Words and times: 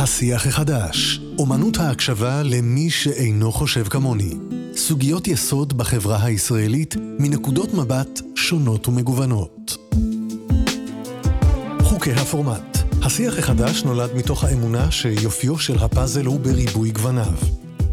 השיח 0.00 0.46
החדש, 0.46 1.20
אומנות 1.38 1.76
ההקשבה 1.76 2.42
למי 2.42 2.90
שאינו 2.90 3.52
חושב 3.52 3.88
כמוני. 3.88 4.34
סוגיות 4.76 5.28
יסוד 5.28 5.78
בחברה 5.78 6.24
הישראלית 6.24 6.96
מנקודות 7.18 7.74
מבט 7.74 8.20
שונות 8.34 8.88
ומגוונות. 8.88 9.76
חוקי 11.82 12.12
הפורמט 12.12 12.78
השיח 13.02 13.38
החדש 13.38 13.84
נולד 13.84 14.10
מתוך 14.14 14.44
האמונה 14.44 14.90
שיופיו 14.90 15.58
של 15.58 15.78
הפאזל 15.78 16.26
הוא 16.26 16.40
בריבוי 16.40 16.90
גווניו. 16.90 17.34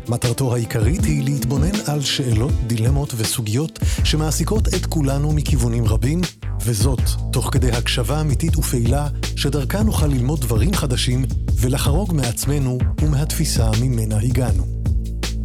מטרתו 0.08 0.54
העיקרית 0.54 1.04
היא 1.04 1.24
להתבונן 1.24 1.76
על 1.88 2.02
שאלות, 2.02 2.54
דילמות 2.68 3.14
וסוגיות 3.18 3.80
שמעסיקות 4.04 4.68
את 4.68 4.86
כולנו 4.86 5.32
מכיוונים 5.32 5.86
רבים, 5.86 6.22
וזאת 6.66 7.02
תוך 7.32 7.50
כדי 7.52 7.72
הקשבה 7.72 8.22
אמיתית 8.22 8.58
ופעילה, 8.58 9.08
שדרכה 9.36 9.84
נוכל 9.84 10.08
ללמוד 10.08 10.42
דברים 10.42 10.74
חדשים 10.74 11.26
ולחרוג 11.60 12.14
מעצמנו 12.14 12.78
ומהתפיסה 13.02 13.72
ממנה 13.82 14.18
הגענו. 14.20 14.66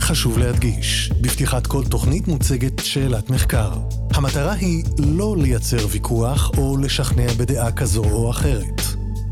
חשוב 0.00 0.38
להדגיש, 0.38 1.12
בפתיחת 1.20 1.66
כל 1.66 1.84
תוכנית 1.84 2.28
מוצגת 2.28 2.78
שאלת 2.78 3.30
מחקר. 3.30 3.72
המטרה 4.14 4.52
היא 4.52 4.84
לא 4.98 5.36
לייצר 5.38 5.86
ויכוח 5.90 6.50
או 6.56 6.76
לשכנע 6.76 7.32
בדעה 7.36 7.72
כזו 7.72 8.04
או 8.04 8.30
אחרת. 8.30 8.82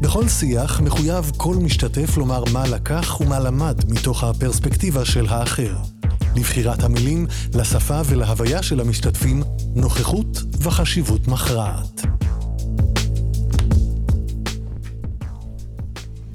בכל 0.00 0.28
שיח 0.28 0.80
מחויב 0.80 1.32
כל 1.36 1.56
משתתף 1.56 2.16
לומר 2.16 2.44
מה 2.52 2.66
לקח 2.66 3.20
ומה 3.20 3.40
למד 3.40 3.80
מתוך 3.88 4.24
הפרספקטיבה 4.24 5.04
של 5.04 5.26
האחר. 5.28 5.76
לבחירת 6.38 6.82
המילים, 6.82 7.26
לשפה 7.54 8.00
ולהוויה 8.06 8.62
של 8.62 8.80
המשתתפים, 8.80 9.42
נוכחות 9.74 10.38
וחשיבות 10.62 11.28
מכרעת. 11.28 12.02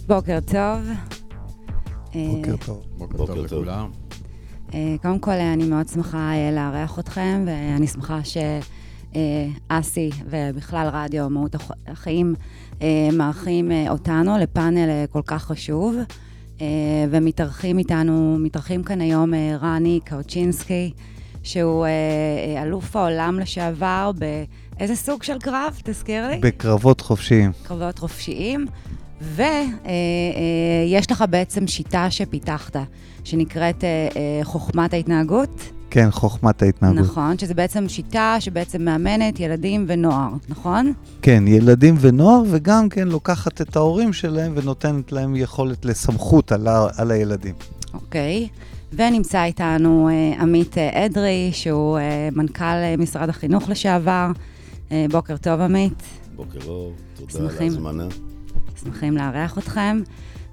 בוקר 0.08 0.39
טוב. 0.52 0.80
בוקר 2.16 2.55
טוב. 2.66 2.84
בוקר 2.97 3.25
טוב 3.25 3.38
לכולם. 3.38 3.91
אה, 4.73 4.95
קודם 5.02 5.19
כל, 5.19 5.31
אני 5.31 5.66
מאוד 5.66 5.88
שמחה 5.88 6.31
אה, 6.33 6.52
לארח 6.52 6.99
אתכם, 6.99 7.45
ואני 7.47 7.88
שמחה 7.88 8.20
שאסי 8.23 10.09
ובכלל 10.30 10.89
רדיו 10.94 11.30
מהות 11.30 11.55
החיים 11.88 12.36
אה, 12.81 13.09
מארחים 13.14 13.72
אותנו 13.89 14.38
לפאנל 14.38 15.05
כל 15.11 15.22
כך 15.25 15.44
חשוב. 15.44 15.95
ומתארחים 17.09 17.78
איתנו, 17.78 18.38
מתארחים 18.39 18.83
כאן 18.83 19.02
היום 19.02 19.33
רני 19.61 20.00
קאוצ'ינסקי, 20.03 20.92
שהוא 21.44 21.86
אלוף 22.61 22.95
העולם 22.95 23.39
לשעבר 23.39 24.11
באיזה 24.16 24.95
סוג 24.95 25.23
של 25.23 25.39
קרב? 25.39 25.81
תזכיר 25.83 26.28
לי. 26.28 26.38
בקרבות 26.38 27.02
חופשיים. 27.02 27.52
קרבות 27.64 28.00
חופשיים. 28.00 28.66
ויש 29.23 31.11
לך 31.11 31.23
בעצם 31.30 31.67
שיטה 31.67 32.11
שפיתחת, 32.11 32.75
שנקראת 33.23 33.83
אה, 33.83 33.89
אה, 34.16 34.39
חוכמת 34.44 34.94
ההתנהגות. 34.94 35.72
כן, 35.94 36.11
חוכמת 36.11 36.61
ההתנהגות. 36.61 36.99
נכון, 36.99 37.38
שזה 37.38 37.53
בעצם 37.53 37.89
שיטה 37.89 38.36
שבעצם 38.39 38.81
מאמנת 38.86 39.39
ילדים 39.39 39.86
ונוער, 39.88 40.30
נכון? 40.49 40.94
כן, 41.22 41.44
ילדים 41.47 41.95
ונוער, 41.99 42.44
וגם 42.52 42.89
כן 42.89 43.08
לוקחת 43.08 43.61
את 43.61 43.75
ההורים 43.75 44.14
שלהם 44.14 44.53
ונותנת 44.55 45.11
להם 45.11 45.36
יכולת 45.36 45.86
לסמכות 45.86 46.52
על, 46.52 46.67
ה, 46.67 46.88
על 46.97 47.11
הילדים. 47.11 47.55
אוקיי, 47.94 48.47
ונמצא 48.94 49.44
איתנו 49.44 50.09
אה, 50.09 50.41
עמית 50.41 50.77
אדרי, 50.77 51.49
שהוא 51.53 51.99
מנכ"ל 52.31 52.97
משרד 52.97 53.30
החינוך 53.30 53.69
לשעבר. 53.69 54.31
בוקר 55.11 55.38
טוב, 55.38 55.61
עמית. 55.61 56.03
בוקר 56.36 56.59
טוב, 56.59 56.94
תודה 57.16 57.49
על 57.49 57.58
ההזמנה. 57.59 58.08
שמחים 58.83 59.17
לארח 59.17 59.58
אתכם. 59.58 60.02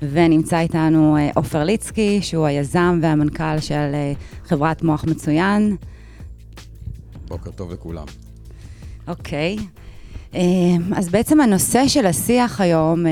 ונמצא 0.03 0.59
איתנו 0.59 1.17
אה, 1.17 1.31
עופר 1.35 1.65
ליצקי, 1.65 2.23
שהוא 2.23 2.47
היזם 2.47 2.99
והמנכ"ל 3.03 3.61
של 3.61 3.91
אה, 3.95 4.13
חברת 4.45 4.83
מוח 4.83 5.05
מצוין. 5.05 5.77
בוקר 7.29 7.51
טוב 7.51 7.73
לכולם. 7.73 8.05
אוקיי. 9.09 9.57
אה, 10.35 10.41
אז 10.97 11.09
בעצם 11.09 11.41
הנושא 11.41 11.89
של 11.89 12.07
השיח 12.07 12.61
היום, 12.61 13.05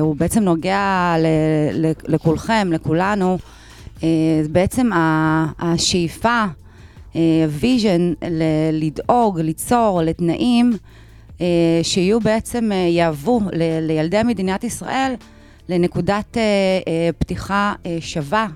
הוא 0.00 0.16
בעצם 0.16 0.42
נוגע 0.42 1.14
לכולכם, 2.08 2.68
לכולנו. 2.72 3.38
בעצם 4.50 4.90
השאיפה, 5.58 6.44
ה 7.14 7.26
vision, 7.26 8.12
לדאוג, 8.72 9.40
ליצור 9.40 10.00
לתנאים 10.02 10.72
שיהיו 11.82 12.20
בעצם, 12.20 12.70
יהוו 12.72 13.40
לילדי 13.82 14.22
מדינת 14.24 14.64
ישראל 14.64 15.14
לנקודת 15.68 16.36
אה, 16.36 17.10
פתיחה 17.18 17.74
שווה, 18.00 18.46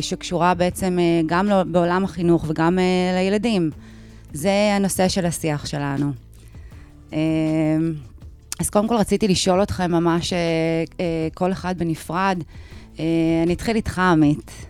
שקשורה 0.00 0.54
בעצם 0.54 0.98
גם 1.26 1.48
בעולם 1.66 2.04
החינוך 2.04 2.44
וגם 2.48 2.78
לילדים. 3.14 3.70
זה 4.32 4.50
הנושא 4.76 5.08
של 5.08 5.26
השיח 5.26 5.66
שלנו. 5.66 6.12
אז 8.60 8.70
קודם 8.70 8.88
כל 8.88 8.94
רציתי 8.94 9.28
לשאול 9.28 9.62
אתכם 9.62 9.90
ממש 9.90 10.32
כל 11.34 11.52
אחד 11.52 11.78
בנפרד. 11.78 12.42
אני 13.44 13.52
אתחיל 13.52 13.76
איתך, 13.76 13.98
עמית. 13.98 14.66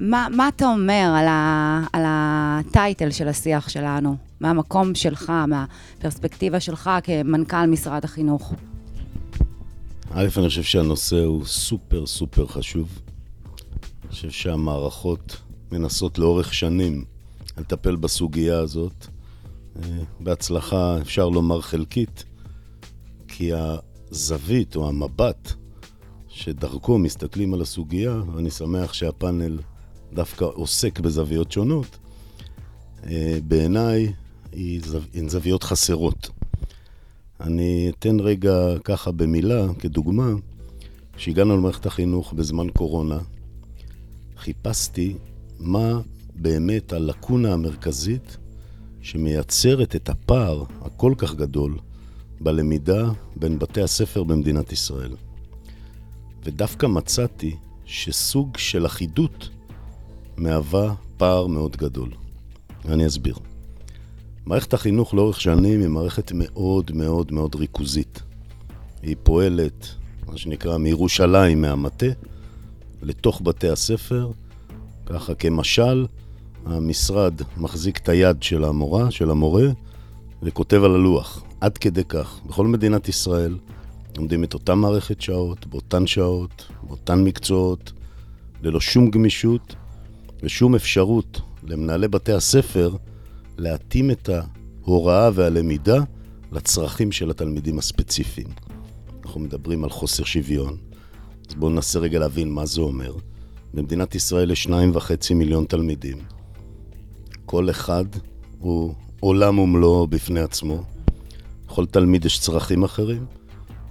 מה, 0.00 0.26
מה 0.30 0.48
אתה 0.48 0.66
אומר 0.66 1.14
על, 1.16 1.26
ה, 1.28 1.80
על 1.92 2.02
הטייטל 2.06 3.10
של 3.10 3.28
השיח 3.28 3.68
שלנו? 3.68 4.16
מהמקום 4.40 4.94
שלך, 4.94 5.32
מהפרספקטיבה 5.48 6.60
שלך 6.60 6.90
כמנכ"ל 7.02 7.66
משרד 7.66 8.04
החינוך? 8.04 8.54
א', 10.10 10.28
אני 10.38 10.48
חושב 10.48 10.62
שהנושא 10.62 11.24
הוא 11.24 11.44
סופר 11.44 12.06
סופר 12.06 12.46
חשוב. 12.46 13.00
אני 14.02 14.10
חושב 14.10 14.30
שהמערכות 14.30 15.36
מנסות 15.72 16.18
לאורך 16.18 16.54
שנים 16.54 17.04
לטפל 17.58 17.96
בסוגיה 17.96 18.58
הזאת. 18.58 19.06
אה, 19.76 19.88
בהצלחה, 20.20 20.98
אפשר 21.00 21.28
לומר 21.28 21.60
חלקית, 21.60 22.24
כי 23.28 23.50
הזווית 23.52 24.76
או 24.76 24.88
המבט 24.88 25.52
שדרכו 26.28 26.98
מסתכלים 26.98 27.54
על 27.54 27.62
הסוגיה, 27.62 28.22
ואני 28.34 28.50
שמח 28.50 28.92
שהפאנל 28.92 29.58
דווקא 30.12 30.44
עוסק 30.44 31.00
בזוויות 31.00 31.52
שונות, 31.52 31.98
אה, 33.06 33.38
בעיניי 33.48 34.12
הן 35.14 35.28
זוויות 35.28 35.62
חסרות. 35.62 36.30
אני 37.40 37.90
אתן 37.90 38.20
רגע 38.20 38.78
ככה 38.84 39.10
במילה, 39.10 39.66
כדוגמה, 39.78 40.30
כשהגענו 41.16 41.56
למערכת 41.56 41.86
החינוך 41.86 42.32
בזמן 42.32 42.68
קורונה, 42.68 43.18
חיפשתי 44.36 45.16
מה 45.58 46.00
באמת 46.34 46.92
הלקונה 46.92 47.52
המרכזית 47.52 48.36
שמייצרת 49.00 49.96
את 49.96 50.08
הפער 50.08 50.64
הכל 50.80 51.14
כך 51.18 51.34
גדול 51.34 51.78
בלמידה 52.40 53.10
בין 53.36 53.58
בתי 53.58 53.82
הספר 53.82 54.22
במדינת 54.22 54.72
ישראל. 54.72 55.16
ודווקא 56.44 56.86
מצאתי 56.86 57.56
שסוג 57.84 58.56
של 58.56 58.86
אחידות 58.86 59.48
מהווה 60.36 60.94
פער 61.16 61.46
מאוד 61.46 61.76
גדול. 61.76 62.10
ואני 62.84 63.06
אסביר. 63.06 63.36
מערכת 64.46 64.74
החינוך 64.74 65.14
לאורך 65.14 65.40
שנים 65.40 65.80
היא 65.80 65.88
מערכת 65.88 66.32
מאוד 66.34 66.90
מאוד 66.94 67.32
מאוד 67.32 67.54
ריכוזית. 67.54 68.22
היא 69.02 69.16
פועלת, 69.22 69.86
מה 70.26 70.38
שנקרא, 70.38 70.76
מירושלים, 70.76 71.60
מהמטה, 71.60 72.06
לתוך 73.02 73.40
בתי 73.44 73.68
הספר. 73.68 74.30
ככה 75.06 75.34
כמשל, 75.34 76.06
המשרד 76.66 77.34
מחזיק 77.56 77.98
את 77.98 78.08
היד 78.08 78.42
של 78.42 78.64
המורה, 78.64 79.10
של 79.10 79.30
המורה, 79.30 79.66
וכותב 80.42 80.84
על 80.84 80.94
הלוח. 80.94 81.42
עד 81.60 81.78
כדי 81.78 82.04
כך. 82.04 82.40
בכל 82.46 82.66
מדינת 82.66 83.08
ישראל 83.08 83.56
לומדים 84.16 84.44
את 84.44 84.54
אותה 84.54 84.74
מערכת 84.74 85.20
שעות, 85.20 85.66
באותן 85.66 86.06
שעות, 86.06 86.66
באותן 86.82 87.24
מקצועות, 87.24 87.92
ללא 88.62 88.80
שום 88.80 89.10
גמישות 89.10 89.74
ושום 90.42 90.74
אפשרות 90.74 91.40
למנהלי 91.62 92.08
בתי 92.08 92.32
הספר 92.32 92.96
להתאים 93.58 94.10
את 94.10 94.30
ההוראה 94.82 95.30
והלמידה 95.34 95.98
לצרכים 96.52 97.12
של 97.12 97.30
התלמידים 97.30 97.78
הספציפיים. 97.78 98.48
אנחנו 99.24 99.40
מדברים 99.40 99.84
על 99.84 99.90
חוסר 99.90 100.24
שוויון, 100.24 100.76
אז 101.48 101.54
בואו 101.54 101.70
ננסה 101.70 101.98
רגע 101.98 102.18
להבין 102.18 102.50
מה 102.50 102.66
זה 102.66 102.80
אומר. 102.80 103.16
במדינת 103.74 104.14
ישראל 104.14 104.50
יש 104.50 104.62
שניים 104.62 104.90
וחצי 104.94 105.34
מיליון 105.34 105.64
תלמידים. 105.64 106.18
כל 107.46 107.70
אחד 107.70 108.04
הוא 108.58 108.94
עולם 109.20 109.58
ומלואו 109.58 110.06
בפני 110.06 110.40
עצמו. 110.40 110.82
לכל 111.66 111.86
תלמיד 111.86 112.24
יש 112.24 112.40
צרכים 112.40 112.84
אחרים, 112.84 113.26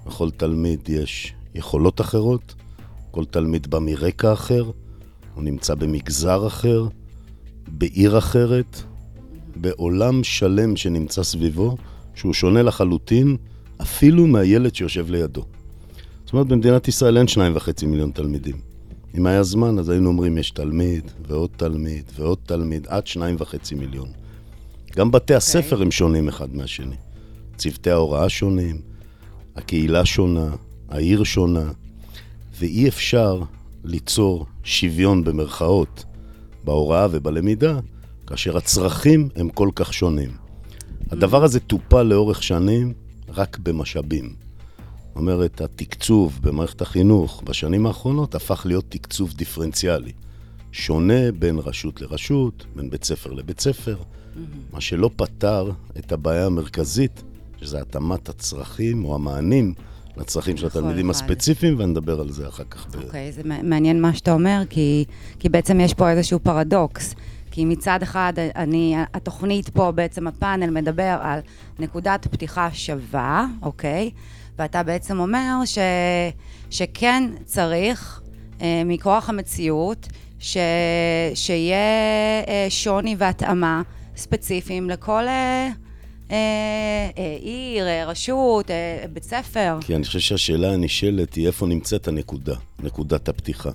לכל 0.08 0.32
תלמיד 0.32 0.90
יש 0.90 1.34
יכולות 1.56 2.02
אחרות, 2.02 2.56
כל 3.12 3.26
תלמיד 3.26 3.68
בא 3.68 3.80
מרקע 3.80 4.34
אחר, 4.34 4.72
הוא 5.36 5.44
נמצא 5.44 5.76
במגזר 5.76 6.48
אחר, 6.48 6.88
בעיר 7.68 8.18
אחרת, 8.18 8.84
בעולם 9.56 10.24
שלם 10.24 10.76
שנמצא 10.76 11.24
סביבו, 11.24 11.78
שהוא 12.16 12.34
שונה 12.34 12.62
לחלוטין 12.62 13.38
אפילו 13.82 14.28
מהילד 14.28 14.76
שיושב 14.76 15.10
לידו. 15.10 15.46
זאת 16.26 16.34
אומרת, 16.34 16.48
במדינת 16.48 16.88
ישראל 16.88 17.18
אין 17.18 17.28
שניים 17.28 17.56
וחצי 17.56 17.86
מיליון 17.86 18.12
תלמידים. 18.12 18.56
אם 19.18 19.26
היה 19.26 19.44
זמן, 19.44 19.80
אז 19.80 19.90
היינו 19.90 20.10
אומרים, 20.10 20.38
יש 20.38 20.52
תלמיד, 20.52 21.12
ועוד 21.28 21.50
תלמיד, 21.58 22.04
ועוד 22.16 22.38
תלמיד, 22.46 22.88
עד 22.90 23.08
שניים 23.08 23.36
וחצי 23.40 23.76
מיליון. 23.76 24.08
גם 24.96 25.12
בתי 25.12 25.34
okay. 25.34 25.38
הספר 25.38 25.82
הם 25.82 25.92
שונים 25.92 26.28
אחד 26.28 26.56
מהשני. 26.56 26.96
צוותי 27.58 27.92
ההוראה 27.92 28.30
שונים, 28.30 28.82
הקהילה 29.56 30.06
שונה, 30.06 30.50
העיר 30.90 31.24
שונה, 31.24 31.72
ואי 32.60 32.88
אפשר 32.88 33.42
ליצור 33.84 34.46
שוויון 34.64 35.24
במרכאות 35.24 36.06
בהוראה 36.64 37.08
ובלמידה, 37.12 37.80
כאשר 38.28 38.58
הצרכים 38.58 39.30
הם 39.36 39.50
כל 39.50 39.70
כך 39.76 39.94
שונים. 39.94 40.30
הדבר 41.12 41.44
הזה 41.44 41.60
טופל 41.60 42.04
לאורך 42.04 42.44
שנים 42.44 42.94
רק 43.30 43.58
במשאבים. 43.58 44.26
זאת 44.26 45.16
אומרת, 45.16 45.62
התקצוב 45.62 46.40
במערכת 46.42 46.82
החינוך 46.82 47.44
בשנים 47.46 47.86
האחרונות 47.86 48.36
הפך 48.36 48.66
להיות 48.66 48.86
תקצוב 48.90 49.34
דיפרנציאלי. 49.34 50.12
שונה 50.72 51.32
בין 51.40 51.60
רשות 51.60 52.02
לרשות, 52.02 52.66
בין 52.76 52.90
בית 52.90 53.04
ספר 53.04 53.34
לבית 53.34 53.60
ספר. 53.60 53.98
מה 54.74 54.82
שלא 54.82 55.10
פתר 55.16 55.72
את 55.98 56.12
הבעיה 56.12 56.46
המרכזית, 56.46 57.24
שזה 57.62 57.82
התאמת 57.82 58.30
הצרכים 58.30 59.06
או 59.06 59.16
המענים 59.16 59.74
לצרכים 60.18 60.58
של 60.58 60.68
התלמידים 60.68 61.10
הספציפיים, 61.10 61.76
ונדבר 61.80 62.20
על 62.20 62.32
זה 62.32 62.48
אחר 62.48 62.64
כך. 62.64 62.88
אוקיי, 62.96 63.30
okay, 63.30 63.34
זה 63.34 63.42
מעניין 63.44 64.02
מה 64.02 64.14
שאתה 64.14 64.34
אומר, 64.34 64.62
כי, 64.70 65.06
כי 65.40 65.50
בעצם 65.50 65.80
יש 65.80 65.94
פה 65.94 66.10
איזשהו 66.10 66.40
פרדוקס. 66.40 67.16
כי 67.56 67.66
מצד 67.66 68.00
אחד, 68.04 68.34
אני, 68.56 68.96
התוכנית 69.14 69.70
פה, 69.70 69.92
בעצם 69.92 70.28
הפאנל 70.28 70.70
מדבר 70.70 71.18
על 71.22 71.40
נקודת 71.80 72.28
פתיחה 72.32 72.70
שווה, 72.74 73.46
אוקיי? 73.62 74.10
ואתה 74.58 74.84
בעצם 74.84 75.20
אומר 75.20 75.66
ש, 75.66 75.78
שכן 76.70 77.24
צריך, 77.46 78.22
אה, 78.62 78.82
מכוח 78.86 79.30
המציאות, 79.30 80.08
ש, 80.40 80.58
שיהיה 81.36 81.78
אה, 82.48 82.66
שוני 82.70 83.16
והתאמה 83.18 83.82
ספציפיים 84.16 84.90
לכל... 84.90 85.28
אה, 85.28 85.70
אה, 86.32 86.38
אה, 87.18 87.38
עיר, 87.42 87.88
אה, 87.88 88.06
רשות, 88.06 88.70
בית 89.14 89.24
ספר. 89.24 89.78
כי 89.82 89.96
אני 89.96 90.04
חושב 90.04 90.20
שהשאלה 90.20 90.74
הנשאלת 90.74 91.34
היא 91.34 91.48
איפה 91.48 91.66
נמצאת 91.66 92.08
הנקודה, 92.08 92.56
נקודת 92.84 93.30
הפתיחה. 93.30 93.70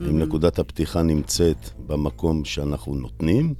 Mm-hmm. 0.00 0.04
אם 0.10 0.18
נקודת 0.18 0.58
הפתיחה 0.58 1.02
נמצאת 1.02 1.70
במקום 1.86 2.44
שאנחנו 2.44 2.94
נותנים, 2.94 3.54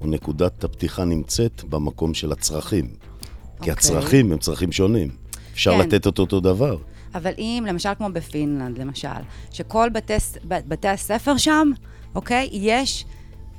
או 0.00 0.06
נקודת 0.06 0.64
הפתיחה 0.64 1.04
נמצאת 1.04 1.64
במקום 1.68 2.14
של 2.14 2.32
הצרכים. 2.32 2.84
Okay. 2.84 3.64
כי 3.64 3.70
אוקיי. 3.70 3.72
הצרכים 3.72 4.32
הם 4.32 4.38
צרכים 4.38 4.72
שונים. 4.72 5.10
אפשר 5.52 5.72
כן. 5.72 5.78
לתת 5.78 6.06
את 6.06 6.18
אותו 6.18 6.40
דבר. 6.40 6.76
אבל 7.14 7.32
אם, 7.38 7.64
למשל 7.68 7.90
כמו 7.98 8.08
בפינלנד, 8.12 8.78
למשל, 8.78 9.08
שכל 9.50 9.88
בתי, 9.88 10.12
בתי 10.44 10.88
הספר 10.88 11.36
שם, 11.36 11.70
אוקיי, 12.14 12.48
יש 12.52 13.04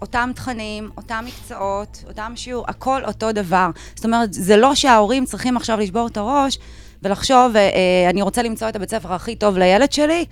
אותם 0.02 0.32
תכנים, 0.36 0.90
אותם 0.98 1.24
מקצועות, 1.28 2.04
אותם 2.08 2.34
שיעור, 2.36 2.66
הכל 2.68 3.06
אותו 3.06 3.32
דבר. 3.32 3.70
זאת 3.96 4.06
אומרת, 4.06 4.34
זה 4.34 4.58
לא 4.58 4.76
שההורים 4.76 5.26
צריכים 5.26 5.58
עכשיו 5.58 5.80
לשבור 5.80 6.08
את 6.08 6.18
הראש 6.18 6.58
ולחשוב, 7.04 7.56
אה, 7.56 7.62
אה, 7.62 8.10
אני 8.10 8.22
רוצה 8.22 8.44
למצוא 8.44 8.70
את 8.70 8.76
הבית 8.76 8.90
ספר 8.90 9.14
הכי 9.14 9.36
טוב 9.36 9.58
לילד 9.58 9.92
שלי. 9.92 10.26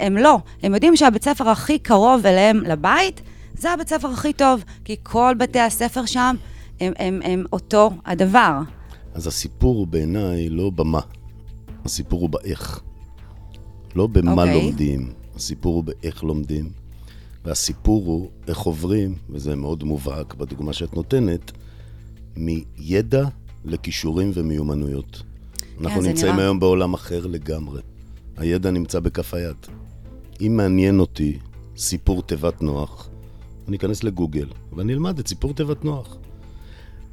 הם 0.00 0.16
לא. 0.16 0.38
הם 0.62 0.74
יודעים 0.74 0.96
שהבית 0.96 1.24
ספר 1.24 1.48
הכי 1.48 1.78
קרוב 1.78 2.26
אליהם 2.26 2.60
לבית, 2.60 3.22
זה 3.58 3.70
הבית 3.70 3.88
ספר 3.88 4.08
הכי 4.08 4.32
טוב, 4.32 4.64
כי 4.84 4.96
כל 5.02 5.34
בתי 5.38 5.60
הספר 5.60 6.06
שם 6.06 6.36
הם, 6.80 6.92
הם, 6.98 7.20
הם 7.24 7.44
אותו 7.52 7.90
הדבר. 8.06 8.60
אז 9.14 9.26
הסיפור 9.26 9.76
הוא 9.76 9.86
בעיניי 9.86 10.48
לא 10.48 10.70
במה, 10.70 11.00
הסיפור 11.84 12.20
הוא 12.20 12.30
באיך. 12.30 12.80
לא 13.94 14.06
במה 14.06 14.42
okay. 14.42 14.46
אוקיי. 14.46 14.62
לומדים, 14.62 15.12
הסיפור 15.36 15.74
הוא 15.74 15.84
באיך 15.84 16.24
לומדים. 16.24 16.84
והסיפור 17.44 18.04
הוא 18.04 18.30
איך 18.48 18.58
עוברים, 18.58 19.14
וזה 19.30 19.56
מאוד 19.56 19.84
מובהק 19.84 20.34
בדוגמה 20.34 20.72
שאת 20.72 20.94
נותנת, 20.94 21.52
מידע 22.36 23.24
לכישורים 23.64 24.30
ומיומנויות. 24.34 25.22
כן, 25.56 25.84
אנחנו 25.84 26.02
נמצאים 26.02 26.32
נראה... 26.32 26.44
היום 26.44 26.60
בעולם 26.60 26.94
אחר 26.94 27.26
לגמרי. 27.26 27.80
הידע 28.36 28.70
נמצא 28.70 29.00
בכף 29.00 29.34
היד. 29.34 29.56
אם 30.40 30.56
מעניין 30.56 31.00
אותי 31.00 31.38
סיפור 31.76 32.22
תיבת 32.22 32.62
נוח, 32.62 33.08
אני 33.68 33.76
אכנס 33.76 34.04
לגוגל 34.04 34.48
ואני 34.72 34.92
אלמד 34.92 35.18
את 35.18 35.28
סיפור 35.28 35.54
תיבת 35.54 35.84
נוח. 35.84 36.16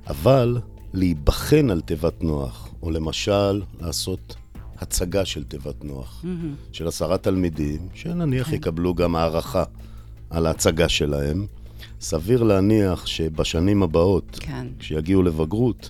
אבל 0.07 0.57
להיבחן 0.93 1.69
על 1.69 1.81
תיבת 1.81 2.23
נוח, 2.23 2.69
או 2.81 2.91
למשל 2.91 3.61
לעשות 3.81 4.35
הצגה 4.77 5.25
של 5.25 5.43
תיבת 5.43 5.83
נוח, 5.83 6.23
mm-hmm. 6.23 6.73
של 6.73 6.87
עשרה 6.87 7.17
תלמידים, 7.17 7.87
שנניח 7.93 8.49
כן. 8.49 8.55
יקבלו 8.55 8.95
גם 8.95 9.15
הערכה 9.15 9.63
על 10.29 10.45
ההצגה 10.45 10.89
שלהם. 10.89 11.45
סביר 12.01 12.43
להניח 12.43 13.05
שבשנים 13.05 13.83
הבאות, 13.83 14.37
כן. 14.39 14.67
כשיגיעו 14.79 15.23
לבגרות, 15.23 15.89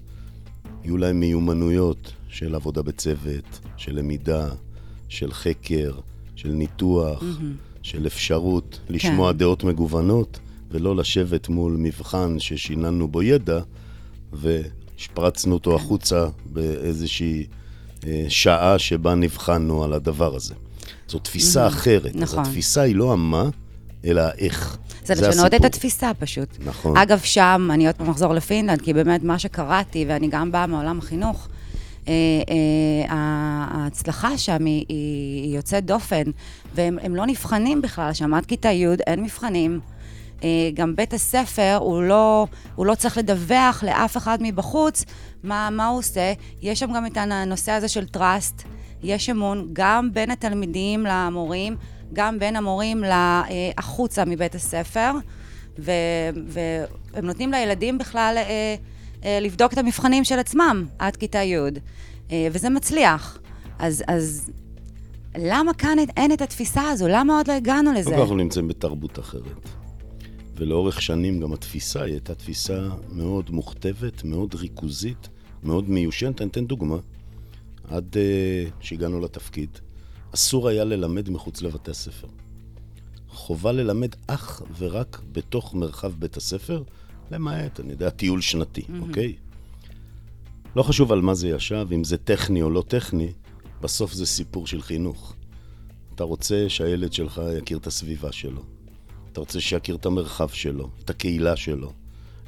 יהיו 0.84 0.98
להם 0.98 1.20
מיומנויות 1.20 2.14
של 2.28 2.56
עבודה 2.56 2.82
בצוות, 2.82 3.60
של 3.78 3.96
למידה, 3.96 4.50
של 5.12 5.32
חקר, 5.32 5.92
של 6.36 6.50
ניתוח, 6.50 7.22
mm-hmm. 7.22 7.82
של 7.82 8.08
אפשרות 8.08 8.80
לשמוע 8.90 9.32
כן. 9.32 9.38
דעות 9.38 9.64
מגוונות, 9.64 10.40
ולא 10.72 10.96
לשבת 10.96 11.50
מול 11.50 11.76
מבחן 11.80 12.40
ששיננו 12.40 13.08
בו 13.08 13.24
ידע, 13.24 13.60
והשפרצנו 14.34 15.54
אותו 15.54 15.72
כן. 15.72 15.76
החוצה 15.76 16.26
באיזושהי 16.46 17.46
אה, 18.08 18.26
שעה 18.30 18.80
שבה 18.80 19.16
נבחנו 19.16 19.84
על 19.84 19.94
הדבר 19.94 20.36
הזה. 20.36 20.54
זו 21.08 21.20
תפיסה 21.20 21.66
mm-hmm. 21.66 21.70
אחרת. 21.70 22.16
נכון. 22.16 22.40
אז 22.40 22.48
התפיסה 22.48 22.82
היא 22.82 22.96
לא 22.96 23.14
המה, 23.14 23.50
אלא 24.06 24.24
איך. 24.38 24.78
זה, 25.06 25.16
זה 25.16 25.28
לשנות 25.28 25.54
את 25.54 25.66
התפיסה 25.66 26.12
פשוט. 26.20 26.50
נכון. 26.66 26.98
אגב, 26.98 27.20
שם, 27.24 27.70
אני 27.74 27.88
עוד 27.88 27.96
פעם 27.96 28.10
אחזור 28.10 28.34
לפינלנד, 28.34 28.82
כי 28.82 28.94
באמת 28.94 29.24
מה 29.24 29.40
שקראתי, 29.40 30.06
ואני 30.08 30.28
גם 30.28 30.52
באה 30.52 30.68
מעולם 30.68 31.00
החינוך, 31.00 31.48
ההצלחה 33.10 34.38
שם 34.38 34.66
היא, 34.66 35.56
יוצאת 35.56 35.86
דופן, 35.86 36.24
והם 36.76 37.16
לא 37.16 37.26
נבחנים 37.26 37.82
בכלל, 37.82 38.14
שם 38.14 38.34
עד 38.34 38.46
כיתה 38.46 38.72
י' 38.72 38.86
אין 39.08 39.24
מבחנים. 39.24 39.80
אה, 40.44 40.70
גם 40.74 40.96
בית 40.96 41.14
הספר, 41.14 41.78
הוא 41.82 42.04
לא, 42.04 42.48
הוא 42.76 42.86
לא 42.86 42.96
צריך 42.96 43.18
לדווח 43.18 43.84
לאף 43.84 44.18
אחד 44.18 44.38
מבחוץ 44.42 45.06
מה, 45.44 45.70
מה 45.70 45.88
הוא 45.88 46.00
עושה. 46.00 46.34
יש 46.62 46.80
שם 46.80 46.94
גם 46.94 47.06
את 47.06 47.18
הנושא 47.18 47.72
הזה 47.72 47.88
של 47.88 48.06
trust, 48.18 48.64
יש 49.04 49.30
אמון 49.30 49.70
גם 49.74 50.10
בין 50.14 50.32
התלמידים 50.32 51.06
למורים. 51.06 51.76
גם 52.14 52.40
בין 52.40 52.56
המורים 52.56 53.04
החוצה 53.78 54.26
מבית 54.26 54.56
הספר, 54.56 55.12
ו, 55.80 55.92
והם 56.48 57.26
נותנים 57.26 57.52
לילדים 57.52 57.98
בכלל 57.98 58.34
אה, 58.38 58.44
אה, 58.44 58.76
לבדוק 59.26 59.74
את 59.74 59.78
המבחנים 59.78 60.24
של 60.24 60.40
עצמם 60.40 60.86
עד 61.00 61.16
כיתה 61.16 61.38
י', 61.38 61.56
אה, 62.32 62.48
וזה 62.52 62.70
מצליח. 62.70 63.40
אז, 63.80 64.04
אז 64.08 64.52
למה 65.38 65.74
כאן 65.74 65.98
אין 66.18 66.32
את 66.32 66.42
התפיסה 66.42 66.90
הזו? 66.90 67.08
למה 67.08 67.38
עוד 67.38 67.48
לא 67.48 67.54
הגענו 67.54 67.94
לזה? 67.94 68.18
אנחנו 68.18 68.36
נמצאים 68.36 68.68
בתרבות 68.68 69.20
אחרת. 69.20 69.70
ולאורך 70.56 71.02
שנים 71.02 71.40
גם 71.40 71.54
התפיסה 71.54 72.04
היא 72.04 72.14
הייתה 72.14 72.36
תפיסה 72.36 72.90
מאוד 73.12 73.50
מוכתבת, 73.50 74.24
מאוד 74.24 74.56
ריכוזית, 74.56 75.30
מאוד 75.64 75.90
מיושנת. 75.90 76.42
אני 76.42 76.50
אתן 76.50 76.66
דוגמה. 76.66 76.98
עד 77.90 78.16
uh, 78.16 78.72
שהגענו 78.80 79.20
לתפקיד, 79.20 79.70
אסור 80.36 80.68
היה 80.68 80.84
ללמד 80.84 81.30
מחוץ 81.30 81.62
לבתי 81.62 81.92
הספר. 81.92 82.28
חובה 83.30 83.72
ללמד 83.72 84.16
אך 84.28 84.62
ורק 84.78 85.22
בתוך 85.32 85.74
מרחב 85.74 86.12
בית 86.20 86.38
הספר, 86.38 86.84
למעט, 87.32 87.80
אני 87.80 87.92
יודע, 87.92 88.10
טיול 88.10 88.42
שנתי, 88.42 88.82
mm-hmm. 88.82 89.02
אוקיי? 89.02 89.36
לא 90.76 90.84
חשוב 90.84 91.12
על 91.12 91.22
מה 91.22 91.34
זה 91.34 91.48
ישב, 91.48 91.88
אם 91.92 92.04
זה 92.04 92.18
טכני 92.18 92.62
או 92.62 92.70
לא 92.70 92.84
טכני, 92.88 93.32
בסוף 93.82 94.14
זה 94.14 94.26
סיפור 94.26 94.68
של 94.68 94.82
חינוך. 94.82 95.36
אתה 96.16 96.24
רוצה 96.24 96.66
שהילד 96.68 97.14
שלך 97.14 97.42
יכיר 97.58 97.78
את 97.78 97.88
הסביבה 97.88 98.32
שלו. 98.32 98.62
אתה 99.32 99.40
רוצה 99.40 99.60
שיכיר 99.62 99.96
את 99.96 100.06
המרחב 100.06 100.50
שלו, 100.50 100.90
את 101.06 101.10
הקהילה 101.10 101.56
שלו. 101.56 101.92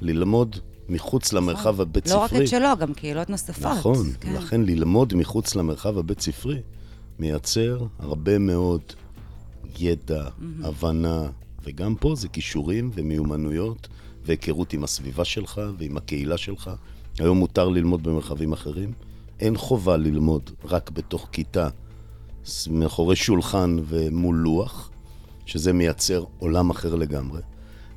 ללמוד 0.02 0.56
מחוץ 0.90 1.34
נכון. 1.34 1.44
למרחב 1.44 1.82
הבית 1.82 2.08
ספרי. 2.08 2.18
לא 2.18 2.24
רק 2.24 2.34
את 2.34 2.48
שלו, 2.48 2.68
גם 2.80 2.94
קהילות 2.94 3.30
נוספות. 3.30 3.66
נכון, 3.66 4.14
כן. 4.20 4.34
לכן 4.34 4.62
ללמוד 4.62 5.14
מחוץ 5.14 5.56
למרחב 5.56 5.98
הבית 5.98 6.22
ספרי 6.22 6.62
מייצר 7.20 7.86
הרבה 8.00 8.38
מאוד 8.38 8.82
ידע, 9.80 10.26
mm-hmm. 10.26 10.68
הבנה, 10.68 11.30
וגם 11.64 11.96
פה 11.96 12.16
זה 12.16 12.28
כישורים 12.28 12.92
ומיומנויות 12.94 13.88
והיכרות 14.26 14.74
עם 14.74 14.84
הסביבה 14.84 15.26
שלך 15.26 15.62
ועם 15.78 15.98
הקהילה 15.98 16.38
שלך. 16.38 16.72
היום 17.20 17.38
מותר 17.38 17.70
ללמוד 17.70 18.04
במרחבים 18.04 18.54
אחרים. 18.54 18.94
אין 19.40 19.58
חובה 19.58 19.98
ללמוד 19.98 20.52
רק 20.66 20.90
בתוך 20.90 21.30
כיתה, 21.32 21.70
מאחורי 22.70 23.16
שולחן 23.16 23.78
ומול 23.88 24.36
לוח, 24.36 24.90
שזה 25.46 25.74
מייצר 25.74 26.24
עולם 26.40 26.70
אחר 26.70 26.96
לגמרי. 26.96 27.42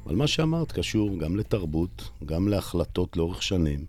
אבל 0.06 0.14
מה 0.14 0.26
שאמרת 0.26 0.72
קשור 0.72 1.18
גם 1.18 1.36
לתרבות, 1.36 2.10
גם 2.24 2.48
להחלטות 2.48 3.16
לאורך 3.16 3.42
שנים, 3.42 3.84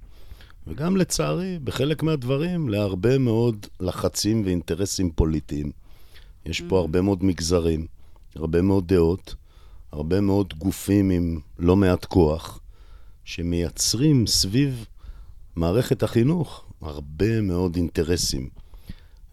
וגם 0.68 0.98
לצערי, 0.98 1.60
בחלק 1.64 2.04
מהדברים, 2.04 2.70
להרבה 2.70 3.18
מאוד 3.18 3.66
לחצים 3.80 4.42
ואינטרסים 4.46 5.12
פוליטיים. 5.12 5.72
יש 6.46 6.62
פה 6.62 6.80
הרבה 6.80 7.02
מאוד 7.02 7.24
מגזרים, 7.24 7.88
הרבה 8.36 8.62
מאוד 8.62 8.88
דעות, 8.88 9.36
הרבה 9.92 10.22
מאוד 10.22 10.54
גופים 10.54 11.10
עם 11.10 11.40
לא 11.60 11.76
מעט 11.76 12.06
כוח, 12.06 12.60
שמייצרים 13.26 14.28
סביב 14.28 14.86
מערכת 15.56 16.04
החינוך 16.04 16.66
הרבה 16.82 17.42
מאוד 17.42 17.76
אינטרסים. 17.76 18.50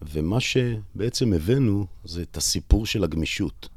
ומה 0.01 0.39
שבעצם 0.39 1.33
הבאנו 1.33 1.85
זה 2.03 2.21
את 2.21 2.37
הסיפור 2.37 2.85
של 2.85 3.03
הגמישות. 3.03 3.69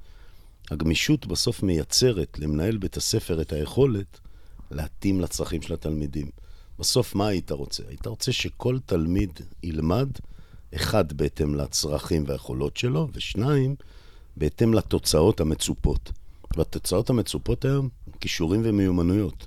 הגמישות 0.70 1.26
בסוף 1.26 1.62
מייצרת 1.62 2.38
למנהל 2.38 2.76
בית 2.76 2.97
הספר 2.97 3.40
את 3.40 3.52
היכולת 3.52 4.20
להתאים 4.70 5.20
לצרכים 5.20 5.62
של 5.62 5.75
התלמידים. 5.75 6.30
בסוף 6.78 7.14
מה 7.14 7.26
היית 7.26 7.50
רוצה? 7.50 7.82
היית 7.88 8.06
רוצה 8.06 8.32
שכל 8.32 8.78
תלמיד 8.87 9.40
ילמד, 9.62 10.08
אחד, 10.75 11.12
בהתאם 11.12 11.54
לצרכים 11.54 12.25
והיכולות 12.26 12.76
שלו, 12.76 13.08
ושניים, 13.12 13.75
בהתאם 14.37 14.75
לתוצאות 14.75 15.40
המצופות. 15.40 16.12
והתוצאות 16.58 17.10
המצופות 17.10 17.64
היום, 17.64 17.88
כישורים 18.20 18.60
ומיומנויות, 18.64 19.46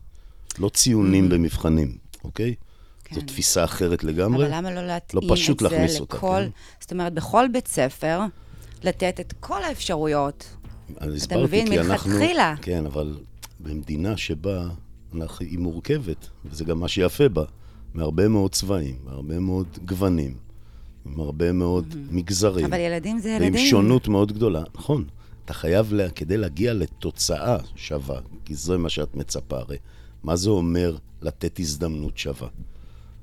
לא 0.59 0.69
ציונים 0.69 1.25
mm-hmm. 1.25 1.33
במבחנים, 1.33 1.97
אוקיי? 2.23 2.55
כן. 3.03 3.15
זו 3.15 3.21
תפיסה 3.21 3.63
אחרת 3.63 4.03
לגמרי. 4.03 4.45
אבל 4.45 4.57
למה 4.57 4.73
לא 4.73 4.87
להתאים 4.87 5.21
לא 5.23 5.35
פשוט 5.35 5.63
את 5.63 5.69
זה 5.69 5.75
להכניס 5.75 5.99
אותה, 5.99 6.17
לכל... 6.17 6.41
כן? 6.43 6.49
זאת 6.79 6.91
אומרת, 6.91 7.13
בכל 7.13 7.45
בית 7.53 7.67
ספר, 7.67 8.19
לתת 8.83 9.19
את 9.19 9.33
כל 9.39 9.63
האפשרויות. 9.63 10.55
אני 11.01 11.07
אתה 11.07 11.15
הסברתי, 11.15 11.43
מבין? 11.43 11.67
כי 11.67 11.79
אנחנו... 11.79 12.11
מלכתחילה. 12.11 12.55
כן, 12.61 12.85
אבל 12.85 13.17
במדינה 13.59 14.17
שבה 14.17 14.67
אנחנו, 15.15 15.45
היא 15.45 15.59
מורכבת, 15.59 16.27
וזה 16.45 16.63
גם 16.63 16.79
מה 16.79 16.87
שיפה 16.87 17.29
בה, 17.29 17.43
מהרבה 17.93 18.27
מאוד 18.27 18.51
צבעים, 18.51 18.95
מהרבה 19.03 19.39
מאוד 19.39 19.67
גוונים, 19.85 20.33
עם 21.05 21.19
הרבה 21.19 21.51
מאוד 21.51 21.95
מגזרים. 22.11 22.65
אבל 22.65 22.79
ילדים 22.79 23.19
זה 23.19 23.29
ועם 23.29 23.43
ילדים. 23.43 23.65
שונות 23.67 24.07
מאוד 24.07 24.31
גדולה. 24.31 24.63
נכון, 24.75 25.05
אתה 25.45 25.53
חייב, 25.53 25.93
לה, 25.93 26.09
כדי 26.09 26.37
להגיע 26.37 26.73
לתוצאה 26.73 27.57
שווה, 27.75 28.19
כי 28.45 28.55
זה 28.55 28.77
מה 28.77 28.89
שאת 28.89 29.15
מצפה 29.15 29.57
הרי. 29.57 29.77
מה 30.23 30.35
זה 30.35 30.49
אומר 30.49 30.97
לתת 31.21 31.59
הזדמנות 31.59 32.17
שווה? 32.17 32.47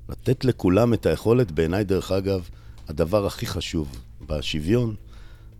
לתת 0.08 0.44
לכולם 0.44 0.94
את 0.94 1.06
היכולת, 1.06 1.50
בעיניי, 1.50 1.84
דרך 1.84 2.12
אגב, 2.12 2.48
הדבר 2.88 3.26
הכי 3.26 3.46
חשוב 3.46 3.96
בשוויון, 4.26 4.94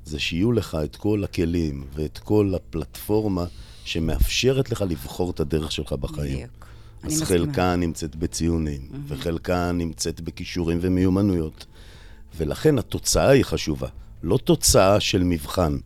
זה 0.05 0.19
שיהיו 0.19 0.53
לך 0.53 0.79
את 0.85 0.97
כל 0.97 1.25
הכלים 1.25 1.85
ואת 1.95 2.19
כל 2.19 2.53
הפלטפורמה 2.57 3.45
שמאפשרת 3.85 4.71
לך 4.71 4.85
לבחור 4.89 5.31
את 5.31 5.41
הדרך 5.41 5.73
שלך 5.73 5.93
בחיים. 5.93 6.37
בדיוק. 6.37 6.67
אז 7.03 7.23
מסכימה. 7.23 7.29
חלקה 7.29 7.77
נמצאת 7.77 8.17
בציונים, 8.17 8.81
mm-hmm. 8.81 8.97
וחלקה 9.07 9.73
נמצאת 9.73 10.21
בכישורים 10.21 10.79
ומיומנויות. 10.81 11.67
ולכן 12.37 12.79
התוצאה 12.79 13.29
היא 13.29 13.45
חשובה, 13.45 13.89
לא 14.23 14.37
תוצאה 14.37 15.01
של 15.01 15.25
מבחן. 15.25 15.79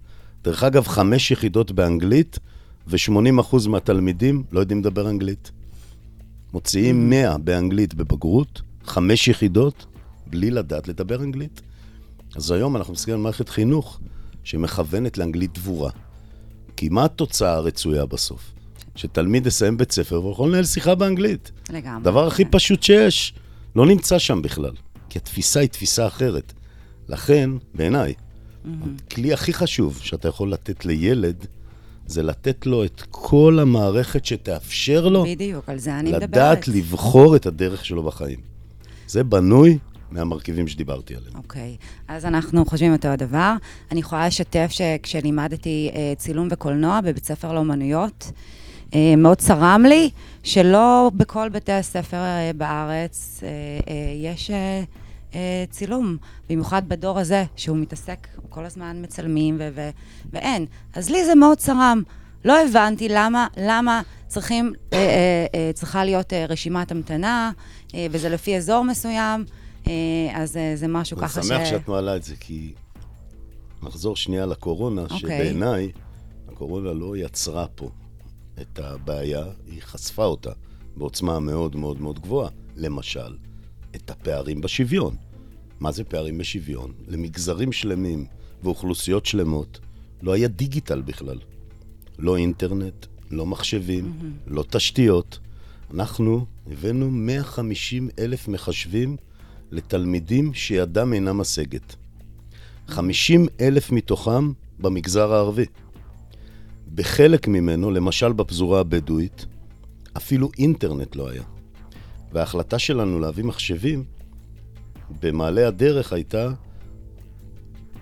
דרך 0.44 0.62
אגב, 0.64 0.86
חמש 0.86 1.30
יחידות 1.30 1.72
באנגלית, 1.72 2.38
ו-80% 2.86 3.68
מהתלמידים 3.68 4.42
לא 4.52 4.60
יודעים 4.60 4.80
לדבר 4.80 5.10
אנגלית. 5.10 5.50
מוציאים 6.52 7.10
100 7.10 7.38
באנגלית 7.38 7.94
בבגרות, 7.94 8.62
חמש 8.84 9.28
יחידות, 9.28 9.86
בלי 10.26 10.50
לדעת 10.50 10.88
לדבר 10.88 11.22
אנגלית. 11.22 11.62
אז 12.36 12.50
היום 12.50 12.76
אנחנו 12.76 12.92
מסתכלים 12.92 13.16
על 13.16 13.22
מערכת 13.22 13.48
חינוך 13.48 14.00
שמכוונת 14.44 15.18
לאנגלית 15.18 15.54
דבורה. 15.54 15.90
כי 16.76 16.88
מה 16.88 17.04
התוצאה 17.04 17.54
הרצויה 17.54 18.06
בסוף? 18.06 18.52
שתלמיד 18.96 19.46
יסיים 19.46 19.76
בית 19.76 19.92
ספר 19.92 20.20
והוא 20.20 20.32
יכול 20.32 20.48
לנהל 20.48 20.64
שיחה 20.64 20.94
באנגלית. 20.94 21.52
לגמרי. 21.70 22.00
הדבר 22.00 22.26
הכי 22.26 22.44
כן. 22.44 22.50
פשוט 22.50 22.82
שיש, 22.82 23.34
לא 23.76 23.86
נמצא 23.86 24.18
שם 24.18 24.42
בכלל. 24.42 24.72
כי 25.08 25.18
התפיסה 25.18 25.60
היא 25.60 25.68
תפיסה 25.68 26.06
אחרת. 26.06 26.52
לכן, 27.08 27.50
בעיניי, 27.74 28.14
הכלי 29.06 29.32
הכי 29.32 29.52
חשוב 29.52 29.98
שאתה 30.02 30.28
יכול 30.28 30.52
לתת 30.52 30.84
לילד, 30.86 31.46
זה 32.06 32.22
לתת 32.22 32.66
לו 32.66 32.84
את 32.84 33.02
כל 33.10 33.58
המערכת 33.62 34.24
שתאפשר 34.24 35.08
לו 35.08 35.24
בדיוק, 35.24 35.68
על 35.68 35.78
זה 35.78 35.98
אני 35.98 36.10
מדברת. 36.10 36.22
לדעת 36.28 36.68
לבחור 36.68 37.36
את 37.36 37.46
הדרך 37.46 37.84
שלו 37.84 38.02
בחיים. 38.02 38.38
זה 39.06 39.24
בנוי 39.24 39.78
מהמרכיבים 40.10 40.68
שדיברתי 40.68 41.14
עליהם. 41.16 41.36
אוקיי, 41.36 41.76
אז 42.08 42.24
אנחנו 42.24 42.64
חושבים 42.64 42.92
אותו 42.92 43.08
הדבר. 43.08 43.54
אני 43.92 44.00
יכולה 44.00 44.26
לשתף 44.26 44.70
שכשלימדתי 44.70 45.90
אה, 45.94 46.12
צילום 46.16 46.48
וקולנוע 46.50 47.00
בבית 47.00 47.24
ספר 47.24 47.52
לאומנויות, 47.52 48.32
אה, 48.94 49.14
מאוד 49.16 49.38
צרם 49.38 49.84
לי 49.88 50.10
שלא 50.42 51.10
בכל 51.14 51.48
בתי 51.48 51.72
הספר 51.72 52.16
אה, 52.16 52.50
בארץ 52.56 53.40
אה, 53.42 53.48
אה, 53.88 53.94
יש 54.32 54.50
אה, 54.50 54.82
צילום, 55.70 56.16
במיוחד 56.50 56.88
בדור 56.88 57.18
הזה, 57.18 57.44
שהוא 57.56 57.76
מתעסק, 57.76 58.28
כל 58.48 58.64
הזמן 58.64 59.02
מצלמים 59.02 59.56
ו- 59.58 59.68
ו- 59.74 59.90
ואין. 60.32 60.66
אז 60.94 61.10
לי 61.10 61.24
זה 61.24 61.34
מאוד 61.34 61.58
צרם. 61.58 62.02
לא 62.44 62.58
הבנתי 62.62 63.08
למה, 63.08 63.46
למה 63.56 64.02
צריכים, 64.28 64.72
אה, 64.92 64.98
אה, 64.98 65.46
אה, 65.54 65.70
צריכה 65.74 66.04
להיות 66.04 66.32
אה, 66.32 66.46
רשימת 66.48 66.90
המתנה, 66.90 67.52
אה, 67.94 68.06
וזה 68.10 68.28
לפי 68.28 68.56
אזור 68.56 68.84
מסוים. 68.84 69.44
אה, 69.86 69.92
אז 70.34 70.56
אה, 70.56 70.72
זה 70.76 70.88
משהו 70.88 71.18
אני 71.18 71.26
ככה 71.28 71.42
ש... 71.42 71.46
שמח 71.46 71.64
שאת 71.64 71.88
מעלה 71.88 72.16
את 72.16 72.22
זה, 72.22 72.36
כי 72.36 72.72
נחזור 73.82 74.16
שנייה 74.16 74.46
לקורונה, 74.46 75.02
אוקיי. 75.02 75.18
שבעיניי 75.18 75.92
הקורונה 76.48 76.92
לא 76.92 77.16
יצרה 77.16 77.66
פה 77.74 77.90
את 78.60 78.78
הבעיה, 78.78 79.44
היא 79.66 79.82
חשפה 79.82 80.24
אותה 80.24 80.50
בעוצמה 80.96 81.40
מאוד 81.40 81.76
מאוד 81.76 82.00
מאוד 82.00 82.18
גבוהה. 82.18 82.48
למשל, 82.76 83.36
את 83.96 84.10
הפערים 84.10 84.60
בשוויון. 84.60 85.16
מה 85.80 85.92
זה 85.92 86.04
פערים 86.04 86.38
בשוויון? 86.38 86.92
למגזרים 87.08 87.72
שלמים 87.72 88.26
ואוכלוסיות 88.62 89.26
שלמות 89.26 89.80
לא 90.22 90.32
היה 90.32 90.48
דיגיטל 90.48 91.02
בכלל. 91.02 91.38
לא 92.18 92.36
אינטרנט, 92.36 93.06
לא 93.30 93.46
מחשבים, 93.46 94.04
mm-hmm. 94.04 94.50
לא 94.52 94.64
תשתיות. 94.70 95.38
אנחנו 95.94 96.46
הבאנו 96.72 97.10
150 97.10 98.08
אלף 98.18 98.48
מחשבים 98.48 99.16
לתלמידים 99.70 100.54
שידם 100.54 101.12
אינה 101.12 101.32
משגת. 101.32 101.96
50 102.88 103.46
אלף 103.60 103.90
מתוכם 103.90 104.52
במגזר 104.78 105.32
הערבי. 105.32 105.64
בחלק 106.94 107.48
ממנו, 107.48 107.90
למשל 107.90 108.32
בפזורה 108.32 108.80
הבדואית, 108.80 109.46
אפילו 110.16 110.50
אינטרנט 110.58 111.16
לא 111.16 111.28
היה. 111.28 111.42
וההחלטה 112.32 112.78
שלנו 112.78 113.20
להביא 113.20 113.44
מחשבים 113.44 114.04
במעלה 115.22 115.68
הדרך 115.68 116.12
הייתה, 116.12 116.50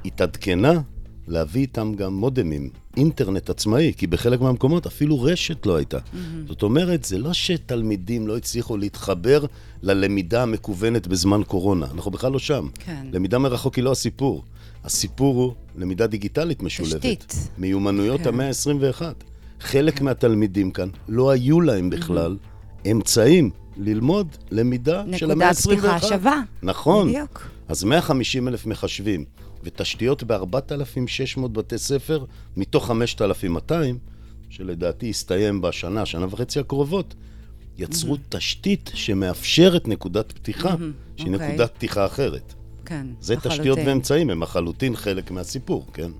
התעדכנה 0.05 0.81
להביא 1.29 1.61
איתם 1.61 1.93
גם 1.97 2.15
מודמים, 2.15 2.71
אינטרנט 2.97 3.51
עצמאי, 3.51 3.93
כי 3.97 4.07
בחלק 4.07 4.41
מהמקומות 4.41 4.87
אפילו 4.87 5.23
רשת 5.23 5.67
לא 5.67 5.77
הייתה. 5.77 5.99
Mm-hmm. 5.99 6.49
זאת 6.49 6.63
אומרת, 6.63 7.05
זה 7.05 7.19
לא 7.19 7.33
שתלמידים 7.33 8.29
לא 8.29 8.37
הצליחו 8.37 8.77
להתחבר 8.77 9.45
ללמידה 9.83 10.43
המקוונת 10.43 11.07
בזמן 11.07 11.43
קורונה. 11.47 11.87
אנחנו 11.95 12.11
בכלל 12.11 12.33
לא 12.33 12.39
שם. 12.39 12.69
כן. 12.79 13.07
למידה 13.13 13.39
מרחוק 13.39 13.75
היא 13.75 13.85
לא 13.85 13.93
הסיפור. 13.93 14.45
הסיפור 14.85 15.35
הוא 15.37 15.55
למידה 15.77 16.07
דיגיטלית 16.07 16.63
משולבת. 16.63 16.97
תשתית. 16.97 17.49
מיומנויות 17.59 18.21
כן. 18.21 18.29
המאה 18.29 18.49
ה-21. 18.49 19.03
חלק 19.61 20.01
מהתלמידים 20.01 20.71
כאן 20.71 20.89
לא 21.09 21.31
היו 21.31 21.61
להם 21.61 21.91
בכלל 21.91 22.37
אמצעים 22.91 23.51
ללמוד 23.77 24.37
למידה 24.51 25.03
של 25.17 25.31
המאה 25.31 25.49
ה-21. 25.49 25.73
נקודת 25.73 25.81
פתיחה 25.81 26.09
שווה. 26.09 26.41
נכון. 26.63 27.09
בדיוק. 27.09 27.49
אז 27.69 27.85
150 27.85 28.49
אלף 28.49 28.67
מחשבים 28.67 29.25
ותשתיות 29.65 30.23
ב-4,600 30.23 31.49
בתי 31.49 31.79
ספר 31.79 32.25
מתוך 32.57 32.87
5,200, 32.87 33.99
שלדעתי 34.49 35.07
יסתיים 35.07 35.61
בשנה, 35.61 36.07
שנה 36.07 36.27
וחצי 36.31 36.61
הקרובות, 36.61 37.15
יצרו 37.79 38.17
תשתית 38.29 38.91
שמאפשרת 38.95 39.89
נקודת 39.89 40.33
פתיחה, 40.33 40.75
שהיא 41.17 41.33
אוקיי. 41.33 41.49
נקודת 41.49 41.75
פתיחה 41.75 42.07
אחרת. 42.07 42.55
כן, 42.85 43.07
זה 43.21 43.37
תשתיות 43.37 43.79
ואמצעים, 43.87 44.31
הם 44.31 44.43
לחלוטין 44.43 44.97
חלק 44.97 45.31
מהסיפור, 45.31 45.87
כן? 45.93 46.11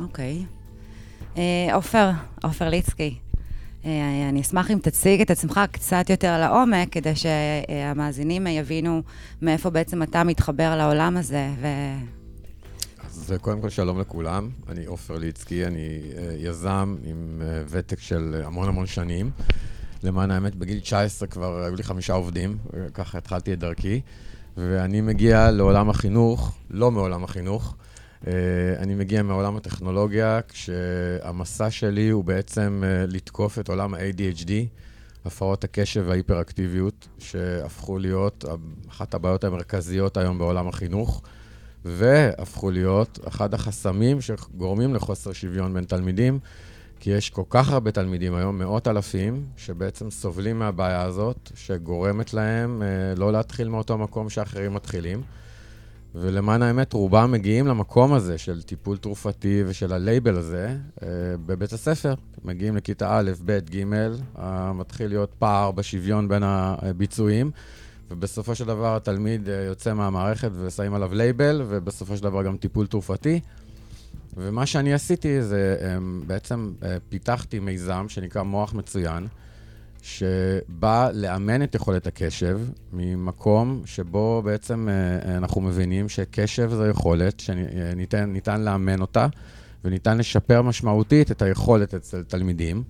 אוקיי. 0.00 0.44
אה, 1.36 1.74
עופר, 1.74 2.10
עופר 2.42 2.68
ליצקי, 2.68 3.14
אה, 3.14 3.27
אני 3.84 4.40
אשמח 4.40 4.70
אם 4.70 4.78
תציג 4.82 5.20
את 5.20 5.30
עצמך 5.30 5.60
קצת 5.72 6.10
יותר 6.10 6.40
לעומק, 6.40 6.92
כדי 6.92 7.12
שהמאזינים 7.16 8.46
יבינו 8.46 9.02
מאיפה 9.42 9.70
בעצם 9.70 10.02
אתה 10.02 10.24
מתחבר 10.24 10.76
לעולם 10.76 11.16
הזה, 11.16 11.48
ו... 11.60 11.66
אז 13.06 13.32
אה, 13.32 13.38
קודם 13.38 13.60
כל 13.60 13.68
שלום 13.68 14.00
לכולם, 14.00 14.48
אני 14.68 14.84
עופר 14.84 15.18
ליצקי, 15.18 15.66
אני 15.66 16.00
אה, 16.16 16.34
יזם 16.38 16.96
עם 17.04 17.42
אה, 17.44 17.62
ותק 17.68 18.00
של 18.00 18.42
המון 18.44 18.68
המון 18.68 18.86
שנים. 18.86 19.30
למען 20.02 20.30
האמת, 20.30 20.54
בגיל 20.54 20.80
19 20.80 21.28
כבר 21.28 21.62
היו 21.64 21.76
לי 21.76 21.82
חמישה 21.82 22.12
עובדים, 22.12 22.58
ככה 22.94 23.18
התחלתי 23.18 23.52
את 23.52 23.58
דרכי, 23.58 24.00
ואני 24.56 25.00
מגיע 25.00 25.50
לעולם 25.50 25.90
החינוך, 25.90 26.54
לא 26.70 26.90
מעולם 26.90 27.24
החינוך, 27.24 27.74
אה, 27.78 27.87
אני 28.78 28.94
מגיע 28.94 29.22
מעולם 29.22 29.56
הטכנולוגיה, 29.56 30.40
כשהמסע 30.48 31.70
שלי 31.70 32.08
הוא 32.08 32.24
בעצם 32.24 32.82
אה, 32.86 33.04
לתקוף 33.06 33.58
את 33.58 33.68
עולם 33.68 33.94
ה-ADHD, 33.94 34.50
הפרעות 35.24 35.64
הקשב 35.64 36.04
וההיפראקטיביות, 36.06 37.08
שהפכו 37.18 37.98
להיות 37.98 38.44
אחת 38.88 39.14
הבעיות 39.14 39.44
המרכזיות 39.44 40.16
היום 40.16 40.38
בעולם 40.38 40.68
החינוך, 40.68 41.22
והפכו 41.84 42.70
להיות 42.70 43.18
אחד 43.28 43.54
החסמים 43.54 44.20
שגורמים 44.20 44.94
לחוסר 44.94 45.32
שוויון 45.32 45.74
בין 45.74 45.84
תלמידים, 45.84 46.38
כי 47.00 47.10
יש 47.10 47.30
כל 47.30 47.42
כך 47.50 47.70
הרבה 47.70 47.90
תלמידים 47.90 48.34
היום, 48.34 48.58
מאות 48.58 48.88
אלפים, 48.88 49.46
שבעצם 49.56 50.10
סובלים 50.10 50.58
מהבעיה 50.58 51.02
הזאת, 51.02 51.50
שגורמת 51.54 52.34
להם 52.34 52.82
אה, 52.82 53.14
לא 53.16 53.32
להתחיל 53.32 53.68
מאותו 53.68 53.98
מקום 53.98 54.30
שאחרים 54.30 54.74
מתחילים. 54.74 55.22
ולמען 56.20 56.62
האמת, 56.62 56.92
רובם 56.92 57.32
מגיעים 57.32 57.66
למקום 57.66 58.12
הזה 58.12 58.38
של 58.38 58.62
טיפול 58.62 58.96
תרופתי 58.96 59.62
ושל 59.66 59.92
הלייבל 59.92 60.36
הזה 60.36 60.76
אה, 61.02 61.08
בבית 61.46 61.72
הספר. 61.72 62.14
מגיעים 62.44 62.76
לכיתה 62.76 63.18
א', 63.18 63.30
ב', 63.44 63.58
ג', 63.70 63.84
אה, 64.38 64.72
מתחיל 64.72 65.08
להיות 65.08 65.34
פער 65.38 65.70
בשוויון 65.70 66.28
בין 66.28 66.42
הביצועים, 66.44 67.50
ובסופו 68.10 68.54
של 68.54 68.64
דבר 68.64 68.96
התלמיד 68.96 69.48
אה, 69.48 69.54
יוצא 69.54 69.94
מהמערכת 69.94 70.50
ושמים 70.54 70.94
עליו 70.94 71.14
לייבל, 71.14 71.62
ובסופו 71.68 72.16
של 72.16 72.22
דבר 72.22 72.42
גם 72.42 72.56
טיפול 72.56 72.86
תרופתי. 72.86 73.40
ומה 74.36 74.66
שאני 74.66 74.94
עשיתי 74.94 75.42
זה 75.42 75.76
בעצם 76.26 76.72
פיתחתי 77.08 77.58
מיזם 77.58 78.06
שנקרא 78.08 78.42
מוח 78.42 78.74
מצוין. 78.74 79.26
שבא 80.08 81.10
לאמן 81.14 81.62
את 81.62 81.74
יכולת 81.74 82.06
הקשב 82.06 82.60
ממקום 82.92 83.82
שבו 83.84 84.42
בעצם 84.44 84.88
אה, 84.88 85.36
אנחנו 85.36 85.60
מבינים 85.60 86.08
שקשב 86.08 86.70
זו 86.70 86.86
יכולת 86.86 87.40
שניתן 87.40 88.60
לאמן 88.60 89.00
אותה 89.00 89.26
וניתן 89.84 90.18
לשפר 90.18 90.62
משמעותית 90.62 91.30
את 91.30 91.42
היכולת 91.42 91.94
אצל 91.94 92.22
תלמידים. 92.22 92.82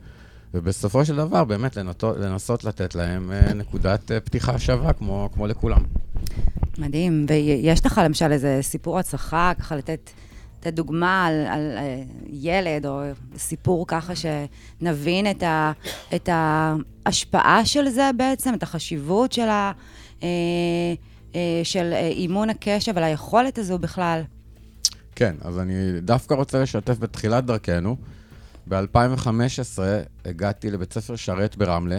ובסופו 0.54 1.04
של 1.04 1.16
דבר, 1.16 1.44
באמת 1.44 1.76
לנתו, 1.76 2.12
לנסות 2.18 2.64
לתת 2.64 2.94
להם 2.94 3.32
אה, 3.32 3.54
נקודת 3.54 4.12
אה, 4.12 4.20
פתיחה 4.20 4.58
שווה, 4.58 4.92
כמו, 4.92 5.28
כמו 5.34 5.46
לכולם. 5.46 5.82
מדהים. 6.78 7.26
ויש 7.28 7.86
לך 7.86 8.00
למשל 8.04 8.32
איזה 8.32 8.58
סיפור 8.62 8.98
הצלחה, 8.98 9.52
ככה 9.58 9.76
לתת 9.76 10.10
לתת 10.58 10.74
דוגמה 10.74 11.26
על, 11.26 11.46
על 11.46 11.76
אה, 11.76 12.02
ילד, 12.26 12.86
או 12.86 13.00
סיפור 13.36 13.84
ככה 13.88 14.12
שנבין 14.16 15.30
את, 15.30 15.42
ה, 15.42 15.72
את 16.14 16.28
ההשפעה 16.32 17.64
של 17.64 17.88
זה 17.88 18.10
בעצם, 18.16 18.54
את 18.54 18.62
החשיבות 18.62 19.32
של, 19.32 19.48
ה, 19.48 19.72
אה, 20.22 20.28
אה, 21.34 21.60
של 21.64 21.92
אימון 21.92 22.50
הקשב, 22.50 22.98
על 22.98 23.04
היכולת 23.04 23.58
הזו 23.58 23.78
בכלל. 23.78 24.22
כן, 25.14 25.34
אז 25.40 25.58
אני 25.58 26.00
דווקא 26.00 26.34
רוצה 26.34 26.62
לשתף 26.62 26.98
בתחילת 26.98 27.44
דרכנו. 27.44 27.96
ב-2015 28.68 29.78
הגעתי 30.24 30.70
לבית 30.70 30.92
ספר 30.92 31.16
שרת 31.16 31.56
ברמלה, 31.56 31.98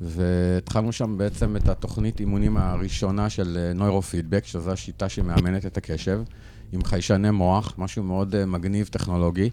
והתחלנו 0.00 0.92
שם 0.92 1.18
בעצם 1.18 1.56
את 1.56 1.68
התוכנית 1.68 2.20
אימונים 2.20 2.56
הראשונה 2.56 3.30
של 3.30 3.72
נוירופידבק, 3.74 4.44
שזו 4.44 4.72
השיטה 4.72 5.08
שמאמנת 5.08 5.66
את 5.66 5.76
הקשב. 5.76 6.20
עם 6.72 6.84
חיישני 6.84 7.30
מוח, 7.30 7.74
משהו 7.78 8.02
מאוד 8.02 8.34
uh, 8.34 8.46
מגניב 8.46 8.86
טכנולוגי. 8.86 9.50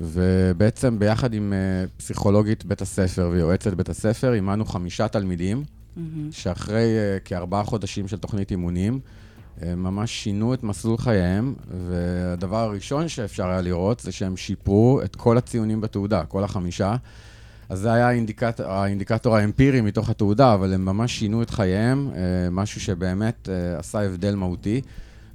ובעצם 0.00 0.98
ביחד 0.98 1.34
עם 1.34 1.52
uh, 1.52 1.90
פסיכולוגית 1.98 2.64
בית 2.64 2.82
הספר 2.82 3.28
ויועצת 3.32 3.74
בית 3.74 3.88
הספר, 3.88 4.32
אימנו 4.34 4.64
חמישה 4.64 5.08
תלמידים, 5.08 5.62
mm-hmm. 5.62 6.00
שאחרי 6.30 6.82
uh, 6.82 7.28
כארבעה 7.28 7.64
חודשים 7.64 8.08
של 8.08 8.16
תוכנית 8.16 8.50
אימונים, 8.50 9.00
ממש 9.62 10.10
שינו 10.24 10.54
את 10.54 10.62
מסלול 10.62 10.98
חייהם, 10.98 11.54
והדבר 11.88 12.56
הראשון 12.56 13.08
שאפשר 13.08 13.48
היה 13.48 13.60
לראות 13.60 14.00
זה 14.00 14.12
שהם 14.12 14.36
שיפרו 14.36 15.00
את 15.04 15.16
כל 15.16 15.38
הציונים 15.38 15.80
בתעודה, 15.80 16.24
כל 16.24 16.44
החמישה. 16.44 16.96
אז 17.68 17.78
זה 17.78 17.92
היה 17.92 18.08
האינדיקט, 18.08 18.60
האינדיקטור 18.60 19.36
האמפירי 19.36 19.80
מתוך 19.80 20.10
התעודה, 20.10 20.54
אבל 20.54 20.74
הם 20.74 20.84
ממש 20.84 21.18
שינו 21.18 21.42
את 21.42 21.50
חייהם, 21.50 22.10
משהו 22.50 22.80
שבאמת 22.80 23.48
עשה 23.78 24.00
הבדל 24.00 24.34
מהותי. 24.34 24.80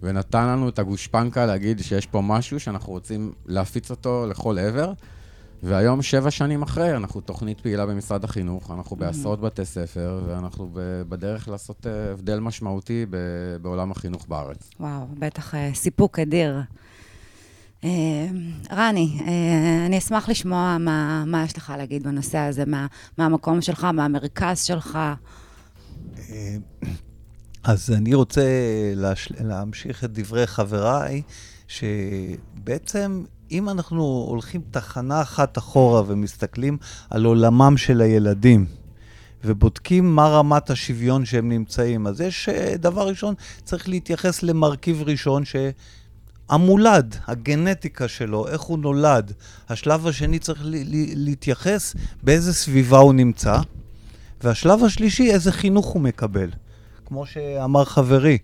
ונתן 0.03 0.47
לנו 0.47 0.69
את 0.69 0.79
הגושפנקה 0.79 1.45
להגיד 1.45 1.79
שיש 1.81 2.05
פה 2.05 2.21
משהו 2.21 2.59
שאנחנו 2.59 2.93
רוצים 2.93 3.31
להפיץ 3.45 3.91
אותו 3.91 4.25
לכל 4.29 4.57
עבר. 4.59 4.93
והיום, 5.63 6.01
שבע 6.01 6.31
שנים 6.31 6.61
אחרי, 6.61 6.95
אנחנו 6.95 7.21
תוכנית 7.21 7.61
פעילה 7.61 7.85
במשרד 7.85 8.23
החינוך, 8.23 8.71
אנחנו 8.71 8.95
mm-hmm. 8.95 8.99
בעשרות 8.99 9.41
בתי 9.41 9.65
ספר, 9.65 10.21
ואנחנו 10.27 10.69
בדרך 11.09 11.47
לעשות 11.47 11.87
אה, 11.87 12.11
הבדל 12.11 12.39
משמעותי 12.39 13.05
בעולם 13.61 13.91
החינוך 13.91 14.27
בארץ. 14.27 14.69
וואו, 14.79 15.07
בטח 15.19 15.55
אה, 15.55 15.71
סיפוק 15.73 16.19
אדיר. 16.19 16.61
אה, 17.83 17.89
רני, 18.71 19.19
אני 19.85 19.97
אשמח 19.97 20.29
לשמוע 20.29 20.77
מה, 20.79 21.23
מה 21.27 21.43
יש 21.43 21.57
לך 21.57 21.73
להגיד 21.77 22.03
בנושא 22.03 22.37
הזה, 22.37 22.65
מה, 22.65 22.87
מה 23.17 23.25
המקום 23.25 23.61
שלך, 23.61 23.83
מה 23.83 24.05
המרכז 24.05 24.63
שלך. 24.63 24.99
אז 27.63 27.91
אני 27.97 28.13
רוצה 28.13 28.41
להש... 28.95 29.31
להמשיך 29.39 30.03
את 30.03 30.13
דברי 30.13 30.47
חבריי, 30.47 31.21
שבעצם 31.67 33.23
אם 33.51 33.69
אנחנו 33.69 34.25
הולכים 34.29 34.61
תחנה 34.71 35.21
אחת 35.21 35.57
אחורה 35.57 36.03
ומסתכלים 36.07 36.77
על 37.09 37.25
עולמם 37.25 37.77
של 37.77 38.01
הילדים, 38.01 38.65
ובודקים 39.43 40.15
מה 40.15 40.27
רמת 40.27 40.69
השוויון 40.69 41.25
שהם 41.25 41.49
נמצאים, 41.49 42.07
אז 42.07 42.21
יש 42.21 42.49
אה, 42.49 42.77
דבר 42.77 43.07
ראשון, 43.07 43.35
צריך 43.63 43.89
להתייחס 43.89 44.43
למרכיב 44.43 45.01
ראשון 45.01 45.45
ש... 45.45 45.55
המולד, 46.49 47.15
הגנטיקה 47.27 48.07
שלו, 48.07 48.47
איך 48.47 48.61
הוא 48.61 48.79
נולד. 48.79 49.33
השלב 49.69 50.07
השני 50.07 50.39
צריך 50.39 50.61
להתייחס 51.15 51.95
באיזה 52.23 52.53
סביבה 52.53 52.97
הוא 52.97 53.13
נמצא. 53.13 53.59
והשלב 54.43 54.83
השלישי, 54.83 55.31
איזה 55.31 55.51
חינוך 55.51 55.85
הוא 55.85 56.01
מקבל. 56.01 56.49
כמו 57.09 57.25
שאמר 57.25 57.85
חברי. 57.85 58.37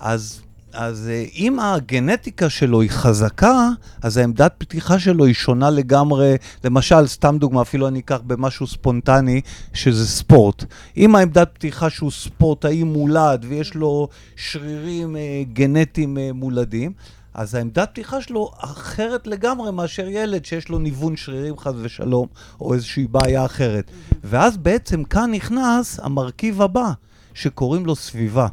אז, 0.00 0.40
אז 0.72 1.08
אה, 1.08 1.24
אם 1.34 1.60
הגנטיקה 1.60 2.50
שלו 2.50 2.80
היא 2.80 2.90
חזקה, 2.90 3.68
אז 4.02 4.16
העמדת 4.16 4.54
פתיחה 4.58 4.98
שלו 4.98 5.24
היא 5.24 5.34
שונה 5.34 5.70
לגמרי. 5.70 6.36
למשל, 6.64 7.06
סתם 7.06 7.36
דוגמה, 7.38 7.62
אפילו 7.62 7.88
אני 7.88 7.98
אקח 7.98 8.20
במשהו 8.26 8.66
ספונטני, 8.66 9.40
שזה 9.74 10.06
ספורט. 10.06 10.64
אם 10.96 11.14
העמדת 11.14 11.48
פתיחה 11.52 11.90
שהוא 11.90 12.10
ספורטאי 12.10 12.82
מולד 12.82 13.44
ויש 13.48 13.74
לו 13.74 14.08
שרירים 14.36 15.16
אה, 15.16 15.42
גנטיים 15.52 16.18
אה, 16.18 16.30
מולדים, 16.34 16.92
אז 17.34 17.54
העמדת 17.54 17.88
פתיחה 17.92 18.20
שלו 18.22 18.50
אחרת 18.58 19.26
לגמרי 19.26 19.72
מאשר 19.72 20.08
ילד 20.08 20.44
שיש 20.44 20.68
לו 20.68 20.78
ניוון 20.78 21.16
שרירים 21.16 21.58
חס 21.58 21.74
ושלום, 21.82 22.26
או 22.60 22.74
איזושהי 22.74 23.06
בעיה 23.06 23.44
אחרת. 23.44 23.90
ואז 24.24 24.56
בעצם 24.56 25.04
כאן 25.04 25.30
נכנס 25.30 26.00
המרכיב 26.02 26.62
הבא. 26.62 26.92
שקוראים 27.38 27.86
לו 27.86 27.96
סביבה. 27.96 28.48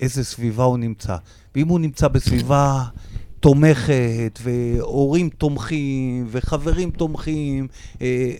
איזה 0.00 0.24
סביבה 0.24 0.64
הוא 0.64 0.78
נמצא. 0.78 1.16
ואם 1.54 1.68
הוא 1.68 1.80
נמצא 1.80 2.08
בסביבה 2.08 2.84
תומכת, 3.40 4.38
והורים 4.42 5.28
תומכים, 5.28 6.26
וחברים 6.30 6.90
תומכים, 6.90 7.68
אה, 8.02 8.34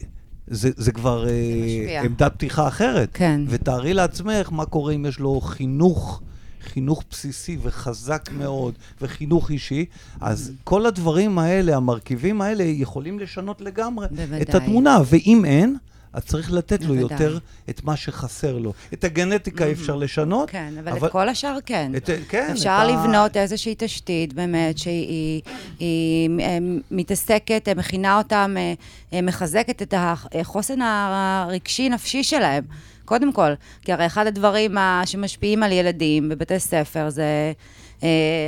זה, 0.47 0.71
זה 0.77 0.93
כבר 0.93 1.29
אה, 1.29 2.03
עמדת 2.03 2.33
פתיחה 2.35 2.69
אחרת. 2.69 3.09
כן. 3.13 3.41
ותארי 3.49 3.95
לעצמך 3.95 4.53
מה 4.53 4.67
קורה 4.67 4.93
אם 4.93 5.07
יש 5.07 5.19
לו 5.19 5.41
חינוך. 5.41 6.23
חינוך 6.61 7.03
בסיסי 7.11 7.59
וחזק 7.63 8.29
מאוד, 8.39 8.75
וחינוך 9.01 9.51
אישי, 9.51 9.85
אז 10.21 10.53
כל 10.65 10.87
הדברים 10.87 11.39
האלה, 11.39 11.77
המרכיבים 11.77 12.41
האלה, 12.41 12.65
יכולים 12.65 13.19
לשנות 13.19 13.61
לגמרי 13.61 14.07
בוודאי. 14.11 14.43
את 14.43 14.55
התמונה, 14.55 14.99
ואם 15.07 15.45
אין, 15.45 15.77
אז 16.13 16.25
צריך 16.25 16.53
לתת 16.53 16.85
לו 16.85 16.95
יותר 16.95 17.39
את 17.71 17.85
מה 17.85 17.97
שחסר 17.97 18.59
לו. 18.59 18.73
את 18.93 19.05
הגנטיקה 19.05 19.65
mm-hmm. 19.65 19.73
אפשר 19.73 19.97
לשנות. 19.97 20.51
כן, 20.51 20.75
אבל, 20.81 21.07
את 21.07 21.13
כל 21.13 21.29
השאר 21.29 21.59
כן. 21.67 21.93
כן 22.29 22.49
אפשר 22.53 22.87
לבנות. 22.87 23.37
איזושהי 23.37 23.75
תשתית 23.79 24.33
באמת 24.33 24.79
שהיא 24.79 25.09
היא, 25.09 25.43
היא, 25.79 26.31
אה, 26.41 26.59
מתעסקת, 26.91 27.69
מכינה 27.77 28.19
אותם, 28.19 28.55
אה, 28.59 28.75
אה, 29.13 29.23
מחזקת 29.23 29.83
את 29.83 29.95
החוסן 29.97 30.79
הרגשי-נפשי 30.83 32.23
שלהם. 32.23 32.65
קודם 33.05 33.33
כל, 33.33 33.53
כי 33.83 33.93
הרי 33.93 34.07
אחד 34.07 34.27
הדברים 34.27 34.77
שמשפיעים 35.05 35.63
על 35.63 35.73
ילדים 35.73 36.29
בבתי 36.29 36.59
ספר 36.59 37.11
זה 37.11 37.53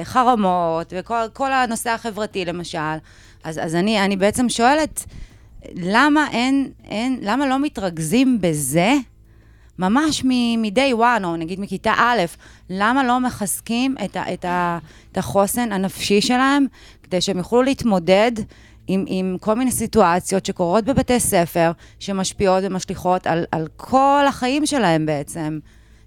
חרמות 0.05 0.92
וכל 0.97 1.53
הנושא 1.53 1.90
החברתי 1.90 2.44
למשל. 2.44 2.79
אז, 3.44 3.59
אז 3.59 3.75
אני, 3.75 4.05
אני 4.05 4.16
בעצם 4.16 4.49
שואלת, 4.49 5.05
למה 5.75 6.29
אין, 6.31 6.71
אין, 6.85 7.18
למה 7.23 7.47
לא 7.47 7.59
מתרכזים 7.59 8.40
בזה 8.40 8.94
ממש 9.79 10.25
מ-day 10.25 10.94
one, 10.99 11.25
או 11.25 11.37
נגיד 11.37 11.61
מכיתה 11.61 11.92
א', 11.97 12.21
למה 12.71 13.05
לא 13.05 13.21
מחזקים 13.21 13.94
את, 14.05 14.16
ה, 14.16 14.33
את, 14.33 14.44
ה, 14.44 14.79
את 15.12 15.18
החוסן 15.18 15.73
הנפשי 15.73 16.21
שלהם, 16.21 16.66
כדי 17.03 17.21
שהם 17.21 17.38
יוכלו 17.38 17.62
להתמודד 17.62 18.33
עם, 18.87 19.05
עם 19.07 19.37
כל 19.40 19.55
מיני 19.55 19.71
סיטואציות 19.71 20.47
שקורות 20.47 20.85
בבתי 20.85 21.21
ספר, 21.21 21.73
שמשפיעות 21.99 22.64
ומשליכות 22.66 23.27
על, 23.27 23.44
על 23.53 23.68
כל 23.77 24.25
החיים 24.29 24.66
שלהם 24.66 25.07
בעצם. 25.07 25.59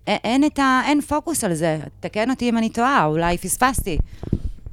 אין, 0.08 0.44
אין, 0.44 0.44
ה, 0.66 0.82
אין 0.86 1.02
פוקוס 1.02 1.44
על 1.44 1.54
זה. 1.54 1.80
תקן 2.00 2.30
אותי 2.30 2.50
אם 2.50 2.58
אני 2.58 2.70
טועה, 2.70 3.06
אולי 3.06 3.38
פספסתי. 3.38 3.98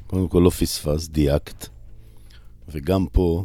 קודם 0.07 0.29
כל 0.29 0.38
לא 0.38 0.51
פספס, 0.51 1.09
דייקת. 1.09 1.67
וגם 2.69 3.07
פה 3.12 3.45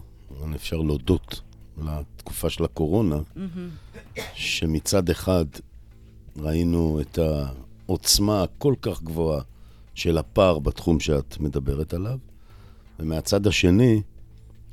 אפשר 0.55 0.77
להודות 0.77 1.41
לתקופה 1.77 2.49
של 2.49 2.63
הקורונה, 2.63 3.19
שמצד 4.33 5.09
אחד 5.09 5.45
ראינו 6.37 7.01
את 7.01 7.19
העוצמה 7.87 8.43
הכל 8.43 8.75
כך 8.81 9.03
גבוהה 9.03 9.41
של 9.95 10.17
הפער 10.17 10.59
בתחום 10.59 10.99
שאת 10.99 11.39
מדברת 11.39 11.93
עליו, 11.93 12.19
ומהצד 12.99 13.47
השני, 13.47 14.01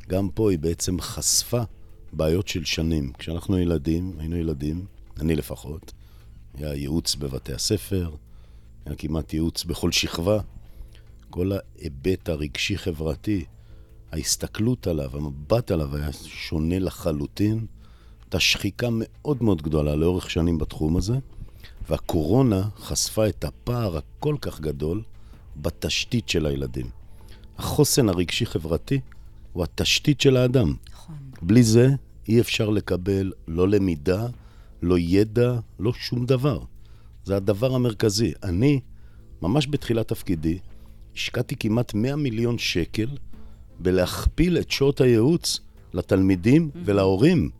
גם 0.08 0.28
פה 0.28 0.50
היא 0.50 0.58
בעצם 0.58 1.00
חשפה 1.00 1.62
בעיות 2.12 2.48
של 2.48 2.64
שנים. 2.64 3.12
כשאנחנו 3.18 3.58
ילדים, 3.58 4.12
היינו 4.18 4.36
ילדים, 4.36 4.84
אני 5.20 5.34
לפחות, 5.34 5.92
היה 6.54 6.74
ייעוץ 6.74 7.14
בבתי 7.14 7.52
הספר, 7.52 8.10
היה 8.86 8.96
כמעט 8.96 9.34
ייעוץ 9.34 9.64
בכל 9.64 9.92
שכבה. 9.92 10.40
כל 11.30 11.52
ההיבט 11.52 12.28
הרגשי-חברתי, 12.28 13.44
ההסתכלות 14.12 14.86
עליו, 14.86 15.16
המבט 15.16 15.70
עליו 15.70 15.96
היה 15.96 16.12
שונה 16.12 16.78
לחלוטין. 16.78 17.66
הייתה 18.22 18.40
שחיקה 18.40 18.88
מאוד 18.92 19.42
מאוד 19.42 19.62
גדולה 19.62 19.94
לאורך 19.96 20.30
שנים 20.30 20.58
בתחום 20.58 20.96
הזה, 20.96 21.14
והקורונה 21.88 22.68
חשפה 22.76 23.28
את 23.28 23.44
הפער 23.44 23.96
הכל 23.96 24.36
כך 24.40 24.60
גדול 24.60 25.02
בתשתית 25.56 26.28
של 26.28 26.46
הילדים. 26.46 26.86
החוסן 27.58 28.08
הרגשי-חברתי 28.08 29.00
הוא 29.52 29.64
התשתית 29.64 30.20
של 30.20 30.36
האדם. 30.36 30.74
נכון. 30.92 31.14
בלי 31.42 31.62
זה 31.62 31.88
אי 32.28 32.40
אפשר 32.40 32.70
לקבל 32.70 33.32
לא 33.48 33.68
למידה, 33.68 34.26
לא 34.82 34.98
ידע, 34.98 35.58
לא 35.78 35.92
שום 35.92 36.26
דבר. 36.26 36.60
זה 37.24 37.36
הדבר 37.36 37.74
המרכזי. 37.74 38.32
אני, 38.42 38.80
ממש 39.42 39.66
בתחילת 39.70 40.08
תפקידי, 40.08 40.58
השקעתי 41.14 41.56
כמעט 41.56 41.94
100 41.94 42.16
מיליון 42.16 42.58
שקל 42.58 43.08
בלהכפיל 43.82 44.58
את 44.58 44.70
שעות 44.70 45.00
הייעוץ 45.00 45.60
לתלמידים 45.94 46.70
ולהורים. 46.84 47.50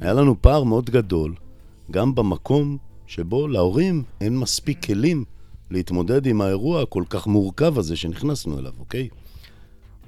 היה 0.00 0.12
לנו 0.12 0.42
פער 0.42 0.62
מאוד 0.62 0.90
גדול, 0.90 1.34
גם 1.90 2.14
במקום 2.14 2.76
שבו 3.06 3.48
להורים 3.48 4.02
אין 4.20 4.38
מספיק 4.38 4.84
כלים 4.84 5.24
להתמודד 5.70 6.26
עם 6.26 6.40
האירוע 6.40 6.82
הכל 6.82 7.04
כך 7.10 7.26
מורכב 7.26 7.78
הזה 7.78 7.96
שנכנסנו 7.96 8.58
אליו, 8.58 8.72
אוקיי? 8.78 9.08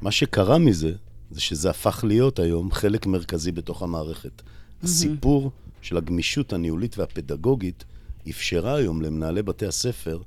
מה 0.02 0.11
שקרה 0.11 0.59
מזה, 0.59 0.92
זה 1.31 1.40
שזה 1.40 1.70
הפך 1.70 2.05
להיות 2.09 2.38
היום 2.38 2.72
חלק 2.72 3.07
מרכזי 3.07 3.52
בתוך 3.52 3.83
המערכת. 3.83 4.42
הסיפור 4.83 5.50
של 5.83 5.96
הגמישות 5.96 6.52
הניהולית 6.52 6.98
והפדגוגית 6.98 7.85
אפשרה 8.31 8.74
היום 8.74 9.02
למנהלי 9.02 9.42
בתי 9.42 9.66
הספר 9.66 10.18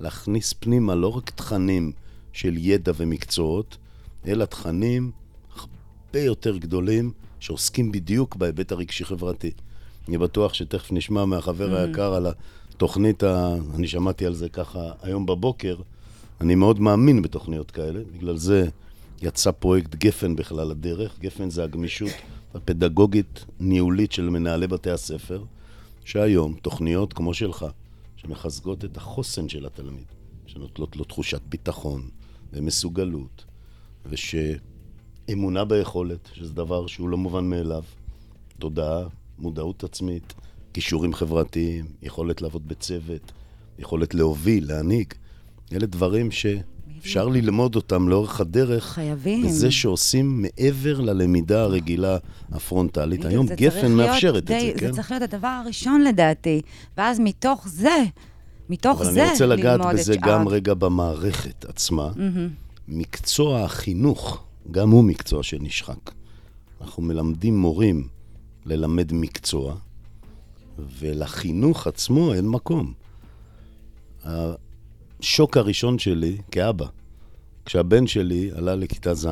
להכניס 0.00 0.52
פנימה 0.52 0.94
לא 0.94 1.16
רק 1.16 1.30
תכנים 1.30 1.92
של 2.32 2.54
ידע 2.56 2.92
ומקצועות, 2.96 3.76
אלא 4.26 4.44
תכנים 4.44 5.10
הרבה 5.56 6.20
יותר 6.20 6.56
גדולים 6.56 7.12
שעוסקים 7.40 7.92
בדיוק 7.92 8.36
בהיבט 8.36 8.72
הרגשי-חברתי. 8.72 9.50
אני 10.08 10.18
בטוח 10.18 10.54
שתכף 10.54 10.92
נשמע 10.92 11.24
מהחבר 11.24 11.76
היקר 11.76 12.14
על 12.14 12.26
התוכנית, 12.70 13.22
ה... 13.22 13.54
אני 13.74 13.88
שמעתי 13.88 14.26
על 14.26 14.34
זה 14.34 14.48
ככה 14.48 14.92
היום 15.02 15.26
בבוקר. 15.26 15.76
אני 16.40 16.54
מאוד 16.54 16.80
מאמין 16.80 17.22
בתוכניות 17.22 17.70
כאלה, 17.70 18.00
בגלל 18.16 18.36
זה 18.36 18.68
יצא 19.22 19.50
פרויקט 19.50 19.94
גפן 19.94 20.36
בכלל 20.36 20.68
לדרך. 20.68 21.18
גפן 21.20 21.50
זה 21.50 21.64
הגמישות 21.64 22.10
הפדגוגית-ניהולית 22.54 24.12
של 24.12 24.28
מנהלי 24.28 24.66
בתי 24.66 24.90
הספר, 24.90 25.44
שהיום 26.04 26.54
תוכניות 26.62 27.12
כמו 27.12 27.34
שלך, 27.34 27.66
שמחזקות 28.16 28.84
את 28.84 28.96
החוסן 28.96 29.48
של 29.48 29.66
התלמיד, 29.66 30.04
שנותנות 30.46 30.96
לו 30.96 31.04
תחושת 31.04 31.40
ביטחון 31.48 32.08
ומסוגלות, 32.52 33.44
ושאמונה 34.06 35.64
ביכולת, 35.64 36.28
שזה 36.34 36.52
דבר 36.54 36.86
שהוא 36.86 37.08
לא 37.08 37.16
מובן 37.16 37.44
מאליו, 37.50 37.82
תודעה, 38.58 39.02
מודעות 39.38 39.84
עצמית, 39.84 40.34
כישורים 40.74 41.14
חברתיים, 41.14 41.84
יכולת 42.02 42.42
לעבוד 42.42 42.68
בצוות, 42.68 43.32
יכולת 43.78 44.14
להוביל, 44.14 44.68
להנהיג. 44.68 45.14
אלה 45.72 45.86
דברים 45.86 46.30
שאפשר 46.30 47.28
ללמוד 47.28 47.76
אותם 47.76 48.08
לאורך 48.08 48.40
הדרך. 48.40 48.84
חייבים. 48.84 49.46
בזה 49.46 49.70
שעושים 49.70 50.42
מעבר 50.42 51.00
ללמידה 51.00 51.62
הרגילה 51.62 52.16
הפרונטלית. 52.52 53.24
היום 53.24 53.46
גפן 53.46 53.92
מאפשרת 53.92 54.44
די, 54.44 54.70
את 54.70 54.74
זה, 54.74 54.80
כן? 54.80 54.86
זה 54.86 54.92
צריך 54.92 55.10
להיות 55.10 55.22
הדבר 55.22 55.60
הראשון 55.64 56.04
לדעתי, 56.04 56.60
ואז 56.96 57.20
מתוך 57.20 57.68
זה, 57.68 58.04
מתוך 58.70 59.00
אבל 59.00 59.12
זה 59.12 59.22
אני 59.22 59.30
רוצה 59.32 59.46
לגעת 59.46 59.80
ללמוד 59.80 59.94
בזה 59.94 60.12
את 60.12 60.20
גם 60.20 60.44
שאר. 60.44 60.52
רגע 60.52 60.74
במערכת 60.74 61.64
עצמה. 61.64 62.10
מקצוע 62.90 63.64
החינוך, 63.64 64.44
גם 64.70 64.90
הוא 64.90 65.04
מקצוע 65.04 65.42
שנשחק. 65.42 66.10
אנחנו 66.80 67.02
מלמדים 67.02 67.58
מורים 67.58 68.08
ללמד 68.66 69.12
מקצוע, 69.12 69.76
ולחינוך 70.98 71.86
עצמו 71.86 72.34
אין 72.34 72.48
מקום. 72.48 72.92
השוק 74.24 75.56
הראשון 75.56 75.98
שלי 75.98 76.38
כאבא, 76.50 76.86
כשהבן 77.64 78.06
שלי 78.06 78.50
עלה 78.54 78.74
לכיתה 78.74 79.14
ז', 79.14 79.28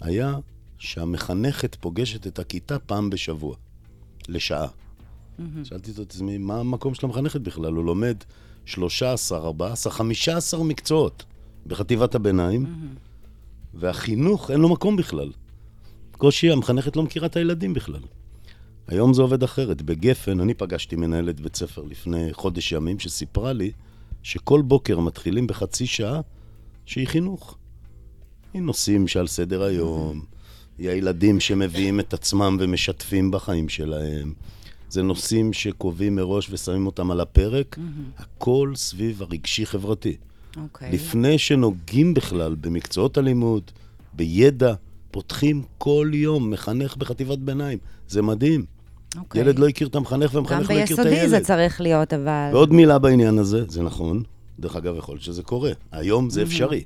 היה 0.00 0.34
שהמחנכת 0.78 1.74
פוגשת 1.74 2.26
את 2.26 2.38
הכיתה 2.38 2.78
פעם 2.78 3.10
בשבוע, 3.10 3.56
לשעה. 4.28 4.68
שאלתי 5.64 5.90
את 5.90 5.98
עצמי, 5.98 6.38
מה 6.38 6.60
המקום 6.60 6.94
של 6.94 7.06
המחנכת 7.06 7.40
בכלל? 7.40 7.72
הוא 7.72 7.84
לומד 7.84 8.16
13, 8.64 9.38
14, 9.38 9.92
15 9.92 10.64
מקצועות 10.64 11.24
בחטיבת 11.66 12.14
הביניים, 12.14 12.66
והחינוך 13.74 14.50
אין 14.50 14.60
לו 14.60 14.68
מקום 14.68 14.96
בכלל. 14.96 15.32
קושי, 16.12 16.50
המחנכת 16.50 16.96
לא 16.96 17.02
מכירה 17.02 17.26
את 17.26 17.36
הילדים 17.36 17.74
בכלל. 17.74 18.00
היום 18.88 19.14
זה 19.14 19.22
עובד 19.22 19.42
אחרת. 19.42 19.82
בגפן, 19.82 20.40
אני 20.40 20.54
פגשתי 20.54 20.96
מנהלת 20.96 21.40
בית 21.40 21.56
ספר 21.56 21.82
לפני 21.82 22.32
חודש 22.32 22.72
ימים, 22.72 22.98
שסיפרה 22.98 23.52
לי 23.52 23.70
שכל 24.22 24.62
בוקר 24.62 25.00
מתחילים 25.00 25.46
בחצי 25.46 25.86
שעה 25.86 26.20
שהיא 26.86 27.06
חינוך. 27.06 27.56
היא 28.54 28.62
נושאים 28.62 29.08
שעל 29.08 29.26
סדר 29.26 29.62
היום, 29.62 30.22
היא 30.78 30.90
הילדים 30.90 31.40
שמביאים 31.40 32.00
את 32.00 32.14
עצמם 32.14 32.56
ומשתפים 32.60 33.30
בחיים 33.30 33.68
שלהם. 33.68 34.32
זה 34.88 35.02
נושאים 35.02 35.52
שקובעים 35.52 36.16
מראש 36.16 36.50
ושמים 36.50 36.86
אותם 36.86 37.10
על 37.10 37.20
הפרק, 37.20 37.78
הכל 38.16 38.72
סביב 38.74 39.22
הרגשי-חברתי. 39.22 40.16
אוקיי. 40.62 40.92
לפני 40.92 41.38
שנוגעים 41.38 42.14
בכלל 42.14 42.54
במקצועות 42.54 43.18
הלימוד, 43.18 43.70
בידע, 44.12 44.74
פותחים 45.10 45.62
כל 45.78 46.10
יום 46.14 46.50
מחנך 46.50 46.96
בחטיבת 46.96 47.38
ביניים. 47.38 47.78
זה 48.08 48.22
מדהים. 48.22 48.64
אוקיי. 49.18 49.40
ילד 49.40 49.58
לא 49.58 49.68
הכיר 49.68 49.88
את 49.88 49.94
המחנך 49.94 50.30
גם 50.30 50.36
והמחנך 50.36 50.70
לא 50.70 50.78
הכיר 50.78 50.96
את 50.96 50.98
הילד. 50.98 51.12
ביסודי 51.12 51.28
זה 51.28 51.40
צריך 51.40 51.80
להיות, 51.80 52.12
אבל... 52.12 52.50
ועוד 52.52 52.72
מילה 52.72 52.98
בעניין 52.98 53.38
הזה, 53.38 53.64
זה 53.68 53.82
נכון. 53.82 54.22
דרך 54.58 54.76
אגב, 54.76 54.96
יכול 54.96 55.14
להיות 55.14 55.24
שזה 55.24 55.42
קורה. 55.42 55.72
היום 55.92 56.30
זה 56.30 56.42
אפשרי. 56.42 56.84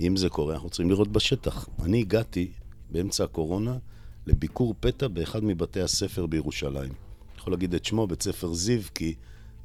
אם 0.00 0.16
זה 0.16 0.28
קורה, 0.28 0.54
אנחנו 0.54 0.70
צריכים 0.70 0.90
לראות 0.90 1.08
בשטח. 1.08 1.68
אני 1.84 2.00
הגעתי 2.00 2.50
באמצע 2.90 3.24
הקורונה 3.24 3.76
לביקור 4.26 4.74
פתע 4.80 5.08
באחד 5.08 5.44
מבתי 5.44 5.80
הספר 5.80 6.26
בירושלים. 6.26 6.90
אני 6.90 7.38
יכול 7.38 7.52
להגיד 7.52 7.74
את 7.74 7.84
שמו, 7.84 8.06
בית 8.06 8.22
ספר 8.22 8.52
זיו, 8.52 8.80
כי 8.94 9.14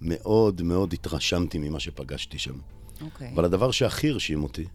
מאוד 0.01 0.61
מאוד 0.61 0.93
התרשמתי 0.93 1.57
ממה 1.57 1.79
שפגשתי 1.79 2.39
שם. 2.39 2.53
אוקיי. 3.01 3.33
אבל 3.33 3.45
הדבר 3.45 3.71
שהכי 3.71 4.09
הרשים 4.09 4.43
אותי, 4.43 4.65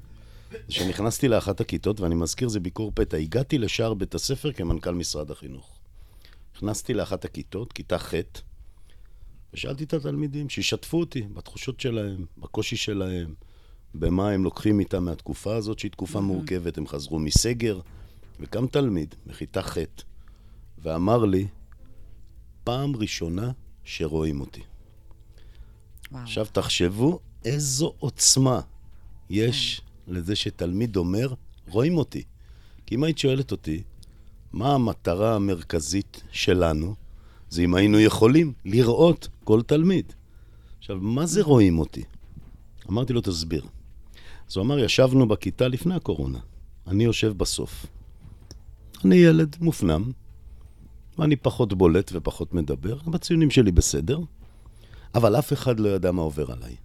זה 0.51 0.59
שנכנסתי 0.69 1.29
לאחת 1.29 1.61
הכיתות, 1.61 2.01
ואני 2.01 2.15
מזכיר, 2.15 2.49
זה 2.49 2.61
ביקור 2.61 2.93
פתע. 2.95 3.17
הגעתי 3.17 3.59
לשער 3.59 3.95
בית 3.95 4.15
הספר 4.15 4.53
כמנכ"ל 4.53 4.95
משרד 4.95 5.31
החינוך. 5.31 5.79
נכנסתי 6.57 6.95
לאחת 6.95 7.25
הכיתות, 7.25 7.73
כיתה 7.73 7.99
ח', 7.99 8.15
ושאלתי 9.55 9.85
את 9.85 9.95
התלמידים 9.95 10.49
שישתפו 10.49 11.01
אותי 11.01 11.23
בתחושות 11.23 11.81
שלהם, 11.81 12.25
בקושי 12.39 12.77
שלהם, 12.77 13.35
במה 13.95 14.31
הם 14.31 14.45
לוקחים 14.45 14.81
איתם 14.81 15.05
מהתקופה 15.05 15.57
הזאת, 15.57 15.79
שהיא 15.79 15.91
תקופה 15.91 16.21
מורכבת. 16.21 16.79
הם 16.79 16.87
חזרו 16.87 17.19
מסגר, 17.19 17.81
וקם 18.41 18.67
תלמיד 18.67 19.15
מכיתה 19.27 19.63
ח' 19.63 19.79
ואמר 20.79 21.25
לי, 21.25 21.47
פעם 22.65 22.97
ראשונה 22.97 23.51
שרואים 23.85 24.41
אותי. 24.41 24.63
וואו. 26.13 26.23
עכשיו 26.23 26.47
תחשבו 26.53 27.21
איזו 27.45 27.93
עוצמה 27.99 28.61
יש 29.31 29.81
לזה 30.09 30.37
שתלמיד 30.37 30.97
אומר, 30.97 31.35
רואים 31.69 31.99
אותי. 31.99 32.23
כי 32.87 32.95
אם 32.95 33.05
היית 33.05 33.19
שואלת 33.19 33.53
אותי, 33.53 33.83
מה 34.53 34.75
המטרה 34.75 35.35
המרכזית 35.35 36.23
שלנו? 36.33 36.95
זה 37.51 37.63
אם 37.63 37.75
היינו 37.75 38.01
יכולים 38.01 38.53
לראות 38.65 39.29
כל 39.45 39.63
תלמיד. 39.63 40.13
עכשיו, 40.79 40.97
מה 41.01 41.27
זה 41.27 41.43
רואים 41.43 41.79
אותי? 41.79 42.03
אמרתי 42.91 43.13
לו, 43.13 43.21
תסביר. 43.21 43.65
אז 44.49 44.57
הוא 44.57 44.65
אמר, 44.65 44.79
ישבנו 44.79 45.29
בכיתה 45.29 45.69
לפני 45.69 45.95
הקורונה. 45.95 46.39
אני 46.87 47.05
יושב 47.05 47.33
בסוף. 47.33 47.87
אני 49.05 49.17
ילד 49.17 49.57
מופנם, 49.61 50.13
ואני 51.19 51.37
פחות 51.37 51.73
בולט 51.73 52.11
ופחות 52.15 52.55
מדבר, 52.55 52.99
הציונים 53.15 53.51
שלי 53.51 53.73
בסדר, 53.73 54.21
אבל 55.15 55.39
אף 55.39 55.53
אחד 55.53 55.81
לא 55.81 55.89
ידע 55.89 56.13
מה 56.13 56.23
עובר 56.23 56.53
עליי. 56.53 56.77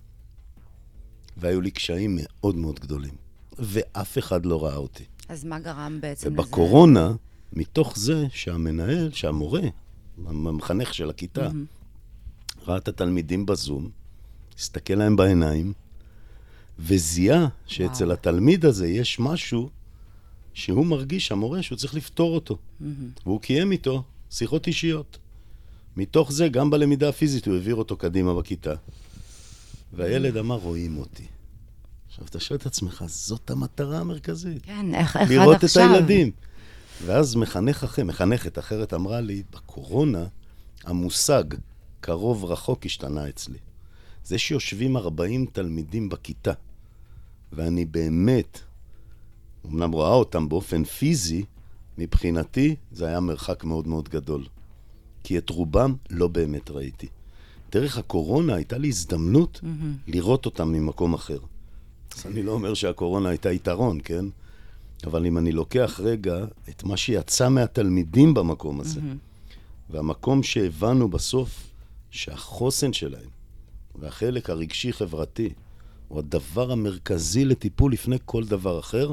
והיו 1.41 1.61
לי 1.61 1.71
קשיים 1.71 2.19
מאוד 2.21 2.55
מאוד 2.55 2.79
גדולים, 2.79 3.13
ואף 3.59 4.17
אחד 4.17 4.45
לא 4.45 4.65
ראה 4.65 4.75
אותי. 4.75 5.03
אז 5.29 5.43
מה 5.43 5.59
גרם 5.59 5.97
בעצם 6.01 6.27
לזה? 6.27 6.41
ובקורונה 6.41 7.13
מתוך 7.53 7.97
זה 7.97 8.25
שהמנהל, 8.29 9.11
שהמורה, 9.11 9.61
המחנך 10.25 10.93
של 10.93 11.09
הכיתה, 11.09 11.49
ראה 12.67 12.77
את 12.77 12.87
התלמידים 12.87 13.45
בזום, 13.45 13.89
הסתכל 14.59 14.93
להם 14.93 15.15
בעיניים, 15.15 15.73
וזיהה 16.79 17.47
שאצל 17.65 18.03
וואו. 18.03 18.13
התלמיד 18.13 18.65
הזה 18.65 18.87
יש 18.87 19.19
משהו 19.19 19.69
שהוא 20.53 20.85
מרגיש, 20.85 21.31
המורה, 21.31 21.63
שהוא 21.63 21.77
צריך 21.77 21.95
לפתור 21.95 22.35
אותו. 22.35 22.57
והוא 23.25 23.41
קיים 23.41 23.71
איתו 23.71 24.03
שיחות 24.29 24.67
אישיות. 24.67 25.17
מתוך 25.97 26.31
זה, 26.31 26.47
גם 26.47 26.69
בלמידה 26.69 27.09
הפיזית, 27.09 27.47
הוא 27.47 27.55
העביר 27.55 27.75
אותו 27.75 27.97
קדימה 27.97 28.33
בכיתה. 28.33 28.73
והילד 29.93 30.37
אמר, 30.37 30.55
רואים 30.55 30.97
אותי. 30.97 31.25
עכשיו, 32.07 32.25
אתה 32.25 32.39
שואל 32.39 32.59
את 32.59 32.65
עצמך, 32.65 33.03
זאת 33.07 33.51
המטרה 33.51 33.99
המרכזית. 33.99 34.65
כן, 34.65 34.95
איך 34.95 35.17
איך 35.17 35.17
עד 35.17 35.29
לראות 35.29 35.57
את 35.57 35.63
עכשיו? 35.63 35.93
הילדים. 35.93 36.31
ואז 37.05 37.35
מחנך 37.35 37.83
אחר, 37.83 38.03
מחנכת 38.03 38.59
אחרת 38.59 38.93
אמרה 38.93 39.21
לי, 39.21 39.43
בקורונה 39.51 40.25
המושג 40.83 41.43
קרוב 41.99 42.45
רחוק 42.45 42.85
השתנה 42.85 43.29
אצלי. 43.29 43.57
זה 44.23 44.37
שיושבים 44.37 44.97
40 44.97 45.45
תלמידים 45.53 46.09
בכיתה, 46.09 46.51
ואני 47.53 47.85
באמת, 47.85 48.59
אמנם 49.65 49.91
רואה 49.91 50.13
אותם 50.13 50.49
באופן 50.49 50.83
פיזי, 50.83 51.43
מבחינתי 51.97 52.75
זה 52.91 53.07
היה 53.07 53.19
מרחק 53.19 53.63
מאוד 53.63 53.87
מאוד 53.87 54.09
גדול. 54.09 54.45
כי 55.23 55.37
את 55.37 55.49
רובם 55.49 55.95
לא 56.09 56.27
באמת 56.27 56.71
ראיתי. 56.71 57.07
דרך 57.71 57.97
הקורונה 57.97 58.55
הייתה 58.55 58.77
לי 58.77 58.87
הזדמנות 58.87 59.61
לראות 60.07 60.45
אותם 60.45 60.71
ממקום 60.71 61.13
אחר. 61.13 61.37
אז 62.17 62.25
אני 62.25 62.43
לא 62.43 62.51
אומר 62.51 62.73
שהקורונה 62.73 63.29
הייתה 63.29 63.51
יתרון, 63.51 63.99
כן? 64.03 64.25
אבל 65.03 65.25
אם 65.25 65.37
אני 65.37 65.51
לוקח 65.51 65.99
רגע 66.03 66.45
את 66.69 66.83
מה 66.83 66.97
שיצא 66.97 67.49
מהתלמידים 67.49 68.33
במקום 68.33 68.79
הזה, 68.79 68.99
והמקום 69.89 70.43
שהבנו 70.43 71.07
בסוף 71.07 71.67
שהחוסן 72.11 72.93
שלהם 72.93 73.29
והחלק 73.95 74.49
הרגשי-חברתי 74.49 75.49
הוא 76.07 76.19
הדבר 76.19 76.71
המרכזי 76.71 77.45
לטיפול 77.45 77.93
לפני 77.93 78.17
כל 78.25 78.43
דבר 78.43 78.79
אחר, 78.79 79.11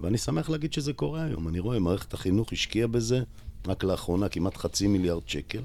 ואני 0.00 0.18
שמח 0.18 0.48
להגיד 0.48 0.72
שזה 0.72 0.92
קורה 0.92 1.24
היום. 1.24 1.48
אני 1.48 1.58
רואה, 1.58 1.78
מערכת 1.78 2.14
החינוך 2.14 2.52
השקיעה 2.52 2.86
בזה 2.86 3.22
רק 3.66 3.84
לאחרונה 3.84 4.28
כמעט 4.28 4.56
חצי 4.56 4.86
מיליארד 4.86 5.28
שקל, 5.28 5.60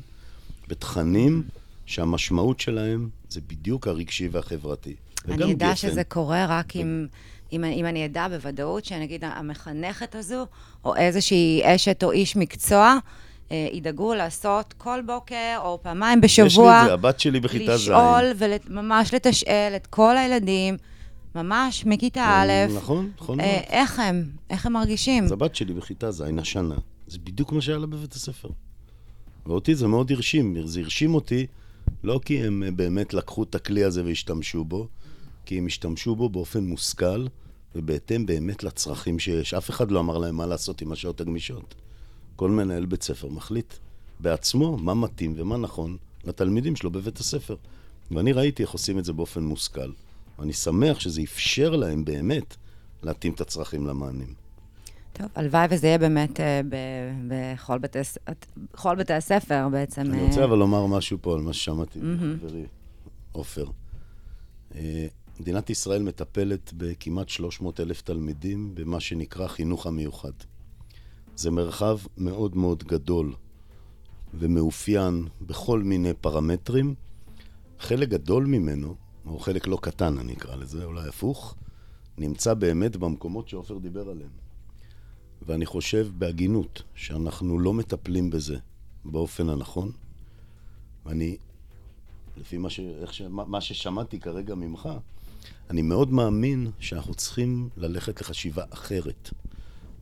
בתכנים 0.68 1.44
שהמשמעות 1.92 2.60
שלהם 2.60 3.10
זה 3.30 3.42
בדיוק 3.48 3.88
הרגשי 3.88 4.28
והחברתי. 4.32 4.96
אני 5.28 5.54
אדע 5.54 5.68
גפ"ן. 5.68 5.76
שזה 5.76 6.04
קורה 6.04 6.46
רק 6.50 6.76
אם, 6.76 7.08
אם, 7.52 7.64
אם 7.64 7.86
אני 7.86 8.06
אדע 8.06 8.28
בוודאות 8.28 8.86
שנגיד 8.86 9.24
המחנכת 9.24 10.16
הזו, 10.16 10.46
או 10.86 10.96
איזושהי 10.96 11.62
אשת 11.64 12.04
או 12.04 12.12
איש 12.12 12.36
מקצוע, 12.36 12.98
אה, 13.52 13.68
ידאגו 13.74 14.14
לעשות 14.14 14.74
כל 14.78 15.00
בוקר 15.06 15.58
או 15.58 15.80
פעמיים 15.82 16.22
בשבוע. 16.22 16.48
יש 16.48 16.58
לי 16.58 16.82
את 16.82 16.86
זה, 16.86 16.94
הבת 16.94 17.20
שלי 17.20 17.40
בכיתה 17.40 17.78
ז'. 17.78 17.82
לשאול 17.82 18.24
וממש 18.36 19.14
לתשאל 19.14 19.74
את 19.76 19.88
כל 19.88 20.18
הילדים, 20.18 20.78
ממש 21.36 21.86
מכיתה 21.86 22.24
א', 22.24 22.74
נכון, 22.76 23.12
נכון 23.18 23.40
אה. 23.40 23.62
איך 23.70 24.00
הם, 24.00 24.26
איך 24.50 24.66
הם 24.66 24.74
מרגישים. 24.74 25.24
אז 25.24 25.32
הבת 25.32 25.56
שלי 25.56 25.74
בכיתה 25.74 26.12
ז' 26.12 26.24
השנה, 26.38 26.76
זה 27.08 27.18
בדיוק 27.24 27.52
מה 27.52 27.62
שהיה 27.62 27.78
לה 27.78 27.88
בבית 27.88 28.14
הספר. 28.14 28.50
ואותי 29.46 29.76
זה 29.76 29.88
מאוד 29.88 30.12
הרשים, 30.12 30.56
זה 30.66 30.80
הרשים 30.80 31.16
אותי 31.16 31.48
לא 32.04 32.20
כי 32.26 32.44
הם 32.44 32.64
אה, 32.64 32.72
באמת 32.72 33.14
לקחו 33.14 33.44
את 33.44 33.56
הכלי 33.56 33.84
הזה 33.84 34.06
והשתמשו 34.06 34.64
בו, 34.64 34.88
כי 35.46 35.58
הם 35.58 35.66
השתמשו 35.66 36.16
בו 36.16 36.30
באופן 36.30 36.64
מושכל 36.64 37.28
ובהתאם 37.76 38.26
באמת 38.26 38.64
לצרכים 38.64 39.20
שיש. 39.20 39.54
אף 39.54 39.70
אחד 39.70 39.92
לא 39.92 40.00
אמר 40.00 40.18
להם 40.18 40.36
מה 40.36 40.46
לעשות 40.46 40.82
עם 40.82 40.92
השעות 40.92 41.22
הגמישות. 41.22 41.76
כל 42.36 42.50
מנהל 42.50 42.86
בית 42.86 43.04
ספר 43.04 43.30
מחליט 43.30 43.74
בעצמו 44.20 44.78
מה 44.78 44.94
מתאים 44.94 45.34
ומה 45.38 45.58
נכון 45.58 45.98
לתלמידים 46.24 46.76
שלו 46.76 46.92
בבית 46.92 47.18
הספר. 47.18 47.56
ואני 48.12 48.32
ראיתי 48.32 48.64
איך 48.64 48.72
עושים 48.72 49.00
את 49.00 49.06
זה 49.06 49.14
באופן 49.14 49.44
מושכל. 49.44 49.92
ואני 50.40 50.54
שמח 50.54 51.00
שזה 51.00 51.22
אפשר 51.22 51.76
להם 51.76 52.06
באמת 52.06 52.56
להתאים 53.04 53.34
את 53.34 53.42
הצרכים 53.42 53.88
למענים. 53.88 54.41
טוב, 55.14 55.28
הלוואי 55.36 55.68
וזה 55.70 55.88
יהיה 55.88 55.98
באמת 55.98 56.40
אה, 56.40 56.62
בכל 57.28 57.78
בתי, 57.78 58.00
בכל 58.74 58.96
בתי 58.96 59.14
הספר 59.14 59.70
בעצם. 59.72 60.02
אני 60.02 60.20
אה, 60.20 60.28
רוצה 60.28 60.44
אבל 60.44 60.58
לומר 60.58 60.86
משהו 60.86 61.18
פה 61.22 61.34
על 61.36 61.42
מה 61.42 61.54
ששמעתי. 61.54 62.00
מחברי 62.00 62.66
עופר. 63.32 63.66
אה, 64.76 65.08
מדינת 65.40 65.70
ישראל 65.70 66.04
מטפלת 66.04 66.74
בכמעט 66.78 67.30
300 67.30 67.80
אלף 67.80 68.02
תלמידים 68.02 68.76
במה 68.76 69.00
שנקרא 69.00 69.48
חינוך 69.48 69.88
המיוחד. 69.88 70.32
זה 71.36 71.52
מרחב 71.52 71.98
מאוד 72.18 72.58
מאוד 72.58 72.84
גדול 72.84 73.34
ומאופיין 74.34 75.28
בכל 75.42 75.84
מיני 75.84 76.14
פרמטרים. 76.14 76.96
חלק 77.80 78.10
גדול 78.10 78.46
ממנו, 78.46 78.96
או 79.26 79.40
חלק 79.40 79.68
לא 79.68 79.78
קטן 79.82 80.18
אני 80.18 80.34
אקרא 80.34 80.56
לזה, 80.56 80.84
אולי 80.84 81.08
הפוך, 81.08 81.56
נמצא 82.18 82.54
באמת 82.54 82.98
במקומות 82.98 83.50
שעופר 83.50 83.78
דיבר 83.78 84.10
עליהם. 84.10 84.41
ואני 85.46 85.66
חושב 85.66 86.08
בהגינות 86.18 86.84
שאנחנו 86.96 87.60
לא 87.60 87.74
מטפלים 87.74 88.30
בזה 88.30 88.58
באופן 89.06 89.50
הנכון. 89.50 89.92
ואני, 91.06 91.38
לפי 92.38 92.58
מה, 92.58 92.70
ש, 92.70 92.80
ש, 93.12 93.22
מה, 93.22 93.46
מה 93.46 93.62
ששמעתי 93.62 94.20
כרגע 94.20 94.56
ממך, 94.56 94.90
אני 95.70 95.82
מאוד 95.82 96.12
מאמין 96.12 96.72
שאנחנו 96.80 97.14
צריכים 97.14 97.70
ללכת 97.78 98.22
לחשיבה 98.22 98.64
אחרת. 98.70 99.30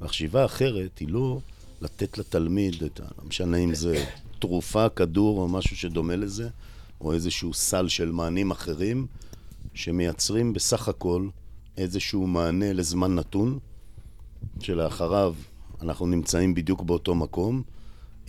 והחשיבה 0.02 0.41
האחרת 0.41 0.99
היא 0.99 1.08
לא 1.10 1.39
לתת 1.82 2.17
לתלמיד 2.17 2.84
את. 2.84 2.99
לא 2.99 3.28
משנה 3.28 3.58
אם 3.58 3.75
זה 3.75 4.06
תרופה, 4.39 4.89
כדור 4.89 5.41
או 5.41 5.47
משהו 5.47 5.78
שדומה 5.78 6.15
לזה, 6.15 6.49
או 7.02 7.13
איזשהו 7.13 7.54
סל 7.54 7.88
של 7.88 8.12
מענים 8.12 8.52
אחרים, 8.52 9.08
שמייצרים 9.73 10.54
בסך 10.54 10.88
הכל 10.88 11.28
איזשהו 11.78 12.28
מענה 12.28 12.73
לזמן 12.73 13.15
נתון, 13.15 13.60
שלאחריו 14.60 15.36
אנחנו 15.82 16.08
נמצאים 16.08 16.54
בדיוק 16.54 16.82
באותו 16.82 17.15
מקום, 17.15 17.63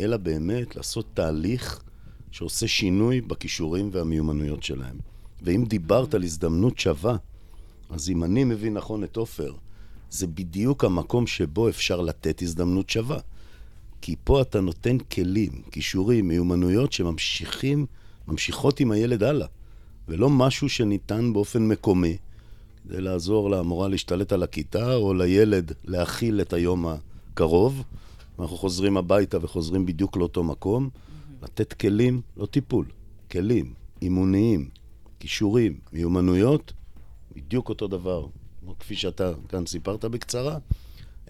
אלא 0.00 0.16
באמת 0.16 0.76
לעשות 0.76 1.06
תהליך 1.14 1.82
שעושה 2.30 2.68
שינוי 2.68 3.20
בכישורים 3.20 3.90
והמיומנויות 3.92 4.62
שלהם. 4.62 4.98
ואם 5.42 5.64
דיברת 5.68 6.14
על 6.14 6.22
הזדמנות 6.22 6.78
שווה, 6.78 7.16
אז 7.90 8.10
אם 8.10 8.24
אני 8.24 8.44
מבין 8.44 8.74
נכון 8.74 9.04
את 9.04 9.16
עופר, 9.16 9.54
זה 10.10 10.26
בדיוק 10.26 10.84
המקום 10.84 11.26
שבו 11.26 11.68
אפשר 11.68 12.00
לתת 12.00 12.42
הזדמנות 12.42 12.90
שווה. 12.90 13.18
כי 14.00 14.16
פה 14.24 14.42
אתה 14.42 14.60
נותן 14.60 14.98
כלים, 14.98 15.62
כישורים, 15.70 16.28
מיומנויות 16.28 16.92
שממשיכים, 16.92 17.86
ממשיכות 18.28 18.80
עם 18.80 18.90
הילד 18.90 19.22
הלאה. 19.22 19.46
ולא 20.08 20.30
משהו 20.30 20.68
שניתן 20.68 21.32
באופן 21.32 21.68
מקומי, 21.68 22.16
כדי 22.90 23.00
לעזור 23.00 23.50
למורה 23.50 23.88
להשתלט 23.88 24.32
על 24.32 24.42
הכיתה, 24.42 24.94
או 24.94 25.14
לילד 25.14 25.72
להכיל 25.84 26.40
את 26.40 26.52
היום 26.52 26.86
הקרוב. 26.86 27.82
אנחנו 28.38 28.56
חוזרים 28.56 28.96
הביתה 28.96 29.38
וחוזרים 29.42 29.86
בדיוק 29.86 30.16
לאותו 30.16 30.44
מקום. 30.44 30.90
לתת 31.42 31.72
כלים, 31.72 32.20
לא 32.36 32.46
טיפול, 32.46 32.86
כלים, 33.30 33.72
אימוניים, 34.02 34.68
כישורים, 35.20 35.78
מיומנויות, 35.92 36.72
בדיוק 37.36 37.68
אותו 37.68 37.88
דבר. 37.88 38.26
כפי 38.78 38.96
שאתה 38.96 39.32
כאן 39.48 39.66
סיפרת 39.66 40.04
בקצרה, 40.04 40.58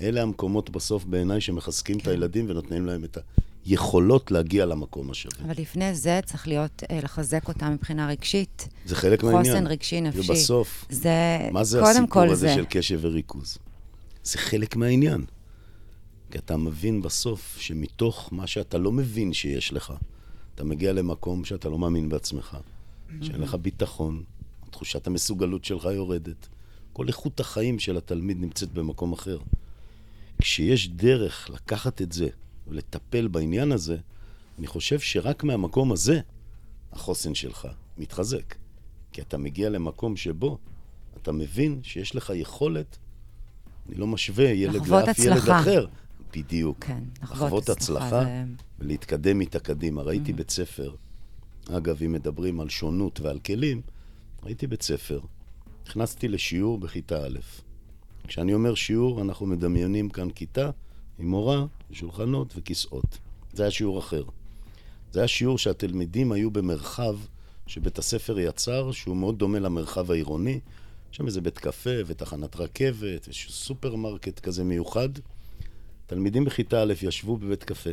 אלה 0.01 0.23
המקומות 0.23 0.71
בסוף 0.71 1.05
בעיניי 1.05 1.41
שמחזקים 1.41 1.99
את 1.99 2.07
הילדים 2.07 2.47
ונותנים 2.49 2.87
להם 2.87 3.05
את 3.05 3.19
היכולות 3.65 4.31
להגיע 4.31 4.67
למקום 4.67 5.11
השווה. 5.11 5.45
אבל 5.45 5.55
לפני 5.59 5.95
זה 5.95 6.21
צריך 6.25 6.49
להיות, 6.49 6.83
אה, 6.91 7.01
לחזק 7.03 7.49
אותם 7.49 7.73
מבחינה 7.73 8.09
רגשית. 8.09 8.69
זה 8.87 8.97
חלק 8.97 9.23
מהעניין. 9.23 9.45
חוסן 9.45 9.67
רגשי 9.67 10.01
נפשי. 10.01 10.31
ובסוף, 10.31 10.85
זה, 10.91 11.49
מה 11.53 11.65
זה 11.65 11.83
הסיפור 11.83 12.23
הזה 12.23 12.35
זה. 12.35 12.55
של 12.55 12.65
קשב 12.69 12.99
וריכוז? 13.03 13.59
זה 14.25 14.39
חלק 14.39 14.77
מהעניין. 14.77 15.25
כי 16.31 16.39
אתה 16.39 16.57
מבין 16.57 17.03
בסוף 17.03 17.57
שמתוך 17.61 18.29
מה 18.33 18.47
שאתה 18.47 18.79
לא 18.79 18.93
מבין 18.93 19.33
שיש 19.33 19.73
לך, 19.73 19.93
אתה 20.55 20.65
מגיע 20.65 20.93
למקום 20.93 21.45
שאתה 21.45 21.69
לא 21.69 21.79
מאמין 21.79 22.09
בעצמך, 22.09 22.57
שאין 23.23 23.41
לך 23.41 23.55
ביטחון, 23.55 24.23
תחושת 24.71 25.07
המסוגלות 25.07 25.65
שלך 25.65 25.85
יורדת. 25.85 26.49
כל 26.93 27.09
איכות 27.09 27.41
החיים 27.41 27.79
של 27.79 27.97
התלמיד 27.97 28.41
נמצאת 28.41 28.73
במקום 28.73 29.13
אחר. 29.13 29.39
כשיש 30.39 30.89
דרך 30.89 31.51
לקחת 31.51 32.03
את 32.03 32.13
זה 32.13 32.29
ולטפל 32.71 33.29
בעניין 33.29 33.73
הזה, 33.73 33.97
אני 34.59 34.67
חושב 34.67 34.99
שרק 35.01 35.45
מהמקום 35.45 35.93
הזה 35.93 36.21
החוסן 36.93 37.35
שלך 37.35 37.69
מתחזק. 37.99 38.55
כי 39.13 39.21
אתה 39.21 39.39
מגיע 39.39 39.69
למקום 39.71 40.17
שבו 40.17 40.59
אתה 41.23 41.33
מבין 41.33 41.81
שיש 41.83 42.15
לך 42.17 42.33
יכולת, 42.35 42.97
אני 43.89 43.95
לא 43.95 44.07
משווה 44.07 44.45
ילד 44.51 44.87
לאף 44.87 45.19
ילד 45.19 45.37
הצלחה. 45.37 45.61
אחר. 45.61 45.87
בדיוק. 46.33 46.85
כן, 46.85 47.03
לחוות 47.23 47.69
הצלחה 47.69 48.09
זה- 48.25 48.45
ולהתקדם 48.79 49.41
איתה 49.41 49.59
קדימה. 49.59 50.03
Mm-hmm. 50.03 50.05
ראיתי 50.05 50.33
בית 50.33 50.51
ספר, 50.51 50.95
אגב, 51.71 52.03
אם 52.03 52.13
מדברים 52.13 52.61
על 52.61 52.69
שונות 52.69 53.21
ועל 53.21 53.39
כלים, 53.39 53.81
ראיתי 54.43 54.67
בית 54.67 54.83
ספר, 54.83 55.21
נכנסתי 55.87 56.29
לשיעור 56.29 56.79
בכיתה 56.79 57.27
א'. 57.27 57.39
כשאני 58.29 58.55
אומר 58.55 58.75
שיעור, 58.75 59.23
אנחנו 59.23 59.47
מדמיינים 59.47 60.09
כאן 60.09 60.31
כיתה 60.31 60.71
עם 61.21 61.31
מורה, 61.31 61.65
שולחנות 61.93 62.53
וכיסאות. 62.57 63.19
זה 63.53 63.63
היה 63.63 63.71
שיעור 63.71 63.99
אחר. 63.99 64.25
זה 65.13 65.21
היה 65.21 65.29
שיעור 65.29 65.59
שהתלמידים 65.59 66.33
היו 66.33 66.51
במרחב 66.51 67.17
שבית 67.67 67.99
הספר 67.99 68.39
יצר, 68.39 68.93
שהוא 68.93 69.17
מאוד 69.17 69.39
דומה 69.39 69.59
למרחב 69.59 70.11
העירוני. 70.11 70.61
שם 71.13 71.27
איזה 71.27 71.41
בית 71.41 71.59
קפה 71.59 71.91
ותחנת 72.07 72.57
רכבת, 72.57 73.27
איזשהו 73.27 73.53
סופרמרקט 73.53 74.41
כזה 74.41 74.65
מיוחד. 74.65 75.09
תלמידים 76.07 76.45
בכיתה 76.45 76.83
א' 76.83 76.95
ישבו 77.03 77.37
בבית 77.37 77.65
קפה. 77.65 77.91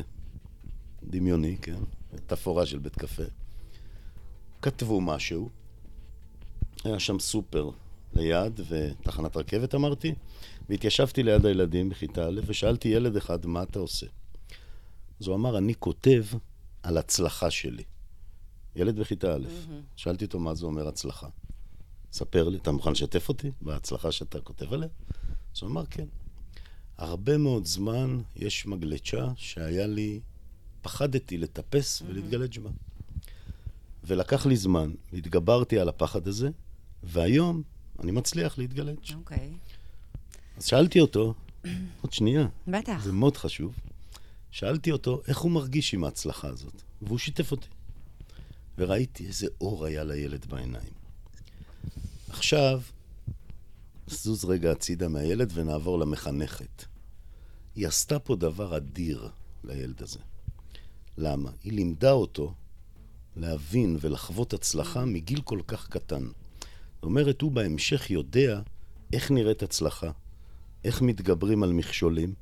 דמיוני, 1.04 1.58
כן? 1.62 1.80
תפאורה 2.26 2.66
של 2.66 2.80
בית 2.80 2.96
קפה. 2.96 3.24
כתבו 4.62 5.02
משהו. 5.02 5.50
היה 6.84 7.00
שם 7.00 7.20
סופר 7.20 7.70
ליד 8.14 8.60
ותחנת 8.70 9.38
רכבת 9.38 9.76
אמרתי, 9.76 10.14
והתיישבתי 10.70 11.24
ליד 11.24 11.46
הילדים 11.46 11.90
בכיתה 11.90 12.28
א' 12.28 12.40
ושאלתי 12.46 12.88
ילד 12.88 13.16
אחד, 13.16 13.46
מה 13.46 13.64
אתה 13.64 13.80
עושה? 13.80 14.06
אז 15.20 15.28
הוא 15.28 15.36
אמר, 15.36 15.58
אני 15.58 15.76
כותב 15.76 16.26
על 16.84 16.98
הצלחה 16.98 17.52
שלי. 17.52 17.84
ילד 18.76 19.00
בכיתה 19.00 19.36
א', 19.36 19.40
mm-hmm. 19.46 19.72
שאלתי 19.96 20.26
אותו 20.26 20.40
מה 20.40 20.56
זה 20.56 20.66
אומר 20.66 20.88
הצלחה. 20.88 21.28
ספר 22.12 22.50
לי, 22.50 22.58
אתה 22.58 22.72
מוכן 22.72 22.92
לשתף 22.92 23.30
אותי 23.30 23.52
בהצלחה 23.62 24.12
שאתה 24.12 24.40
כותב 24.40 24.74
עליה? 24.74 24.90
אז 25.56 25.62
הוא 25.62 25.70
אמר, 25.70 25.86
כן. 25.86 26.06
הרבה 26.98 27.38
מאוד 27.38 27.66
זמן 27.66 28.22
יש 28.36 28.66
מגלצ'ה 28.66 29.28
שהיה 29.36 29.88
לי, 29.88 30.20
פחדתי 30.82 31.38
לטפס. 31.38 32.04
ולהתגלג' 32.08 32.60
בה. 32.60 32.70
ולקח 34.04 34.46
לי 34.46 34.58
זמן, 34.58 34.92
והתגברתי 35.14 35.80
על 35.80 35.90
הפחד 35.90 36.28
הזה, 36.28 36.50
והיום 37.04 37.64
אני 38.00 38.12
מצליח 38.12 38.58
להתגלג'. 38.58 39.14
אוקיי. 39.16 39.38
Okay. 39.38 39.77
אז 40.58 40.66
שאלתי 40.66 41.00
אותו, 41.00 41.34
עוד 42.02 42.14
שנייה. 42.14 42.48
בטח. 42.68 43.04
זה 43.04 43.12
מאוד 43.12 43.38
חשוב. 43.38 43.76
שאלתי 44.52 44.92
אותו 44.92 45.22
איך 45.28 45.38
הוא 45.38 45.52
מרגיש 45.52 45.94
עם 45.94 46.04
ההצלחה 46.04 46.48
הזאת, 46.48 46.82
והוא 47.02 47.18
שיתף 47.18 47.52
אותי. 47.52 47.68
וראיתי 48.78 49.28
איזה 49.28 49.48
אור 49.62 49.86
היה 49.86 50.04
לילד 50.04 50.46
בעיניים. 50.46 50.94
עכשיו, 52.30 52.82
זוז 54.08 54.46
רגע 54.46 54.72
הצידה 54.72 55.08
מהילד 55.08 55.52
ונעבור 55.54 56.00
למחנכת. 56.00 56.86
היא 57.76 57.88
עשתה 57.88 58.20
פה 58.20 58.36
דבר 58.36 58.78
אדיר 58.78 59.30
לילד 59.64 60.04
הזה. 60.04 60.20
למה? 61.18 61.52
היא 61.64 61.74
לימדה 61.74 62.12
אותו 62.12 62.54
להבין 63.36 63.98
ולחוות 64.02 64.54
הצלחה 64.54 65.06
מגיל 65.06 65.42
כל 65.42 65.60
כך 65.68 65.90
קטן. 65.90 66.24
זאת 66.24 67.04
אומרת, 67.04 67.42
הוא 67.42 67.52
בהמשך 67.52 68.10
יודע 68.10 68.62
איך 69.14 69.32
נראית 69.32 69.64
הצלחה, 69.64 70.12
איך 70.88 71.02
מתגברים 71.02 71.64
על 71.64 71.74
מכשולים. 71.74 72.34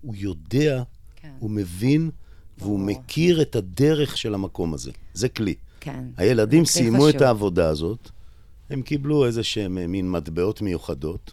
הוא 0.00 0.14
יודע, 0.16 0.82
כן. 1.16 1.32
הוא 1.38 1.50
מבין, 1.50 2.10
והוא 2.58 2.78
או. 2.80 2.84
מכיר 2.84 3.42
את 3.42 3.56
הדרך 3.56 4.16
של 4.16 4.34
המקום 4.34 4.74
הזה. 4.74 4.90
זה 5.14 5.28
כלי. 5.28 5.54
כן. 5.80 6.04
הילדים 6.16 6.64
סיימו 6.64 6.96
חשוב. 6.96 7.08
את 7.08 7.22
העבודה 7.22 7.68
הזאת, 7.68 8.10
הם 8.70 8.82
קיבלו 8.82 9.26
איזה 9.26 9.42
שהם 9.42 9.78
אה, 9.78 9.86
מין 9.86 10.10
מטבעות 10.10 10.62
מיוחדות, 10.62 11.32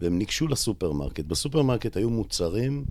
והם 0.00 0.18
ניגשו 0.18 0.48
לסופרמרקט. 0.48 1.24
בסופרמרקט 1.24 1.96
היו 1.96 2.10
מוצרים 2.10 2.84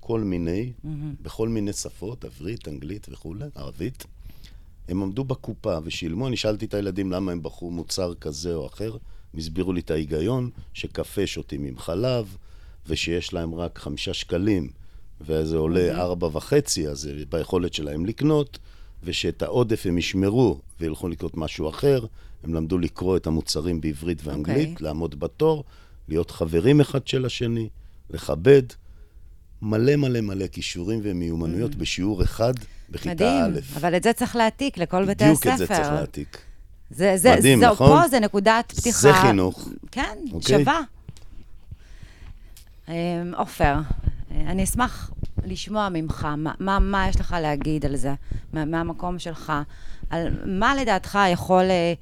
כל 0.00 0.20
מיני, 0.20 0.72
mm-hmm. 0.72 0.88
בכל 1.22 1.48
מיני 1.48 1.72
שפות, 1.72 2.24
עברית, 2.24 2.68
אנגלית 2.68 3.06
וכולי, 3.10 3.44
ערבית. 3.54 4.06
הם 4.88 5.02
עמדו 5.02 5.24
בקופה 5.24 5.78
ושילמו, 5.84 6.28
אני 6.28 6.36
שאלתי 6.36 6.64
את 6.64 6.74
הילדים 6.74 7.12
למה 7.12 7.32
הם 7.32 7.42
בחרו 7.42 7.70
מוצר 7.70 8.14
כזה 8.14 8.54
או 8.54 8.66
אחר, 8.66 8.96
הסבירו 9.38 9.72
לי 9.72 9.80
את 9.80 9.90
ההיגיון, 9.90 10.50
שקפה 10.74 11.26
שותים 11.26 11.64
עם 11.64 11.78
חלב, 11.78 12.36
ושיש 12.86 13.32
להם 13.32 13.54
רק 13.54 13.78
חמישה 13.78 14.14
שקלים, 14.14 14.70
וזה 15.20 15.56
עולה 15.56 15.92
mm-hmm. 15.92 16.00
ארבע 16.00 16.26
וחצי, 16.26 16.88
אז 16.88 16.98
זה 16.98 17.22
ביכולת 17.28 17.74
שלהם 17.74 18.06
לקנות, 18.06 18.58
ושאת 19.04 19.42
העודף 19.42 19.82
הם 19.86 19.98
ישמרו 19.98 20.60
וילכו 20.80 21.08
לקנות 21.08 21.36
משהו 21.36 21.68
אחר. 21.68 22.06
הם 22.44 22.54
למדו 22.54 22.78
לקרוא 22.78 23.16
את 23.16 23.26
המוצרים 23.26 23.80
בעברית 23.80 24.18
ואנגלית, 24.24 24.68
okay. 24.68 24.72
אוקיי. 24.72 24.84
לעמוד 24.84 25.20
בתור, 25.20 25.64
להיות 26.08 26.30
חברים 26.30 26.80
אחד 26.80 27.06
של 27.06 27.24
השני, 27.24 27.68
לכבד. 28.10 28.62
מלא 29.62 29.96
מלא 29.96 30.20
מלא 30.20 30.46
כישורים 30.46 31.00
ומיומנויות 31.02 31.72
mm. 31.72 31.76
בשיעור 31.76 32.22
אחד 32.22 32.54
בכיתה 32.90 33.14
מדהים, 33.14 33.44
א'. 33.44 33.48
מדהים, 33.48 33.64
אבל 33.76 33.96
את 33.96 34.02
זה 34.02 34.12
צריך 34.12 34.36
להעתיק 34.36 34.78
לכל 34.78 35.04
בתי 35.04 35.24
הספר. 35.24 35.50
בדיוק 35.50 35.54
את 35.54 35.58
זה 35.58 35.66
צריך 35.66 35.88
להעתיק. 35.88 36.38
זה, 36.92 37.16
זה, 37.16 37.36
מדהים, 37.36 37.58
זה, 37.58 37.66
נכון? 37.66 37.88
פה 37.88 38.08
זה 38.08 38.20
נקודת 38.20 38.72
פתיחה. 38.72 38.98
זה 38.98 39.12
חינוך. 39.12 39.68
כן. 39.90 40.18
אוקיי? 40.32 40.58
שווה. 40.58 40.80
אמ, 42.88 42.94
עופר, 43.36 43.74
אני 44.30 44.64
אשמח 44.64 45.10
לשמוע 45.44 45.88
ממך, 45.92 46.28
מה, 46.36 46.52
מה, 46.60 46.78
מה 46.78 47.08
יש 47.08 47.20
לך 47.20 47.36
להגיד 47.40 47.86
על 47.86 47.96
זה, 47.96 48.14
מה, 48.52 48.64
מהמקום 48.64 49.18
שלך, 49.18 49.52
על 50.10 50.28
מה 50.44 50.74
לדעתך 50.74 51.18
יכול 51.32 51.64
אה, 51.70 51.92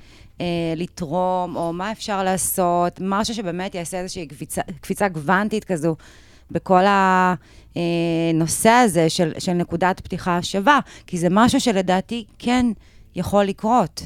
אה, 0.41 0.47
לתרום, 0.77 1.57
או 1.57 1.73
מה 1.73 1.93
אפשר 1.93 2.25
לעשות, 2.25 3.01
משהו 3.01 3.35
שבאמת 3.35 3.75
יעשה 3.75 4.01
איזושהי 4.01 4.27
קפיצה, 4.27 4.63
קפיצה 4.81 5.09
גוונטית 5.09 5.65
כזו 5.65 5.97
בכל 6.51 6.83
הנושא 6.87 8.69
אה, 8.69 8.81
הזה 8.81 9.11
של, 9.11 9.33
של 9.39 9.53
נקודת 9.53 10.01
פתיחה 10.01 10.43
שווה, 10.43 10.81
כי 11.07 11.19
זה 11.19 11.29
משהו 11.31 11.61
שלדעתי 11.61 12.25
כן 12.39 12.67
יכול 13.15 13.45
לקרות. 13.45 14.03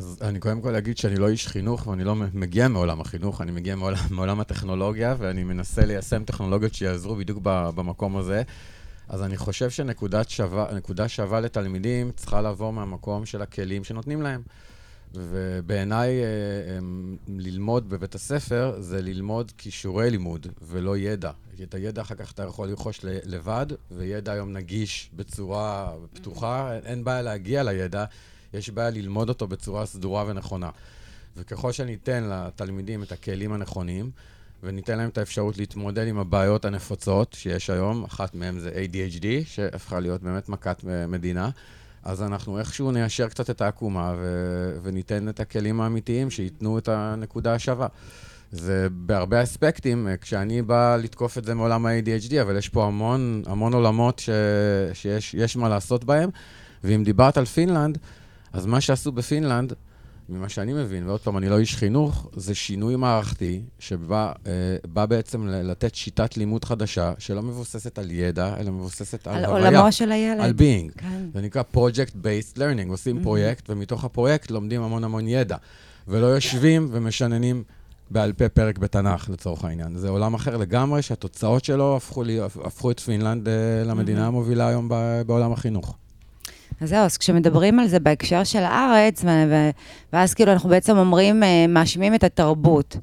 אז 0.00 0.16
אני 0.20 0.40
קודם 0.40 0.60
כל 0.60 0.76
אגיד 0.76 0.98
שאני 0.98 1.16
לא 1.16 1.28
איש 1.28 1.46
חינוך 1.46 1.86
ואני 1.86 2.04
לא 2.04 2.14
מגיע 2.14 2.68
מעולם 2.68 3.00
החינוך, 3.00 3.40
אני 3.40 3.52
מגיע 3.52 3.76
מעולם, 3.76 3.98
מעולם 4.10 4.40
הטכנולוגיה 4.40 5.14
ואני 5.18 5.44
מנסה 5.44 5.84
ליישם 5.86 6.24
טכנולוגיות 6.24 6.74
שיעזרו 6.74 7.16
בדיוק 7.16 7.38
במקום 7.42 8.16
הזה. 8.16 8.42
אז 9.08 9.22
אני 9.22 9.36
חושב 9.36 9.70
שנקודה 9.70 10.22
שווה, 10.28 10.68
שווה 11.08 11.40
לתלמידים 11.40 12.10
צריכה 12.16 12.40
לבוא 12.40 12.72
מהמקום 12.72 13.26
של 13.26 13.42
הכלים 13.42 13.84
שנותנים 13.84 14.22
להם. 14.22 14.42
ובעיניי 15.14 16.20
אה, 16.20 16.78
ללמוד 17.28 17.88
בבית 17.88 18.14
הספר 18.14 18.76
זה 18.78 19.02
ללמוד 19.02 19.52
כישורי 19.58 20.10
לימוד 20.10 20.46
ולא 20.62 20.96
ידע. 20.96 21.30
כי 21.56 21.64
את 21.64 21.74
הידע 21.74 22.02
אחר 22.02 22.14
כך 22.14 22.32
אתה 22.32 22.42
יכול 22.42 22.68
לרכוש 22.68 23.00
לבד, 23.04 23.66
וידע 23.90 24.32
היום 24.32 24.52
נגיש 24.52 25.10
בצורה 25.16 25.92
פתוחה, 26.12 26.78
אין 26.84 27.04
בעיה 27.04 27.22
להגיע 27.22 27.62
לידע. 27.62 28.04
יש 28.54 28.70
בעיה 28.70 28.90
ללמוד 28.90 29.28
אותו 29.28 29.46
בצורה 29.46 29.86
סדורה 29.86 30.24
ונכונה. 30.26 30.70
וככל 31.36 31.72
שניתן 31.72 32.24
לתלמידים 32.24 33.02
את 33.02 33.12
הכלים 33.12 33.52
הנכונים, 33.52 34.10
וניתן 34.62 34.98
להם 34.98 35.08
את 35.08 35.18
האפשרות 35.18 35.58
להתמודד 35.58 36.06
עם 36.06 36.18
הבעיות 36.18 36.64
הנפוצות 36.64 37.32
שיש 37.32 37.70
היום, 37.70 38.04
אחת 38.04 38.34
מהן 38.34 38.58
זה 38.58 38.70
ADHD, 38.70 39.26
שהפכה 39.44 40.00
להיות 40.00 40.22
באמת 40.22 40.48
מכת 40.48 40.84
מדינה, 41.08 41.50
אז 42.02 42.22
אנחנו 42.22 42.58
איכשהו 42.58 42.90
ניישר 42.90 43.28
קצת 43.28 43.50
את 43.50 43.60
העקומה 43.60 44.14
ו- 44.18 44.78
וניתן 44.82 45.28
את 45.28 45.40
הכלים 45.40 45.80
האמיתיים 45.80 46.30
שייתנו 46.30 46.78
את 46.78 46.88
הנקודה 46.88 47.54
השווה. 47.54 47.86
זה 48.52 48.88
בהרבה 48.90 49.42
אספקטים, 49.42 50.08
כשאני 50.20 50.62
בא 50.62 50.96
לתקוף 50.96 51.38
את 51.38 51.44
זה 51.44 51.54
מעולם 51.54 51.86
ה-ADHD, 51.86 52.42
אבל 52.42 52.56
יש 52.56 52.68
פה 52.68 52.86
המון, 52.86 53.42
המון 53.46 53.72
עולמות 53.72 54.18
ש- 54.18 54.30
שיש 55.20 55.56
מה 55.56 55.68
לעשות 55.68 56.04
בהם. 56.04 56.30
ואם 56.84 57.04
דיברת 57.04 57.36
על 57.36 57.44
פינלנד, 57.44 57.98
אז 58.52 58.66
מה 58.66 58.80
שעשו 58.80 59.12
בפינלנד, 59.12 59.72
ממה 60.30 60.48
שאני 60.48 60.72
מבין, 60.72 61.06
ועוד 61.06 61.20
פעם, 61.20 61.38
אני 61.38 61.48
לא 61.48 61.58
איש 61.58 61.76
חינוך, 61.76 62.28
זה 62.36 62.54
שינוי 62.54 62.96
מערכתי 62.96 63.62
שבא 63.78 64.32
אה, 64.46 65.06
בעצם 65.06 65.46
לתת 65.48 65.94
שיטת 65.94 66.36
לימוד 66.36 66.64
חדשה, 66.64 67.12
שלא 67.18 67.42
מבוססת 67.42 67.98
על 67.98 68.10
ידע, 68.10 68.54
אלא 68.60 68.70
מבוססת 68.70 69.26
על, 69.26 69.36
על 69.36 69.44
הוויה. 69.44 69.68
על 69.68 69.76
עולמו 69.76 69.92
של 69.92 70.12
הילד. 70.12 70.40
על 70.40 70.50
being. 70.50 70.98
כן. 70.98 71.22
זה 71.34 71.40
נקרא 71.40 71.62
Project-Based 71.74 72.56
Learning. 72.56 72.88
עושים 72.90 73.18
mm-hmm. 73.18 73.22
פרויקט, 73.22 73.70
ומתוך 73.70 74.04
הפרויקט 74.04 74.50
לומדים 74.50 74.82
המון 74.82 75.04
המון 75.04 75.28
ידע. 75.28 75.56
ולא 76.08 76.26
יושבים 76.26 76.88
ומשננים 76.92 77.62
בעל 78.10 78.32
פה 78.32 78.48
פרק 78.48 78.78
בתנ"ך, 78.78 79.30
לצורך 79.30 79.64
העניין. 79.64 79.96
זה 79.96 80.08
עולם 80.08 80.34
אחר 80.34 80.56
לגמרי, 80.56 81.02
שהתוצאות 81.02 81.64
שלו 81.64 81.96
הפכו, 81.96 82.22
לי, 82.22 82.40
הפכו 82.40 82.90
את 82.90 83.00
פינלנד 83.00 83.48
אה, 83.48 83.54
למדינה 83.84 84.24
mm-hmm. 84.24 84.28
המובילה 84.28 84.68
היום 84.68 84.88
בעולם 85.26 85.52
החינוך. 85.52 85.96
אז 86.80 86.88
זהו, 86.88 87.04
אז 87.04 87.16
כשמדברים 87.18 87.78
על 87.80 87.86
זה 87.88 88.00
בהקשר 88.00 88.44
של 88.44 88.62
הארץ, 88.62 89.24
ואז 90.12 90.34
כאילו 90.34 90.52
אנחנו 90.52 90.68
בעצם 90.68 90.96
אומרים, 90.96 91.42
אה, 91.42 91.66
מאשימים 91.68 92.14
את 92.14 92.24
התרבות. 92.24 92.96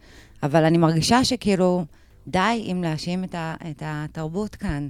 אבל 0.44 0.64
אני 0.66 0.78
מרגישה 0.78 1.24
שכאילו, 1.24 1.86
די 2.28 2.68
אם 2.72 2.84
להאשים 2.84 3.24
את, 3.24 3.36
ה- 3.36 3.56
את 3.72 3.84
התרבות 3.86 4.56
כאן. 4.56 4.90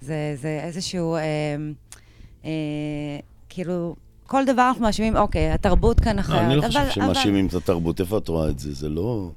זה, 0.00 0.34
זה 0.40 0.60
איזשהו, 0.62 1.14
אה, 1.16 1.20
אה, 2.44 2.50
כאילו, 3.48 3.96
כל 4.26 4.44
דבר 4.44 4.62
אנחנו 4.68 4.82
מאשימים, 4.82 5.16
אוקיי, 5.16 5.50
התרבות 5.50 6.00
כאן 6.00 6.18
אחרת. 6.18 6.40
אני 6.40 6.56
לא 6.56 6.62
חושב 6.62 6.90
שמאשימים 6.90 7.46
את 7.46 7.54
התרבות, 7.54 8.00
איפה 8.00 8.18
את 8.18 8.28
רואה 8.28 8.48
את 8.48 8.58
זה? 8.58 8.72
זה 8.74 8.88
לא... 8.88 9.30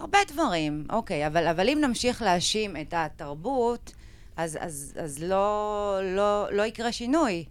הרבה 0.00 0.18
דברים, 0.32 0.84
אוקיי, 0.90 1.26
אבל, 1.26 1.46
אבל 1.46 1.68
אם 1.68 1.78
נמשיך 1.80 2.22
להאשים 2.22 2.76
את 2.76 2.94
התרבות, 2.96 3.92
אז, 4.36 4.58
אז, 4.60 4.94
אז 5.04 5.22
לא, 5.22 5.98
לא, 6.16 6.46
לא 6.52 6.62
יקרה 6.62 6.92
שינוי. 6.92 7.44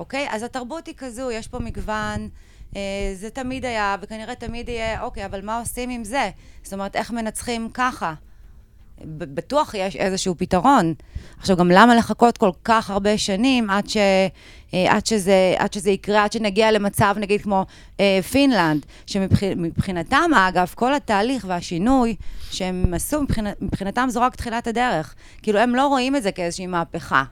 אוקיי? 0.00 0.26
אז 0.30 0.42
התרבות 0.42 0.86
היא 0.86 0.94
כזו, 0.98 1.30
יש 1.30 1.48
פה 1.48 1.58
מגוון, 1.58 2.28
אה, 2.76 2.80
זה 3.14 3.30
תמיד 3.30 3.64
היה, 3.64 3.96
וכנראה 4.02 4.34
תמיד 4.34 4.68
יהיה, 4.68 5.02
אוקיי, 5.02 5.24
אבל 5.24 5.44
מה 5.44 5.58
עושים 5.58 5.90
עם 5.90 6.04
זה? 6.04 6.30
זאת 6.62 6.72
אומרת, 6.72 6.96
איך 6.96 7.10
מנצחים 7.10 7.68
ככה? 7.74 8.14
בטוח 9.04 9.74
יש 9.74 9.96
איזשהו 9.96 10.34
פתרון. 10.38 10.94
עכשיו, 11.38 11.56
גם 11.56 11.70
למה 11.70 11.94
לחכות 11.94 12.38
כל 12.38 12.50
כך 12.64 12.90
הרבה 12.90 13.18
שנים 13.18 13.70
עד, 13.70 13.88
ש, 13.88 13.96
אה, 14.74 14.96
עד, 14.96 15.06
שזה, 15.06 15.54
עד 15.58 15.72
שזה 15.72 15.90
יקרה, 15.90 16.24
עד 16.24 16.32
שנגיע 16.32 16.72
למצב, 16.72 17.14
נגיד, 17.18 17.42
כמו 17.42 17.66
אה, 18.00 18.20
פינלנד, 18.30 18.86
שמבחינתם, 19.06 20.30
אגב, 20.48 20.72
כל 20.74 20.94
התהליך 20.94 21.44
והשינוי 21.48 22.16
שהם 22.50 22.94
עשו, 22.94 23.22
מבחינת, 23.22 23.62
מבחינתם 23.62 24.06
זו 24.10 24.20
רק 24.20 24.36
תחילת 24.36 24.66
הדרך. 24.66 25.14
כאילו, 25.42 25.58
הם 25.58 25.74
לא 25.74 25.86
רואים 25.86 26.16
את 26.16 26.22
זה 26.22 26.32
כאיזושהי 26.32 26.66
מהפכה, 26.66 27.24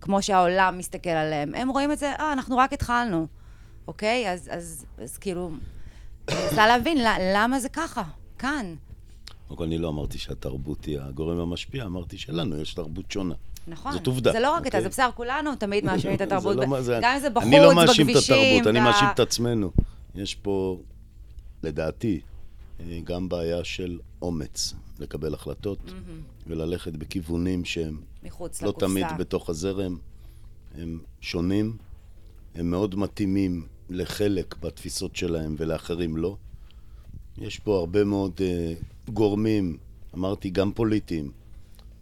כמו 0.00 0.22
שהעולם 0.22 0.78
מסתכל 0.78 1.10
עליהם. 1.10 1.54
הם 1.54 1.68
רואים 1.68 1.92
את 1.92 1.98
זה, 1.98 2.12
אה, 2.12 2.32
אנחנו 2.32 2.56
רק 2.56 2.72
התחלנו, 2.72 3.26
אוקיי? 3.88 4.32
אז, 4.32 4.48
אז, 4.52 4.86
אז 4.98 5.18
כאילו, 5.18 5.50
אני 6.28 6.36
מנסה 6.44 6.66
להבין 6.66 6.98
למה 7.34 7.60
זה 7.60 7.68
ככה, 7.68 8.02
כאן. 8.38 8.74
קודם 9.48 9.58
כל, 9.58 9.64
אני 9.64 9.78
לא 9.78 9.88
אמרתי 9.88 10.18
שהתרבות 10.18 10.84
היא 10.84 11.00
הגורם 11.00 11.38
המשפיע, 11.38 11.84
אמרתי 11.84 12.18
שלנו 12.18 12.60
יש 12.60 12.74
תרבות 12.74 13.10
שונה. 13.10 13.34
נכון. 13.66 13.92
זאת 13.92 14.06
עובדה. 14.06 14.32
זה 14.32 14.40
לא 14.40 14.54
רק 14.54 14.60
אתה, 14.60 14.66
אוקיי? 14.66 14.82
זה 14.82 14.88
בסדר, 14.88 15.10
כולנו 15.14 15.56
תמיד 15.56 15.84
מאשימים 15.84 16.16
את 16.16 16.20
התרבות. 16.32 16.56
לא 16.56 16.64
גם 17.00 17.14
אם 17.14 17.20
זה 17.20 17.30
בחוץ, 17.30 17.46
אני 17.46 17.60
לא 17.60 17.74
מאשים 17.74 18.06
את 18.06 18.10
בכבישים. 18.10 18.34
התרבות, 18.34 18.66
אני 18.66 18.80
מאשים 18.80 19.08
את 19.14 19.20
עצמנו. 19.20 19.70
יש 20.14 20.34
פה, 20.34 20.78
לדעתי, 21.62 22.20
אה, 22.80 23.00
גם 23.04 23.28
בעיה 23.28 23.64
של 23.64 23.98
אומץ 24.22 24.74
לקבל 24.98 25.34
החלטות 25.34 25.78
וללכת 26.50 26.92
בכיוונים 26.92 27.64
שהם 27.64 28.00
מחוץ 28.22 28.62
לא 28.62 28.68
לקופסה. 28.68 28.86
תמיד 28.86 29.06
בתוך 29.18 29.50
הזרם, 29.50 29.96
הם 30.74 30.98
שונים, 31.20 31.76
הם 32.54 32.70
מאוד 32.70 32.94
מתאימים 32.94 33.66
לחלק 33.90 34.56
בתפיסות 34.60 35.16
שלהם 35.16 35.54
ולאחרים 35.58 36.16
לא. 36.16 36.36
יש 37.38 37.58
פה 37.58 37.78
הרבה 37.78 38.04
מאוד 38.04 38.32
uh, 38.38 39.10
גורמים, 39.12 39.76
אמרתי 40.14 40.50
גם 40.50 40.72
פוליטיים, 40.72 41.30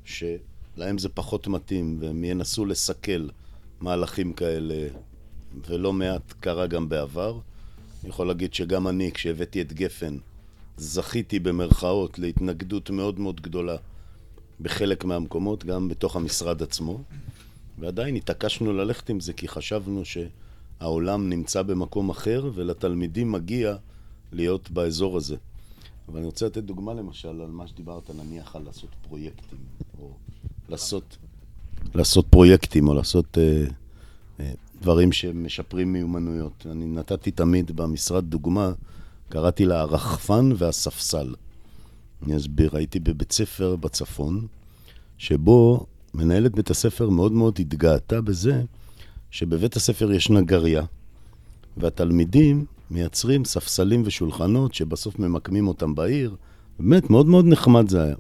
שלהם 0.05 0.99
זה 0.99 1.09
פחות 1.09 1.47
מתאים 1.47 1.99
והם 2.01 2.25
ינסו 2.25 2.65
לסכל 2.65 3.29
מהלכים 3.81 4.33
כאלה, 4.33 4.89
ולא 5.69 5.93
מעט 5.93 6.33
קרה 6.41 6.67
גם 6.67 6.89
בעבר. 6.89 7.39
אני 8.03 8.09
יכול 8.09 8.27
להגיד 8.27 8.55
שגם 8.55 8.89
אני, 8.89 9.13
כשהבאתי 9.13 9.61
את 9.61 9.73
גפן, 9.73 10.19
זכיתי 10.77 11.39
במרכאות 11.39 12.19
להתנגדות 12.19 12.91
מאוד 12.91 13.21
מאוד 13.21 13.41
גדולה 13.41 13.77
בחלק 14.61 15.05
מהמקומות, 15.05 15.65
גם 15.65 15.89
בתוך 15.89 16.17
המשרד 16.17 16.63
עצמו. 16.63 17.01
ועדיין 17.79 18.17
התעקשנו 18.17 18.73
ללכת 18.73 19.11
עם 19.11 19.21
זה, 19.21 19.33
כי 19.33 19.49
חשבנו 19.49 20.03
שהעולם 20.05 21.29
נמצא 21.29 21.63
במקום 21.63 22.11
אחר, 22.11 22.51
ולתלמידים 22.55 23.33
מגיע 23.33 23.77
להיות 24.33 24.71
באזור 24.71 25.17
הזה. 25.17 25.37
אבל 26.09 26.19
אני 26.19 26.27
רוצה 26.27 26.47
לתת 26.47 26.63
דוגמה 26.63 26.95
למשל 26.95 27.29
על 27.29 27.51
מה 27.51 27.67
שדיברת, 27.67 28.11
נניח 28.11 28.57
על 28.57 28.63
לעשות 28.63 28.91
פרויקטים, 29.09 29.59
או 30.01 30.11
לעשות, 30.69 31.17
לעשות 31.95 32.27
פרויקטים, 32.27 32.89
או 32.89 32.95
לעשות 32.95 33.39
אה, 33.39 33.65
אה, 34.41 34.53
דברים 34.83 35.13
שמשפרים 35.13 35.93
מיומנויות. 35.93 36.67
אני 36.71 36.87
נתתי 36.87 37.31
תמיד 37.31 37.77
במשרד 37.77 38.25
דוגמה, 38.25 38.73
קראתי 39.29 39.65
לה 39.65 39.81
הרחפן 39.81 40.51
והספסל. 40.57 41.35
אני 42.27 42.37
אסביר, 42.37 42.77
הייתי 42.77 43.01
בבית 43.01 43.33
ספר 43.33 43.77
בצפון, 43.77 44.47
שבו 45.19 45.87
מנהלת 46.15 46.55
בית 46.55 46.71
הספר 46.71 47.09
מאוד 47.11 47.33
מאוד 47.33 47.57
התגאתה 47.59 48.21
בזה 48.21 48.63
שבבית 49.31 49.77
הספר 49.77 50.13
יש 50.13 50.31
נגריה, 50.31 50.83
והתלמידים 51.77 52.65
מייצרים 52.91 53.45
ספסלים 53.45 54.03
ושולחנות 54.05 54.75
שבסוף 54.75 55.19
ממקמים 55.19 55.69
אותם 55.69 55.95
בעיר. 55.95 56.37
באמת, 56.79 57.11
מאוד 57.11 57.27
מאוד 57.27 57.45
נחמד 57.45 57.89
זה 57.89 58.03
היה. 58.03 58.17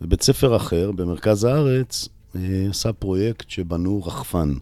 בבית 0.00 0.22
ספר 0.22 0.56
אחר, 0.56 0.92
במרכז 0.92 1.44
הארץ, 1.44 2.08
אה, 2.36 2.66
עשה 2.70 2.92
פרויקט 2.92 3.50
שבנו 3.50 4.02
רחפן. 4.04 4.54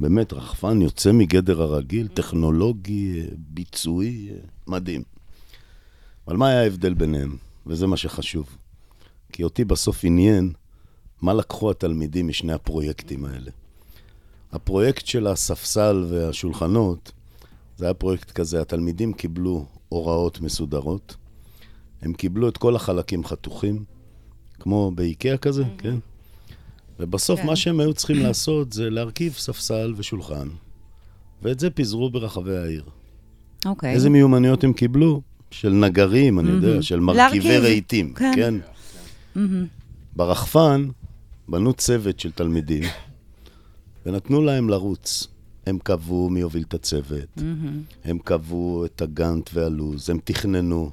באמת, 0.00 0.32
רחפן 0.32 0.82
יוצא 0.82 1.12
מגדר 1.12 1.62
הרגיל, 1.62 2.08
טכנולוגי, 2.08 3.20
אה, 3.20 3.26
ביצועי, 3.36 4.28
אה, 4.30 4.36
מדהים. 4.66 5.02
אבל 6.28 6.36
מה 6.36 6.48
היה 6.48 6.62
ההבדל 6.62 6.94
ביניהם? 6.94 7.36
וזה 7.66 7.86
מה 7.86 7.96
שחשוב. 7.96 8.56
כי 9.32 9.44
אותי 9.44 9.64
בסוף 9.64 10.04
עניין 10.04 10.52
מה 11.22 11.34
לקחו 11.34 11.70
התלמידים 11.70 12.28
משני 12.28 12.52
הפרויקטים 12.52 13.24
האלה. 13.24 13.50
הפרויקט 14.52 15.06
של 15.06 15.26
הספסל 15.26 16.06
והשולחנות, 16.10 17.12
זה 17.76 17.84
היה 17.84 17.94
פרויקט 17.94 18.30
כזה, 18.30 18.60
התלמידים 18.60 19.12
קיבלו 19.12 19.66
הוראות 19.88 20.40
מסודרות, 20.40 21.16
הם 22.02 22.12
קיבלו 22.12 22.48
את 22.48 22.56
כל 22.56 22.76
החלקים 22.76 23.24
חתוכים, 23.24 23.84
כמו 24.60 24.90
באיקאה 24.94 25.36
כזה, 25.36 25.64
כן? 25.78 25.96
ובסוף 27.00 27.40
כן. 27.40 27.46
מה 27.46 27.56
שהם 27.56 27.80
היו 27.80 27.94
צריכים 27.94 28.16
לעשות 28.16 28.72
זה 28.72 28.90
להרכיב 28.90 29.32
ספסל 29.32 29.94
ושולחן, 29.96 30.48
ואת 31.42 31.60
זה 31.60 31.70
פיזרו 31.70 32.10
ברחבי 32.10 32.56
העיר. 32.56 32.84
אוקיי. 33.66 33.94
איזה 33.94 34.10
מיומנויות 34.10 34.64
הם 34.64 34.72
קיבלו? 34.72 35.22
של 35.52 35.70
נגרים, 35.72 36.38
אני 36.38 36.50
יודע, 36.50 36.82
של 36.82 37.00
מרכיבי. 37.00 37.58
רהיטים, 37.58 38.14
כן. 38.14 38.32
כן? 38.36 38.54
ברחפן 40.16 40.88
בנו 41.48 41.72
צוות 41.72 42.20
של 42.20 42.30
תלמידים, 42.30 42.82
ונתנו 44.06 44.42
להם 44.42 44.68
לרוץ. 44.68 45.28
הם 45.66 45.78
קבעו 45.82 46.30
מי 46.30 46.40
יוביל 46.40 46.62
את 46.68 46.74
הצוות, 46.74 47.38
הם 48.04 48.18
קבעו 48.18 48.84
את 48.84 49.02
הגאנט 49.02 49.50
והלו"ז, 49.54 50.10
הם 50.10 50.18
תכננו, 50.24 50.90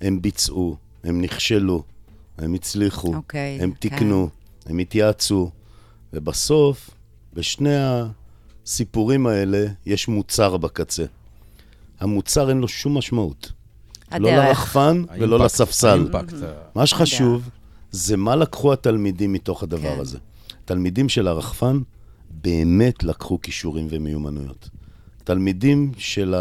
הם 0.00 0.22
ביצעו, 0.22 0.76
הם 1.04 1.20
נכשלו, 1.20 1.82
הם 2.38 2.54
הצליחו, 2.54 3.14
אוקיי, 3.14 3.58
הם 3.62 3.70
כן. 3.70 3.76
תיקנו, 3.76 4.28
הם 4.66 4.78
התייעצו, 4.78 5.50
ובסוף, 6.12 6.90
בשני 7.34 7.76
הסיפורים 8.66 9.26
האלה 9.26 9.66
יש 9.86 10.08
מוצר 10.08 10.56
בקצה. 10.56 11.04
המוצר 12.00 12.48
אין 12.48 12.58
לו 12.58 12.68
שום 12.68 12.98
משמעות. 12.98 13.52
לא. 14.12 14.30
לרחפן 14.30 15.04
ולא 15.18 15.36
האימפקט- 15.36 15.44
לספסל. 15.44 15.88
האימפקט, 15.88 16.34
מה 16.74 16.86
שחשוב 16.86 17.48
זה 17.90 18.16
מה 18.16 18.36
לקחו 18.36 18.72
התלמידים 18.72 19.32
מתוך 19.32 19.62
הדבר 19.62 19.94
כן. 19.94 20.00
הזה. 20.00 20.18
תלמידים 20.64 21.08
של 21.08 21.28
הרחפן 21.28 21.80
באמת 22.30 23.04
לקחו 23.04 23.40
כישורים 23.42 23.86
ומיומנויות. 23.90 24.68
תלמידים 25.24 25.92
של 25.98 26.34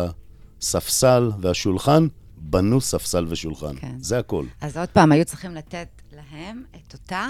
הספסל 0.61 1.31
והשולחן 1.41 2.07
בנו 2.37 2.81
ספסל 2.81 3.25
ושולחן. 3.29 3.75
כן. 3.75 3.95
זה 3.99 4.19
הכל. 4.19 4.45
אז 4.61 4.77
עוד 4.77 4.89
פעם, 4.89 5.11
היו 5.11 5.25
צריכים 5.25 5.51
לתת 5.55 5.87
להם 6.15 6.63
את 6.75 6.93
אותה, 6.93 7.27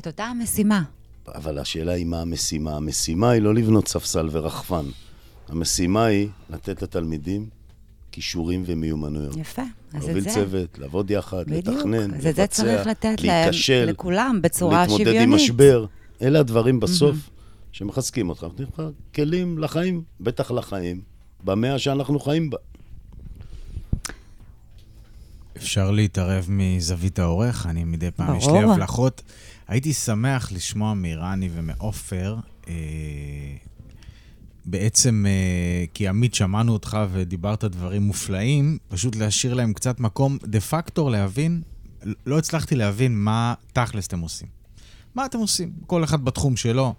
את 0.00 0.06
אותה 0.06 0.24
המשימה. 0.24 0.82
אבל 1.34 1.58
השאלה 1.58 1.92
היא 1.92 2.06
מה 2.06 2.20
המשימה. 2.20 2.76
המשימה 2.76 3.30
היא 3.30 3.42
לא 3.42 3.54
לבנות 3.54 3.88
ספסל 3.88 4.28
ורחפן. 4.32 4.84
המשימה 5.48 6.04
היא 6.04 6.28
לתת 6.50 6.82
לתלמידים 6.82 7.48
כישורים 8.20 8.62
ומיומנויות. 8.66 9.36
יפה. 9.36 9.62
אז 9.62 10.02
את 10.02 10.08
להוביל 10.08 10.24
זה. 10.24 10.30
צוות, 10.30 10.78
לעבוד 10.78 11.10
יחד, 11.10 11.44
בדיוק. 11.46 11.76
לתכנן, 11.76 12.14
אז 12.14 12.26
את 12.26 12.36
זה 12.36 12.46
צריך 12.46 12.86
לתת 12.86 13.04
להם, 13.04 13.44
להיכשל, 13.44 13.84
לכולם, 13.88 14.38
בצורה 14.42 14.80
להתמודד 14.80 15.04
שוויונית. 15.04 15.28
עם 15.28 15.34
משבר. 15.34 15.86
אלה 16.22 16.40
הדברים 16.40 16.80
בסוף 16.80 17.16
שמחזקים 17.72 18.28
אותך. 18.28 18.42
נותנים 18.42 18.68
לך 18.72 18.82
כלים 19.14 19.58
לחיים, 19.58 20.02
בטח 20.20 20.50
לחיים, 20.50 21.00
במאה 21.44 21.78
שאנחנו 21.78 22.20
חיים 22.20 22.50
בה. 22.50 22.58
אפשר 25.56 25.90
להתערב 25.90 26.46
מזווית 26.48 27.18
העורך, 27.18 27.66
אני 27.66 27.84
מדי 27.84 28.10
פעם, 28.10 28.36
יש 28.36 28.46
לי 28.46 28.52
ברור. 28.52 28.72
הבלחות. 28.72 29.22
הייתי 29.68 29.92
שמח 29.92 30.52
לשמוע 30.52 30.94
מרני 30.94 31.48
ומעופר, 31.54 32.36
אה, 32.68 32.74
בעצם, 34.64 35.24
אה, 35.28 35.84
כי 35.94 36.08
עמית, 36.08 36.34
שמענו 36.34 36.72
אותך 36.72 36.98
ודיברת 37.12 37.64
דברים 37.64 38.02
מופלאים, 38.02 38.78
פשוט 38.88 39.16
להשאיר 39.16 39.54
להם 39.54 39.72
קצת 39.72 40.00
מקום, 40.00 40.38
דה 40.44 40.60
פקטור 40.60 41.10
להבין, 41.10 41.62
לא 42.26 42.38
הצלחתי 42.38 42.76
להבין 42.76 43.18
מה 43.18 43.54
תכלס 43.72 44.06
אתם 44.06 44.20
עושים. 44.20 44.48
מה 45.14 45.26
אתם 45.26 45.38
עושים? 45.38 45.72
כל 45.86 46.04
אחד 46.04 46.24
בתחום 46.24 46.56
שלו. 46.56 46.94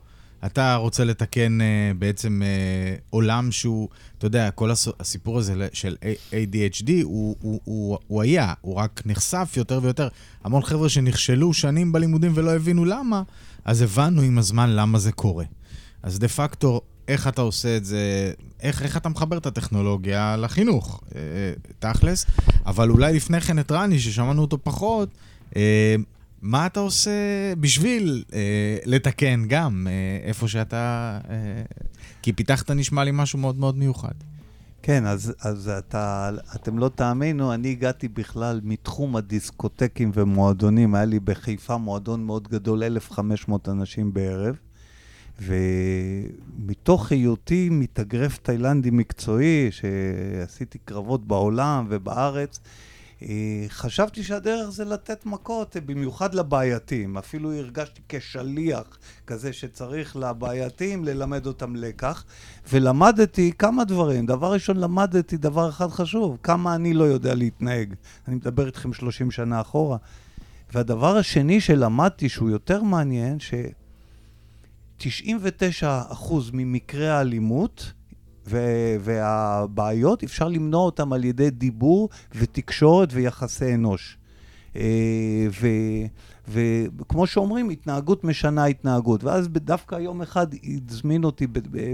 אתה 0.46 0.76
רוצה 0.76 1.04
לתקן 1.04 1.62
אה, 1.62 1.92
בעצם 2.00 2.42
אה, 2.46 2.96
עולם 3.10 3.52
שהוא, 3.52 3.90
אתה 4.18 4.26
יודע, 4.26 4.52
כל 4.52 4.72
הס- 4.72 4.88
הסיפור 5.00 5.38
הזה 5.40 5.68
של 5.74 5.96
ADHD, 6.32 6.92
הוא, 7.04 7.36
הוא, 7.42 7.60
הוא, 7.64 7.98
הוא 8.08 8.22
היה, 8.22 8.54
הוא 8.62 8.76
רק 8.76 9.02
נחשף 9.06 9.54
יותר 9.58 9.80
ויותר. 9.84 10.08
המון 10.44 10.64
חבר'ה 10.64 10.90
שנכשלו 10.90 11.54
שנים 11.54 11.92
בלימודים 11.92 12.32
ולא 12.36 12.56
הבינו 12.56 12.86
למה, 12.86 13.24
אז 13.66 13.82
הבנו 13.82 14.22
עם 14.22 14.38
הזמן 14.38 14.70
למה 14.70 15.00
זה 15.00 15.12
קורה. 15.12 15.46
אז 16.04 16.20
דה 16.20 16.28
פקטו, 16.28 16.82
איך 17.12 17.28
אתה 17.28 17.42
עושה 17.42 17.78
את 17.78 17.86
זה, 17.86 18.34
איך, 18.62 18.82
איך 18.82 18.98
אתה 18.98 19.10
מחבר 19.10 19.38
את 19.38 19.46
הטכנולוגיה 19.46 20.38
לחינוך, 20.38 21.02
אה, 21.16 21.22
תכלס, 21.80 22.26
אבל 22.66 22.90
אולי 22.90 23.14
לפני 23.14 23.42
כן 23.42 23.60
את 23.60 23.72
רני, 23.72 24.00
ששמענו 24.00 24.42
אותו 24.42 24.58
פחות, 24.64 25.10
אה, 25.56 25.96
מה 26.42 26.66
אתה 26.66 26.80
עושה 26.80 27.12
בשביל 27.60 28.24
אה, 28.34 28.78
לתקן 28.86 29.44
גם 29.48 29.88
אה, 29.90 30.28
איפה 30.28 30.48
שאתה... 30.48 31.20
אה, 31.30 31.36
כי 32.22 32.34
פיתחת 32.34 32.72
נשמע 32.72 33.04
לי 33.04 33.12
משהו 33.14 33.40
מאוד 33.40 33.58
מאוד 33.58 33.78
מיוחד. 33.78 34.14
כן, 34.84 35.06
אז, 35.06 35.34
אז 35.42 35.70
אתה, 35.70 36.30
אתם 36.56 36.78
לא 36.78 36.90
תאמינו, 36.96 37.54
אני 37.54 37.72
הגעתי 37.72 38.08
בכלל 38.08 38.62
מתחום 38.64 39.16
הדיסקוטקים 39.16 40.12
ומועדונים, 40.14 40.96
היה 40.96 41.06
לי 41.06 41.20
בחיפה 41.20 41.78
מועדון 41.78 42.24
מאוד 42.24 42.48
גדול, 42.48 42.84
1,500 42.84 43.70
אנשים 43.70 44.14
בערב, 44.14 44.56
ומתוך 45.40 47.12
היותי 47.12 47.70
מתאגרף 47.72 48.38
תאילנדי 48.38 48.90
מקצועי, 48.92 49.70
שעשיתי 49.72 50.78
קרבות 50.78 51.28
בעולם 51.28 51.86
ובארץ, 51.90 52.60
אה, 53.24 53.66
חשבתי 53.70 54.24
שהדרך 54.24 54.70
זה 54.70 54.86
לתת 54.86 55.26
מכות, 55.26 55.76
במיוחד 55.86 56.34
לבעייתים. 56.34 57.18
אפילו 57.18 57.54
הרגשתי 57.54 58.02
כשליח 58.10 58.98
כזה 59.28 59.54
שצריך 59.54 60.16
לבעייתים 60.16 61.06
ללמד 61.06 61.46
אותם 61.46 61.76
לקח. 61.76 62.26
ולמדתי 62.72 63.52
כמה 63.58 63.84
דברים. 63.84 64.26
דבר 64.26 64.54
ראשון, 64.54 64.78
למדתי 64.78 65.38
דבר 65.38 65.70
אחד 65.70 65.90
חשוב, 65.90 66.38
כמה 66.44 66.76
אני 66.76 66.94
לא 66.94 67.04
יודע 67.04 67.36
להתנהג. 67.36 67.94
אני 68.28 68.36
מדבר 68.36 68.66
איתכם 68.66 68.94
30 68.94 69.32
שנה 69.32 69.62
אחורה. 69.62 69.98
והדבר 70.74 71.18
השני 71.18 71.62
שלמדתי, 71.62 72.30
שהוא 72.30 72.50
יותר 72.50 72.84
מעניין, 72.84 73.40
ש-99% 75.10 76.34
ממקרי 76.54 77.10
האלימות 77.10 77.94
והבעיות, 79.00 80.24
אפשר 80.24 80.48
למנוע 80.48 80.82
אותם 80.86 81.14
על 81.14 81.24
ידי 81.24 81.50
דיבור 81.50 82.10
ותקשורת 82.36 83.10
ויחסי 83.12 83.74
אנוש. 83.74 84.18
אה, 84.76 85.48
וכמו 86.48 87.28
שאומרים, 87.28 87.70
התנהגות 87.70 88.24
משנה 88.24 88.66
התנהגות. 88.66 89.24
ואז 89.24 89.48
דווקא 89.48 89.96
יום 89.96 90.22
אחד 90.22 90.48
הזמין 90.88 91.24
אותי 91.24 91.48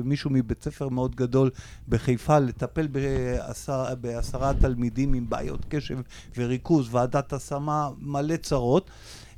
מישהו 0.03 0.29
מבית 0.29 0.63
ספר 0.63 0.89
מאוד 0.89 1.15
גדול 1.15 1.49
בחיפה 1.89 2.39
לטפל 2.39 2.87
בעשר, 2.87 3.95
בעשרה 4.01 4.53
תלמידים 4.53 5.13
עם 5.13 5.29
בעיות 5.29 5.65
קשב 5.69 5.97
וריכוז, 6.37 6.87
ועדת 6.91 7.33
השמה, 7.33 7.89
מלא 7.99 8.35
צרות. 8.37 8.89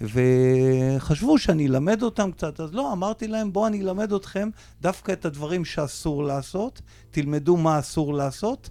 וחשבו 0.01 1.37
שאני 1.37 1.67
אלמד 1.67 2.03
אותם 2.03 2.31
קצת, 2.31 2.59
אז 2.59 2.73
לא, 2.73 2.93
אמרתי 2.93 3.27
להם, 3.27 3.53
בואו 3.53 3.67
אני 3.67 3.81
אלמד 3.81 4.13
אתכם 4.13 4.49
דווקא 4.81 5.11
את 5.11 5.25
הדברים 5.25 5.65
שאסור 5.65 6.23
לעשות, 6.23 6.81
תלמדו 7.11 7.57
מה 7.57 7.79
אסור 7.79 8.13
לעשות, 8.13 8.69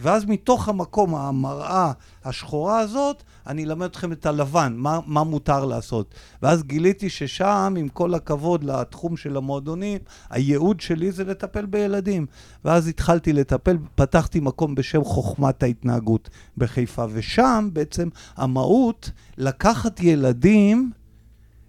ואז 0.00 0.24
מתוך 0.24 0.68
המקום, 0.68 1.14
המראה 1.14 1.92
השחורה 2.24 2.78
הזאת, 2.78 3.22
אני 3.46 3.64
אלמד 3.64 3.86
אתכם 3.86 4.12
את 4.12 4.26
הלבן, 4.26 4.74
מה, 4.76 5.00
מה 5.06 5.24
מותר 5.24 5.64
לעשות. 5.64 6.14
ואז 6.42 6.62
גיליתי 6.62 7.10
ששם, 7.10 7.74
עם 7.78 7.88
כל 7.88 8.14
הכבוד 8.14 8.64
לתחום 8.64 9.16
של 9.16 9.36
המועדונים, 9.36 9.98
הייעוד 10.30 10.80
שלי 10.80 11.12
זה 11.12 11.24
לטפל 11.24 11.66
בילדים. 11.66 12.26
ואז 12.64 12.88
התחלתי 12.88 13.32
לטפל, 13.32 13.76
פתחתי 13.94 14.40
מקום 14.40 14.74
בשם 14.74 15.04
חוכמת 15.04 15.62
ההתנהגות 15.62 16.30
בחיפה, 16.56 17.04
ושם 17.12 17.68
בעצם 17.72 18.08
המהות 18.36 19.10
לקחת 19.38 20.00
ילדים 20.00 20.90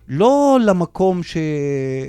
לא 0.08 0.58
למקום, 0.66 1.24
ש... 1.24 1.38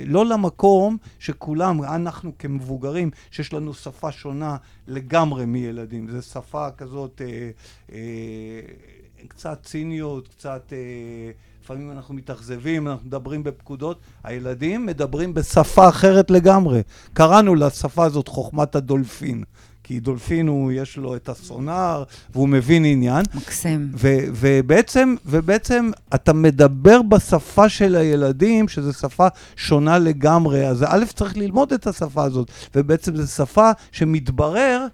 לא 0.05 0.25
למקום 0.25 0.97
שכולם, 1.19 1.83
אנחנו 1.83 2.31
כמבוגרים, 2.39 3.11
שיש 3.31 3.53
לנו 3.53 3.73
שפה 3.73 4.11
שונה 4.11 4.57
לגמרי 4.87 5.45
מילדים. 5.45 6.07
זו 6.11 6.21
שפה 6.21 6.71
כזאת, 6.71 7.21
אה, 7.25 7.49
אה, 7.91 8.59
קצת 9.27 9.59
ציניות, 9.63 10.27
קצת... 10.27 10.73
אה, 10.73 11.31
לפעמים 11.67 11.91
אנחנו 11.91 12.13
מתאכזבים, 12.13 12.87
אנחנו 12.87 13.07
מדברים 13.07 13.43
בפקודות. 13.43 13.99
הילדים 14.23 14.85
מדברים 14.85 15.33
בשפה 15.33 15.89
אחרת 15.89 16.31
לגמרי. 16.31 16.81
קראנו 17.13 17.55
לשפה 17.55 18.05
הזאת 18.05 18.27
חוכמת 18.27 18.75
הדולפין. 18.75 19.43
כי 19.87 19.99
דולפין 19.99 20.47
הוא, 20.47 20.71
יש 20.71 20.97
לו 20.97 21.15
את 21.15 21.29
הסונאר, 21.29 22.03
והוא 22.33 22.49
מבין 22.49 22.85
עניין. 22.85 23.25
מקסים. 23.33 23.91
ו- 23.93 24.17
ובעצם, 24.33 25.15
ובעצם 25.25 25.91
אתה 26.15 26.33
מדבר 26.33 27.01
בשפה 27.01 27.69
של 27.69 27.95
הילדים, 27.95 28.67
שזו 28.67 28.93
שפה 28.93 29.27
שונה 29.55 29.99
לגמרי, 29.99 30.67
אז 30.67 30.83
א', 30.87 31.05
צריך 31.15 31.37
ללמוד 31.37 31.73
את 31.73 31.87
השפה 31.87 32.23
הזאת, 32.23 32.51
ובעצם 32.75 33.15
זו 33.15 33.27
שפה 33.27 33.71
שמתברר 33.91 34.85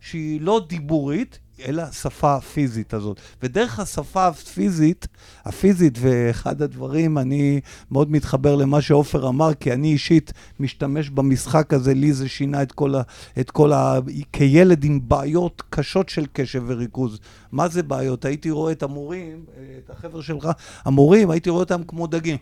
שהיא 0.00 0.40
לא 0.40 0.60
דיבורית, 0.68 1.38
אלא 1.66 1.82
השפה 1.82 2.34
הפיזית 2.34 2.94
הזאת. 2.94 3.20
ודרך 3.42 3.80
השפה 3.80 4.26
הפיזית, 4.26 5.06
הפיזית, 5.44 5.98
ואחד 6.00 6.62
הדברים, 6.62 7.18
אני 7.18 7.60
מאוד 7.90 8.10
מתחבר 8.10 8.56
למה 8.56 8.80
שעופר 8.82 9.28
אמר, 9.28 9.54
כי 9.54 9.72
אני 9.72 9.92
אישית 9.92 10.32
משתמש 10.60 11.10
במשחק 11.10 11.72
הזה, 11.74 11.94
לי 11.94 12.12
זה 12.12 12.28
שינה 12.28 12.62
את 12.62 12.72
כל 12.72 12.94
ה... 12.94 13.02
את 13.40 13.50
כל 13.50 13.72
ה 13.72 13.98
כילד 14.32 14.84
עם 14.84 15.00
בעיות 15.08 15.62
קשות 15.70 16.08
של 16.08 16.26
קשב 16.32 16.62
וריכוז. 16.66 17.18
מה 17.52 17.68
זה 17.68 17.82
בעיות? 17.82 18.24
הייתי 18.24 18.50
רואה 18.50 18.72
את 18.72 18.82
המורים, 18.82 19.44
את 19.84 19.90
החבר'ה 19.90 20.22
שלך, 20.22 20.48
המורים, 20.84 21.30
הייתי 21.30 21.50
רואה 21.50 21.60
אותם 21.62 21.82
כמו 21.86 22.06
דגים. 22.06 22.36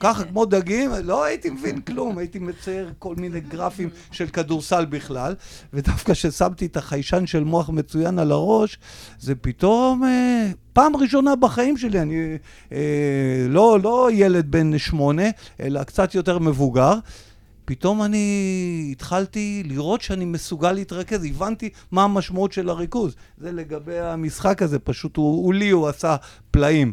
ככה 0.00 0.24
כמו 0.24 0.44
דגים, 0.44 0.90
לא 1.04 1.24
הייתי 1.24 1.50
מבין 1.50 1.80
כלום, 1.80 2.18
הייתי 2.18 2.38
מצייר 2.38 2.92
כל 2.98 3.14
מיני 3.16 3.40
גרפים 3.40 3.88
של 4.10 4.26
כדורסל 4.26 4.84
בכלל, 4.84 5.34
ודווקא 5.72 6.12
כששמתי 6.12 6.66
את 6.66 6.76
החיישן 6.76 7.26
של 7.26 7.44
מוח 7.44 7.70
מצוין 7.70 8.18
על 8.18 8.32
הראש, 8.32 8.78
זה 9.18 9.34
פתאום 9.34 10.04
אה, 10.04 10.50
פעם 10.72 10.96
ראשונה 10.96 11.36
בחיים 11.36 11.76
שלי, 11.76 12.00
אני 12.00 12.36
אה, 12.72 13.46
לא, 13.48 13.78
לא 13.82 14.08
ילד 14.12 14.50
בן 14.50 14.78
שמונה, 14.78 15.26
אלא 15.60 15.84
קצת 15.84 16.14
יותר 16.14 16.38
מבוגר. 16.38 16.94
פתאום 17.64 18.02
אני 18.02 18.88
התחלתי 18.92 19.62
לראות 19.66 20.02
שאני 20.02 20.24
מסוגל 20.24 20.72
להתרכז, 20.72 21.24
הבנתי 21.24 21.70
מה 21.90 22.04
המשמעות 22.04 22.52
של 22.52 22.68
הריכוז. 22.68 23.14
זה 23.38 23.52
לגבי 23.52 23.98
המשחק 23.98 24.62
הזה, 24.62 24.78
פשוט 24.78 25.16
הוא, 25.16 25.44
הוא 25.44 25.54
לי, 25.54 25.70
הוא 25.70 25.88
עשה 25.88 26.16
פלאים. 26.50 26.92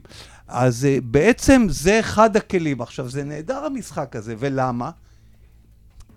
אז 0.50 0.84
uh, 0.84 1.04
בעצם 1.06 1.66
זה 1.70 2.00
אחד 2.00 2.38
הכלים. 2.38 2.82
עכשיו, 2.82 3.10
זה 3.10 3.24
נהדר 3.24 3.66
המשחק 3.66 4.16
הזה, 4.16 4.36
ולמה? 4.40 4.92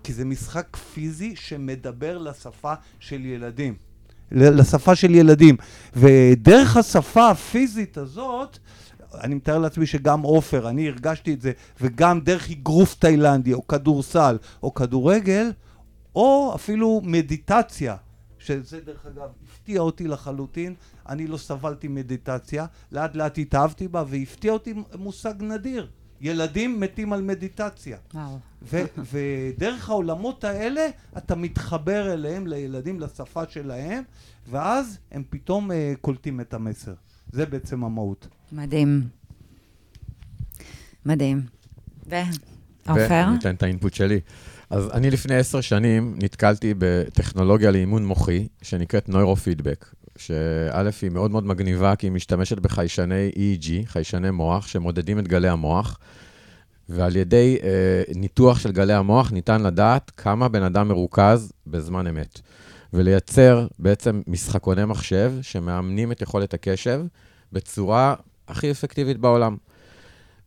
כי 0.03 0.13
זה 0.13 0.25
משחק 0.25 0.77
פיזי 0.93 1.35
שמדבר 1.35 2.17
לשפה 2.17 2.73
של 2.99 3.25
ילדים. 3.25 3.75
לשפה 4.31 4.95
של 4.95 5.15
ילדים. 5.15 5.57
ודרך 5.95 6.77
השפה 6.77 7.29
הפיזית 7.29 7.97
הזאת, 7.97 8.57
אני 9.13 9.35
מתאר 9.35 9.59
לעצמי 9.59 9.85
שגם 9.85 10.21
עופר, 10.21 10.69
אני 10.69 10.87
הרגשתי 10.87 11.33
את 11.33 11.41
זה, 11.41 11.51
וגם 11.81 12.19
דרך 12.19 12.51
אגרוף 12.51 12.95
תאילנדי, 12.95 13.53
או 13.53 13.67
כדורסל, 13.67 14.37
או 14.63 14.73
כדורגל, 14.73 15.51
או 16.15 16.51
אפילו 16.55 17.01
מדיטציה, 17.03 17.95
שזה 18.39 18.79
דרך 18.85 19.05
אגב 19.05 19.29
הפתיע 19.63 19.81
אותי 19.81 20.07
לחלוטין, 20.07 20.73
אני 21.09 21.27
לא 21.27 21.37
סבלתי 21.37 21.87
מדיטציה, 21.87 22.65
לאט 22.91 23.15
לאט 23.15 23.37
התאהבתי 23.37 23.87
בה 23.87 24.03
והפתיע 24.07 24.51
אותי 24.51 24.73
מושג 24.99 25.33
נדיר. 25.39 25.89
ילדים 26.21 26.79
מתים 26.79 27.13
על 27.13 27.21
מדיטציה. 27.21 27.97
ודרך 29.11 29.89
העולמות 29.89 30.43
האלה 30.43 30.87
אתה 31.17 31.35
מתחבר 31.35 32.13
אליהם, 32.13 32.47
לילדים, 32.47 32.99
לשפה 32.99 33.43
שלהם, 33.49 34.03
ואז 34.49 34.97
הם 35.11 35.23
פתאום 35.29 35.71
uh, 35.71 35.73
קולטים 36.01 36.41
את 36.41 36.53
המסר. 36.53 36.93
זה 37.31 37.45
בעצם 37.45 37.83
המהות. 37.83 38.27
מדהים. 38.51 39.07
מדהים. 41.05 41.41
ועופר? 42.05 43.07
ואני 43.09 43.37
אתן 43.39 43.55
את 43.55 43.63
האינפוט 43.63 43.93
שלי. 43.93 44.19
אז 44.73 44.89
אני 44.93 45.11
לפני 45.11 45.35
עשר 45.35 45.61
שנים 45.61 46.15
נתקלתי 46.17 46.73
בטכנולוגיה 46.77 47.71
לאימון 47.71 48.05
מוחי, 48.05 48.47
שנקראת 48.61 49.09
נוירופידבק, 49.09 49.85
שא' 50.17 50.89
היא 51.01 51.11
מאוד 51.11 51.31
מאוד 51.31 51.45
מגניבה, 51.45 51.95
כי 51.95 52.05
היא 52.07 52.11
משתמשת 52.11 52.59
בחיישני 52.59 53.31
EEG, 53.35 53.85
חיישני 53.85 54.31
מוח, 54.31 54.67
שמודדים 54.67 55.19
את 55.19 55.27
גלי 55.27 55.49
המוח, 55.49 55.99
ועל 56.89 57.15
ידי 57.15 57.57
אה, 57.63 58.13
ניתוח 58.15 58.59
של 58.59 58.71
גלי 58.71 58.93
המוח 58.93 59.31
ניתן 59.31 59.63
לדעת 59.63 60.11
כמה 60.17 60.47
בן 60.47 60.63
אדם 60.63 60.87
מרוכז 60.87 61.51
בזמן 61.67 62.07
אמת. 62.07 62.39
ולייצר 62.93 63.67
בעצם 63.79 64.21
משחקוני 64.27 64.85
מחשב 64.85 65.33
שמאמנים 65.41 66.11
את 66.11 66.21
יכולת 66.21 66.53
הקשב 66.53 67.01
בצורה 67.51 68.15
הכי 68.47 68.71
אפקטיבית 68.71 69.17
בעולם. 69.17 69.55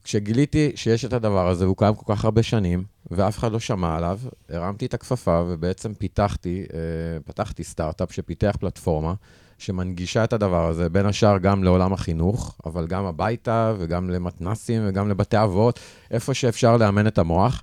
כשגיליתי 0.07 0.72
שיש 0.74 1.04
את 1.04 1.12
הדבר 1.12 1.48
הזה, 1.48 1.64
והוא 1.64 1.76
קיים 1.76 1.94
כל 1.94 2.14
כך 2.14 2.24
הרבה 2.24 2.42
שנים, 2.42 2.84
ואף 3.11 3.38
אחד 3.38 3.52
לא 3.52 3.61
שמע 3.61 3.96
עליו, 3.96 4.18
הרמתי 4.50 4.86
את 4.86 4.94
הכפפה 4.94 5.42
ובעצם 5.48 5.94
פיתחתי, 5.94 6.64
אה, 6.74 6.78
פתחתי 7.24 7.64
סטארט-אפ 7.64 8.12
שפיתח 8.12 8.57
פלטפורמה 8.61 9.14
שמנגישה 9.59 10.24
את 10.24 10.32
הדבר 10.32 10.68
הזה, 10.68 10.88
בין 10.88 11.07
השאר 11.07 11.38
גם 11.38 11.64
לעולם 11.64 11.92
החינוך, 11.92 12.57
אבל 12.66 12.86
גם 12.86 13.04
הביתה 13.04 13.74
וגם 13.78 14.11
למתנסים 14.11 14.82
וגם 14.88 15.09
לבתי 15.09 15.42
אבות, 15.42 15.80
איפה 16.11 16.34
שאפשר 16.34 16.76
לאמן 16.76 17.07
את 17.07 17.18
המוח. 17.18 17.62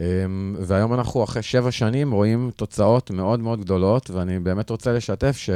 אה, 0.00 0.06
והיום 0.58 0.94
אנחנו 0.94 1.24
אחרי 1.24 1.42
שבע 1.42 1.70
שנים 1.70 2.12
רואים 2.12 2.50
תוצאות 2.56 3.10
מאוד 3.10 3.40
מאוד 3.40 3.60
גדולות, 3.60 4.10
ואני 4.10 4.38
באמת 4.38 4.70
רוצה 4.70 4.92
לשתף 4.92 5.36
ש... 5.36 5.50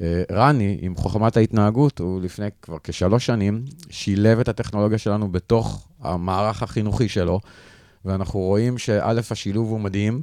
אה, 0.00 0.22
רני, 0.32 0.78
עם 0.80 0.96
חוכמת 0.96 1.36
ההתנהגות, 1.36 1.98
הוא 1.98 2.22
לפני 2.22 2.46
כבר 2.62 2.76
כשלוש 2.84 3.26
שנים, 3.26 3.64
שילב 3.90 4.38
את 4.38 4.48
הטכנולוגיה 4.48 4.98
שלנו 4.98 5.32
בתוך 5.32 5.88
המערך 6.00 6.62
החינוכי 6.62 7.08
שלו, 7.08 7.40
ואנחנו 8.04 8.40
רואים 8.40 8.78
שא', 8.78 9.12
השילוב 9.30 9.70
הוא 9.70 9.80
מדהים, 9.80 10.22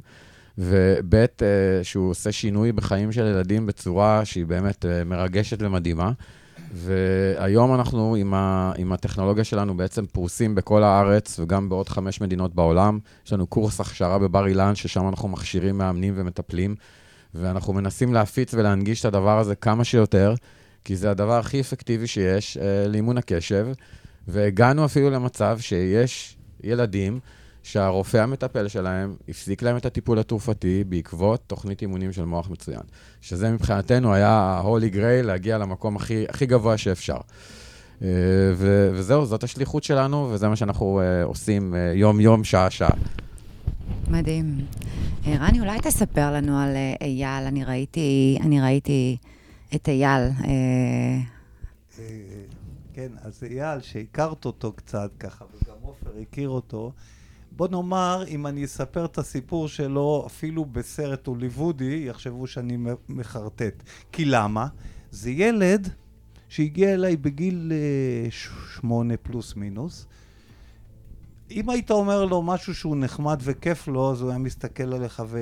וב', 0.58 1.14
אה, 1.14 1.26
שהוא 1.82 2.10
עושה 2.10 2.32
שינוי 2.32 2.72
בחיים 2.72 3.12
של 3.12 3.26
ילדים 3.26 3.66
בצורה 3.66 4.24
שהיא 4.24 4.46
באמת 4.46 4.86
אה, 4.86 5.04
מרגשת 5.04 5.62
ומדהימה. 5.62 6.12
והיום 6.74 7.74
אנחנו 7.74 8.14
עם, 8.14 8.34
ה, 8.34 8.72
עם 8.78 8.92
הטכנולוגיה 8.92 9.44
שלנו 9.44 9.76
בעצם 9.76 10.06
פרוסים 10.06 10.54
בכל 10.54 10.82
הארץ 10.82 11.38
וגם 11.38 11.68
בעוד 11.68 11.88
חמש 11.88 12.20
מדינות 12.20 12.54
בעולם. 12.54 12.98
יש 13.26 13.32
לנו 13.32 13.46
קורס 13.46 13.80
הכשרה 13.80 14.18
בבר 14.18 14.46
אילן, 14.46 14.74
ששם 14.74 15.08
אנחנו 15.08 15.28
מכשירים 15.28 15.78
מאמנים 15.78 16.14
ומטפלים, 16.16 16.74
ואנחנו 17.34 17.72
מנסים 17.72 18.12
להפיץ 18.14 18.54
ולהנגיש 18.54 19.00
את 19.00 19.04
הדבר 19.04 19.38
הזה 19.38 19.54
כמה 19.54 19.84
שיותר, 19.84 20.34
כי 20.84 20.96
זה 20.96 21.10
הדבר 21.10 21.38
הכי 21.38 21.60
אפקטיבי 21.60 22.06
שיש 22.06 22.56
אה, 22.56 22.88
לאימון 22.88 23.18
הקשב, 23.18 23.66
והגענו 24.28 24.84
אפילו 24.84 25.10
למצב 25.10 25.58
שיש 25.60 26.36
ילדים 26.62 27.20
שהרופא 27.62 28.16
המטפל 28.16 28.68
שלהם 28.68 29.16
הפסיק 29.28 29.62
להם 29.62 29.76
את 29.76 29.86
הטיפול 29.86 30.18
התרופתי 30.18 30.84
בעקבות 30.84 31.42
תוכנית 31.46 31.82
אימונים 31.82 32.12
של 32.12 32.24
מוח 32.24 32.50
מצוין. 32.50 32.82
שזה 33.20 33.50
מבחינתנו 33.50 34.14
היה 34.14 34.30
ה-Holy 34.30 34.94
Grail, 34.94 35.22
להגיע 35.22 35.58
למקום 35.58 35.96
הכי, 35.96 36.24
הכי 36.28 36.46
גבוה 36.46 36.78
שאפשר. 36.78 37.16
אה, 38.02 38.08
ו- 38.54 38.90
וזהו, 38.94 39.26
זאת 39.26 39.44
השליחות 39.44 39.84
שלנו, 39.84 40.30
וזה 40.32 40.48
מה 40.48 40.56
שאנחנו 40.56 41.00
uh, 41.00 41.26
עושים 41.26 41.74
uh, 41.74 41.96
יום-יום, 41.96 42.44
שעה-שעה. 42.44 42.90
מדהים. 44.08 44.66
רני, 45.26 45.60
אולי 45.60 45.78
תספר 45.82 46.32
לנו 46.32 46.58
על 46.58 46.76
אייל, 47.00 47.44
אני 47.46 47.64
ראיתי, 47.64 48.38
אני 48.40 48.60
ראיתי 48.60 49.16
את 49.74 49.88
אייל. 49.88 50.30
כן, 52.94 53.12
אז 53.22 53.44
אייל, 53.44 53.80
שהכרת 53.80 54.44
אותו 54.44 54.72
קצת 54.72 55.10
ככה, 55.20 55.44
וגם 55.44 55.76
עופר 55.82 56.10
הכיר 56.22 56.48
אותו, 56.48 56.92
בוא 57.56 57.68
נאמר, 57.68 58.24
אם 58.28 58.46
אני 58.46 58.64
אספר 58.64 59.04
את 59.04 59.18
הסיפור 59.18 59.68
שלו 59.68 60.24
אפילו 60.26 60.64
בסרט 60.64 61.26
הוליוודי, 61.26 62.04
יחשבו 62.08 62.46
שאני 62.46 62.78
מחרטט. 63.08 63.82
כי 64.12 64.24
למה? 64.24 64.66
זה 65.10 65.30
ילד 65.30 65.88
שהגיע 66.48 66.94
אליי 66.94 67.16
בגיל 67.16 67.72
אה, 67.74 68.30
שמונה 68.30 69.16
פלוס 69.16 69.56
מינוס. 69.56 70.06
אם 71.54 71.70
היית 71.70 71.90
אומר 71.90 72.24
לו 72.24 72.42
משהו 72.42 72.74
שהוא 72.74 72.96
נחמד 72.96 73.40
וכיף 73.42 73.88
לו, 73.88 74.12
אז 74.12 74.20
הוא 74.20 74.30
היה 74.30 74.38
מסתכל 74.38 74.94
עליך 74.94 75.22
ו... 75.26 75.38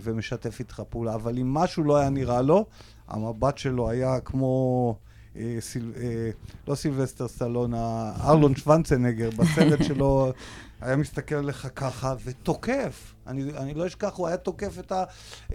ומשתף 0.00 0.60
איתך 0.60 0.82
פעולה. 0.88 1.14
אבל 1.14 1.38
אם 1.38 1.54
משהו 1.54 1.84
לא 1.84 1.96
היה 1.96 2.10
נראה 2.10 2.42
לו, 2.42 2.66
המבט 3.08 3.58
שלו 3.58 3.90
היה 3.90 4.20
כמו... 4.20 4.96
אה, 5.36 5.56
סיל... 5.60 5.92
אה, 5.96 6.30
לא 6.68 6.74
סילבסטר 6.74 7.28
סלון, 7.28 7.74
ארלון 8.20 8.56
שוונצנגר, 8.56 9.30
בסרט 9.30 9.82
שלו 9.88 10.32
היה 10.80 10.96
מסתכל 10.96 11.34
עליך 11.34 11.68
ככה 11.74 12.14
ותוקף. 12.24 13.14
אני, 13.26 13.42
אני 13.56 13.74
לא 13.74 13.86
אשכח, 13.86 14.14
הוא 14.16 14.26
היה 14.26 14.36
תוקף 14.36 14.78
את 14.78 14.92
ה, 14.92 15.04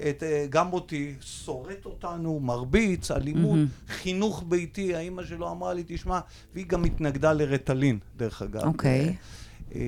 את, 0.09 0.23
אה, 0.23 0.45
גם 0.49 0.73
אותי, 0.73 1.15
שורט 1.21 1.85
אותנו, 1.85 2.39
מרביץ, 2.39 3.11
אלימות, 3.11 3.59
mm-hmm. 3.59 3.91
חינוך 3.91 4.43
ביתי. 4.47 4.95
האימא 4.95 5.23
שלו 5.23 5.51
אמרה 5.51 5.73
לי, 5.73 5.83
תשמע, 5.87 6.19
והיא 6.53 6.65
גם 6.65 6.83
התנגדה 6.83 7.33
לרטלין, 7.33 7.99
דרך 8.17 8.41
אגב. 8.41 8.63
אוקיי. 8.63 9.09
Okay. 9.09 9.40
אה, 9.75 9.81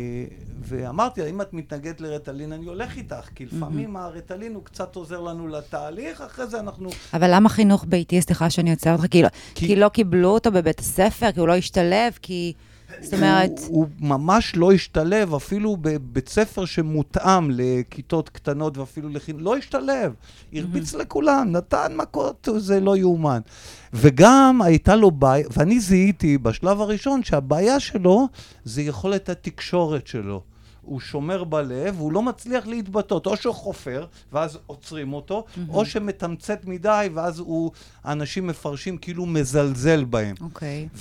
ואמרתי 0.61 1.21
לה, 1.21 1.27
אם 1.27 1.41
את 1.41 1.53
מתנגדת 1.53 2.01
לרטלין, 2.01 2.53
אני 2.53 2.65
הולך 2.65 2.97
איתך, 2.97 3.29
כי 3.36 3.45
לפעמים. 3.45 3.95
הרטלין 3.95 4.55
הוא 4.55 4.63
קצת 4.63 4.95
עוזר 4.95 5.19
לנו 5.19 5.47
לתהליך, 5.47 6.21
אחרי 6.21 6.47
זה 6.47 6.59
אנחנו... 6.59 6.89
אבל 7.13 7.36
למה 7.36 7.49
חינוך 7.49 7.86
ביתי, 7.88 8.21
סליחה 8.21 8.49
שאני 8.49 8.71
עוצרת 8.71 8.99
אותך, 8.99 9.11
כי, 9.11 9.21
לא-. 9.21 9.27
כי 9.55 9.75
לא 9.75 9.89
קיבלו 9.89 10.29
אותו 10.29 10.51
בבית 10.51 10.79
הספר, 10.79 11.31
כי 11.31 11.39
הוא 11.39 11.47
לא 11.47 11.55
השתלב, 11.55 12.13
כי... 12.21 12.53
זאת 13.01 13.13
אומרת... 13.13 13.51
הוא, 13.59 13.67
הוא 13.77 13.87
ממש 13.99 14.55
לא 14.55 14.71
השתלב, 14.71 15.33
אפילו 15.33 15.77
בבית 15.77 16.29
ספר 16.29 16.65
שמותאם 16.65 17.51
לכיתות 17.51 18.29
קטנות 18.29 18.77
ואפילו 18.77 19.09
לחינוך, 19.09 19.41
לא 19.41 19.57
השתלב. 19.57 20.13
הרביץ 20.53 20.95
mm-hmm. 20.95 20.97
לכולם, 20.97 21.51
נתן 21.51 21.91
מכות, 21.95 22.47
זה 22.57 22.79
לא 22.79 22.97
יאומן. 22.97 23.39
וגם 23.93 24.61
הייתה 24.63 24.95
לו 24.95 25.11
בעיה, 25.11 25.47
ואני 25.51 25.79
זיהיתי 25.79 26.37
בשלב 26.37 26.81
הראשון 26.81 27.23
שהבעיה 27.23 27.79
שלו 27.79 28.27
זה 28.63 28.81
יכולת 28.81 29.29
התקשורת 29.29 30.07
שלו. 30.07 30.41
הוא 30.86 30.99
שומר 30.99 31.43
בלב, 31.43 31.99
הוא 31.99 32.11
לא 32.11 32.21
מצליח 32.21 32.67
להתבטאות. 32.67 33.25
או 33.25 33.38
שהוא 33.38 33.55
חופר, 33.55 34.05
ואז 34.34 34.59
עוצרים 34.65 35.13
אותו, 35.13 35.45
mm-hmm. 35.45 35.59
או 35.69 35.86
שמתמצת 35.86 36.65
מדי, 36.65 37.09
ואז 37.13 37.39
הוא, 37.39 37.71
אנשים 38.05 38.47
מפרשים 38.47 38.97
כאילו 38.97 39.25
מזלזל 39.25 40.03
בהם. 40.03 40.36
אוקיי. 40.41 40.88
Okay. 40.95 40.99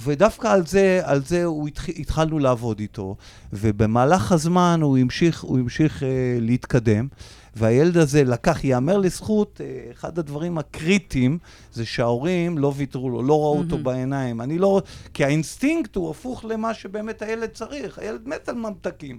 ודווקא 0.00 0.48
על 0.48 0.66
זה, 0.66 1.00
על 1.04 1.24
זה 1.24 1.44
הוא 1.44 1.68
התח, 1.68 1.88
התחלנו 1.88 2.38
לעבוד 2.38 2.78
איתו, 2.78 3.16
ובמהלך 3.52 4.32
הזמן 4.32 4.80
הוא 4.82 4.98
המשיך, 4.98 5.42
הוא 5.42 5.58
המשיך 5.58 6.02
uh, 6.02 6.04
להתקדם. 6.40 7.08
והילד 7.56 7.96
הזה 7.96 8.24
לקח, 8.24 8.64
ייאמר 8.64 8.98
לזכות, 8.98 9.60
אה, 9.64 9.90
אחד 9.92 10.18
הדברים 10.18 10.58
הקריטיים 10.58 11.38
זה 11.72 11.86
שההורים 11.86 12.58
לא 12.58 12.72
ויתרו 12.76 13.10
לו, 13.10 13.22
לא 13.22 13.40
ראו 13.40 13.58
אותו 13.58 13.78
בעיניים. 13.78 14.40
אני 14.40 14.58
לא... 14.58 14.82
כי 15.14 15.24
האינסטינקט 15.24 15.96
הוא 15.96 16.10
הפוך 16.10 16.44
למה 16.44 16.74
שבאמת 16.74 17.22
הילד 17.22 17.50
צריך. 17.50 17.98
הילד 17.98 18.28
מת 18.28 18.48
על 18.48 18.54
ממתקים. 18.54 19.18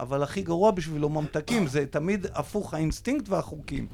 אבל 0.00 0.22
הכי 0.22 0.42
גרוע 0.42 0.70
בשבילו 0.70 1.08
ממתקים, 1.08 1.66
זה 1.66 1.84
תמיד 1.90 2.26
הפוך 2.34 2.74
האינסטינקט 2.74 3.28
והחוקים. 3.28 3.86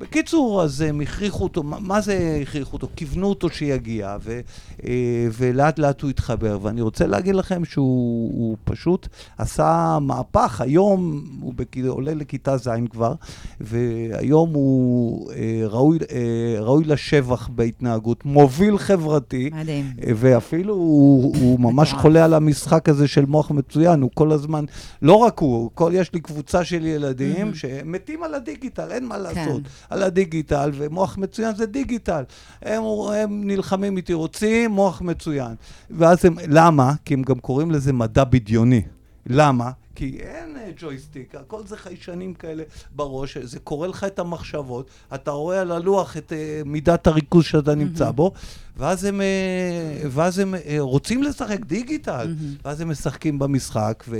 בקיצור, 0.00 0.62
אז 0.62 0.80
הם 0.80 1.00
הכריחו 1.00 1.44
אותו, 1.44 1.62
מה 1.62 2.00
זה 2.00 2.38
הכריחו 2.42 2.72
אותו? 2.72 2.88
כיוונו 2.96 3.26
אותו 3.26 3.48
שיגיע, 3.48 4.16
ו, 4.20 4.40
אה, 4.86 5.26
ולאט 5.32 5.78
לאט 5.78 6.00
הוא 6.00 6.10
התחבר. 6.10 6.58
ואני 6.62 6.80
רוצה 6.80 7.06
להגיד 7.06 7.34
לכם 7.34 7.64
שהוא 7.64 8.56
פשוט 8.64 9.08
עשה 9.38 9.98
מהפך. 10.00 10.60
היום 10.60 11.24
הוא 11.40 11.54
בכ... 11.56 11.66
עולה 11.88 12.14
לכיתה 12.14 12.56
ז' 12.56 12.68
כבר, 12.90 13.14
והיום 13.60 14.50
הוא 14.54 15.32
אה, 15.32 15.62
ראוי, 15.66 15.98
אה, 16.12 16.60
ראוי 16.60 16.84
לשבח 16.84 17.48
בהתנהגות, 17.48 18.24
מוביל 18.24 18.78
חברתי. 18.78 19.50
מדהים. 19.52 19.92
ואפילו 20.16 20.74
הוא, 20.74 21.36
הוא 21.40 21.60
ממש 21.60 21.92
חולה 21.92 22.24
על 22.24 22.34
המשחק 22.34 22.88
הזה 22.88 23.08
של 23.08 23.24
מוח 23.24 23.50
מצוין, 23.50 24.00
הוא 24.00 24.10
כל 24.14 24.32
הזמן, 24.32 24.64
לא 25.02 25.14
רק 25.14 25.41
הוא, 25.42 25.70
כל, 25.74 25.90
יש 25.94 26.12
לי 26.12 26.20
קבוצה 26.20 26.64
של 26.64 26.86
ילדים 26.86 27.50
mm-hmm. 27.50 27.56
שמתים 27.56 28.22
על 28.22 28.34
הדיגיטל, 28.34 28.92
אין 28.92 29.06
מה 29.06 29.14
כן. 29.14 29.22
לעשות. 29.22 29.62
על 29.90 30.02
הדיגיטל, 30.02 30.70
ומוח 30.74 31.18
מצוין 31.18 31.54
זה 31.54 31.66
דיגיטל. 31.66 32.22
הם, 32.62 32.82
הם 33.14 33.46
נלחמים 33.46 33.96
איתי, 33.96 34.12
רוצים 34.12 34.70
מוח 34.70 35.02
מצוין. 35.02 35.54
ואז 35.90 36.24
הם, 36.24 36.36
למה? 36.48 36.92
כי 37.04 37.14
הם 37.14 37.22
גם 37.22 37.38
קוראים 37.38 37.70
לזה 37.70 37.92
מדע 37.92 38.24
בדיוני. 38.24 38.82
למה? 39.26 39.70
כי 39.94 40.18
אין 40.20 40.56
אה, 40.56 40.70
ג'ויסטיק, 40.76 41.34
הכל 41.34 41.66
זה 41.66 41.76
חיישנים 41.76 42.34
כאלה 42.34 42.62
בראש, 42.96 43.38
זה 43.38 43.58
קורא 43.58 43.86
לך 43.86 44.04
את 44.04 44.18
המחשבות, 44.18 44.90
אתה 45.14 45.30
רואה 45.30 45.60
על 45.60 45.72
הלוח 45.72 46.16
את 46.16 46.32
uh, 46.32 46.68
מידת 46.68 47.06
הריכוז 47.06 47.44
שאתה 47.44 47.74
נמצא 47.74 48.10
בו, 48.10 48.32
ואז 48.76 49.04
הם, 49.04 49.20
uh, 49.20 50.06
ואז 50.10 50.38
הם 50.38 50.54
רוצים 50.78 51.22
לשחק 51.22 51.60
דיגיטל, 51.60 52.34
ואז 52.64 52.80
הם 52.80 52.90
משחקים 52.90 53.38
במשחק, 53.38 54.04
ו, 54.08 54.16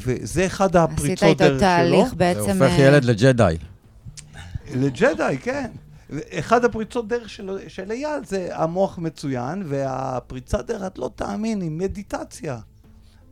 וזה 0.00 0.46
אחד 0.46 0.76
הפריצות 0.76 1.18
דרך 1.18 1.18
שלו. 1.18 1.28
עשית 1.28 1.42
איתו 1.42 1.58
תהליך 1.58 2.14
בעצם... 2.14 2.58
זה 2.58 2.64
הופך 2.64 2.78
ילד 2.78 3.04
לג'די. 3.04 3.56
לג'די, 4.74 5.38
כן. 5.42 5.70
אחד 6.32 6.64
הפריצות 6.64 7.08
דרך 7.08 7.28
של, 7.28 7.58
של 7.68 7.90
אייל 7.90 8.24
זה 8.24 8.48
המוח 8.52 8.98
מצוין, 8.98 9.62
והפריצת 9.66 10.66
דרך, 10.66 10.82
את 10.86 10.98
לא 10.98 11.10
תאמין, 11.16 11.60
היא 11.60 11.70
מדיטציה. 11.70 12.58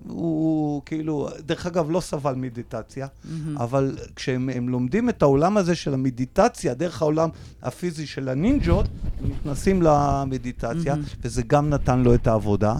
הוא 0.09 0.83
כאילו, 0.87 1.29
דרך 1.47 1.67
אגב, 1.67 1.91
לא 1.91 2.01
סבל 2.01 2.35
מדיטציה, 2.35 3.07
mm-hmm. 3.07 3.61
אבל 3.61 3.97
כשהם 4.17 4.69
לומדים 4.69 5.09
את 5.09 5.23
העולם 5.23 5.57
הזה 5.57 5.75
של 5.75 5.95
המדיטציה, 5.95 6.75
דרך 6.75 7.03
העולם 7.03 7.29
הפיזי 7.63 8.07
של 8.07 8.29
הנינג'ות, 8.29 8.87
הם 9.21 9.31
נכנסים 9.31 9.83
למדיטציה, 9.83 10.95
mm-hmm. 10.95 11.17
וזה 11.23 11.43
גם 11.47 11.71
נתן 11.71 12.01
לו 12.01 12.15
את 12.15 12.27
העבודה. 12.27 12.75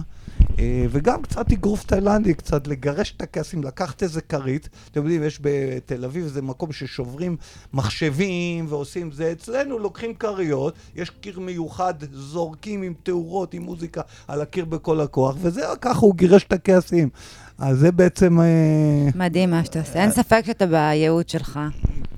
אה, 0.59 0.85
וגם 0.89 1.21
קצת 1.21 1.51
אגרוף 1.51 1.83
תאילנדי, 1.83 2.33
קצת 2.33 2.67
לגרש 2.67 3.13
את 3.17 3.21
הכעסים, 3.21 3.63
לקחת 3.63 4.03
איזה 4.03 4.21
כרית. 4.21 4.69
אתם 4.91 4.99
יודעים, 4.99 5.23
יש 5.23 5.39
בתל 5.41 6.05
אביב 6.05 6.23
איזה 6.23 6.41
מקום 6.41 6.71
ששוברים 6.71 7.37
מחשבים 7.73 8.65
ועושים 8.69 9.11
זה. 9.11 9.31
אצלנו 9.31 9.79
לוקחים 9.79 10.13
כריות, 10.13 10.73
יש 10.95 11.09
קיר 11.09 11.39
מיוחד, 11.39 11.93
זורקים 12.11 12.81
עם 12.81 12.93
תאורות, 13.03 13.53
עם 13.53 13.61
מוזיקה, 13.61 14.01
על 14.27 14.41
הקיר 14.41 14.65
בכל 14.65 15.01
הכוח, 15.01 15.35
וזה, 15.41 15.61
ככה 15.81 15.99
הוא 15.99 16.15
גירש 16.15 16.43
את 16.43 16.53
הכעסים. 16.53 17.09
אז 17.57 17.77
זה 17.79 17.91
בעצם... 17.91 18.39
אה, 18.39 19.09
מדהים 19.15 19.51
מה 19.51 19.65
שאתה 19.65 19.79
עושה. 19.79 20.01
אין 20.01 20.11
ספק 20.11 20.43
שאתה 20.45 20.65
בייעוד 20.65 21.29
שלך. 21.29 21.59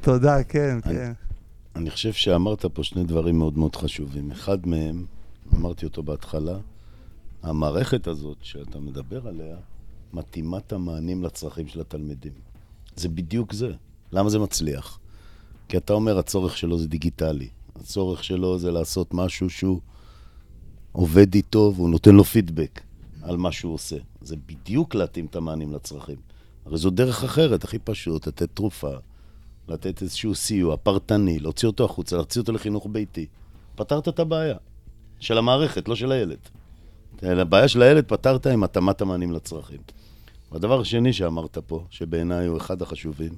תודה, 0.01 0.43
כן, 0.43 0.77
כן. 0.83 1.11
אני 1.75 1.89
חושב 1.89 2.13
שאמרת 2.13 2.65
פה 2.65 2.83
שני 2.83 3.03
דברים 3.03 3.39
מאוד 3.39 3.57
מאוד 3.57 3.75
חשובים. 3.75 4.31
אחד 4.31 4.67
מהם, 4.67 5.05
אמרתי 5.55 5.85
אותו 5.85 6.03
בהתחלה, 6.03 6.57
המערכת 7.43 8.07
הזאת 8.07 8.37
שאתה 8.41 8.79
מדבר 8.79 9.27
עליה, 9.27 9.57
מתאימה 10.13 10.57
את 10.57 10.73
המענים 10.73 11.23
לצרכים 11.23 11.67
של 11.67 11.81
התלמידים. 11.81 12.31
זה 12.95 13.09
בדיוק 13.09 13.53
זה. 13.53 13.71
למה 14.11 14.29
זה 14.29 14.39
מצליח? 14.39 14.99
כי 15.69 15.77
אתה 15.77 15.93
אומר, 15.93 16.17
הצורך 16.17 16.57
שלו 16.57 16.77
זה 16.77 16.87
דיגיטלי. 16.87 17.49
הצורך 17.75 18.23
שלו 18.23 18.59
זה 18.59 18.71
לעשות 18.71 19.13
משהו 19.13 19.49
שהוא 19.49 19.79
עובד 20.91 21.33
איתו 21.35 21.73
והוא 21.75 21.89
נותן 21.89 22.15
לו 22.15 22.23
פידבק 22.23 22.81
על 23.21 23.37
מה 23.37 23.51
שהוא 23.51 23.73
עושה. 23.73 23.97
זה 24.21 24.35
בדיוק 24.45 24.95
להתאים 24.95 25.25
את 25.25 25.35
המענים 25.35 25.73
לצרכים. 25.73 26.17
הרי 26.65 26.77
זו 26.77 26.89
דרך 26.89 27.23
אחרת, 27.23 27.63
הכי 27.63 27.79
פשוט, 27.79 28.27
לתת 28.27 28.49
תרופה 28.53 28.93
לתת 29.67 30.01
איזשהו 30.01 30.35
סיוע 30.35 30.77
פרטני, 30.77 31.39
להוציא 31.39 31.67
אותו 31.67 31.85
החוצה, 31.85 32.15
להוציא 32.15 32.41
אותו 32.41 32.51
לחינוך 32.51 32.87
ביתי. 32.91 33.25
פתרת 33.75 34.07
את 34.07 34.19
הבעיה. 34.19 34.57
של 35.19 35.37
המערכת, 35.37 35.87
לא 35.87 35.95
של 35.95 36.11
הילד. 36.11 36.37
הבעיה 37.23 37.67
של 37.67 37.81
הילד 37.81 38.05
פתרת 38.05 38.47
עם 38.47 38.63
התאמת 38.63 39.01
המענים 39.01 39.31
לצרכים. 39.31 39.81
והדבר 40.51 40.81
השני 40.81 41.13
שאמרת 41.13 41.57
פה, 41.57 41.85
שבעיניי 41.89 42.47
הוא 42.47 42.57
אחד 42.57 42.81
החשובים, 42.81 43.33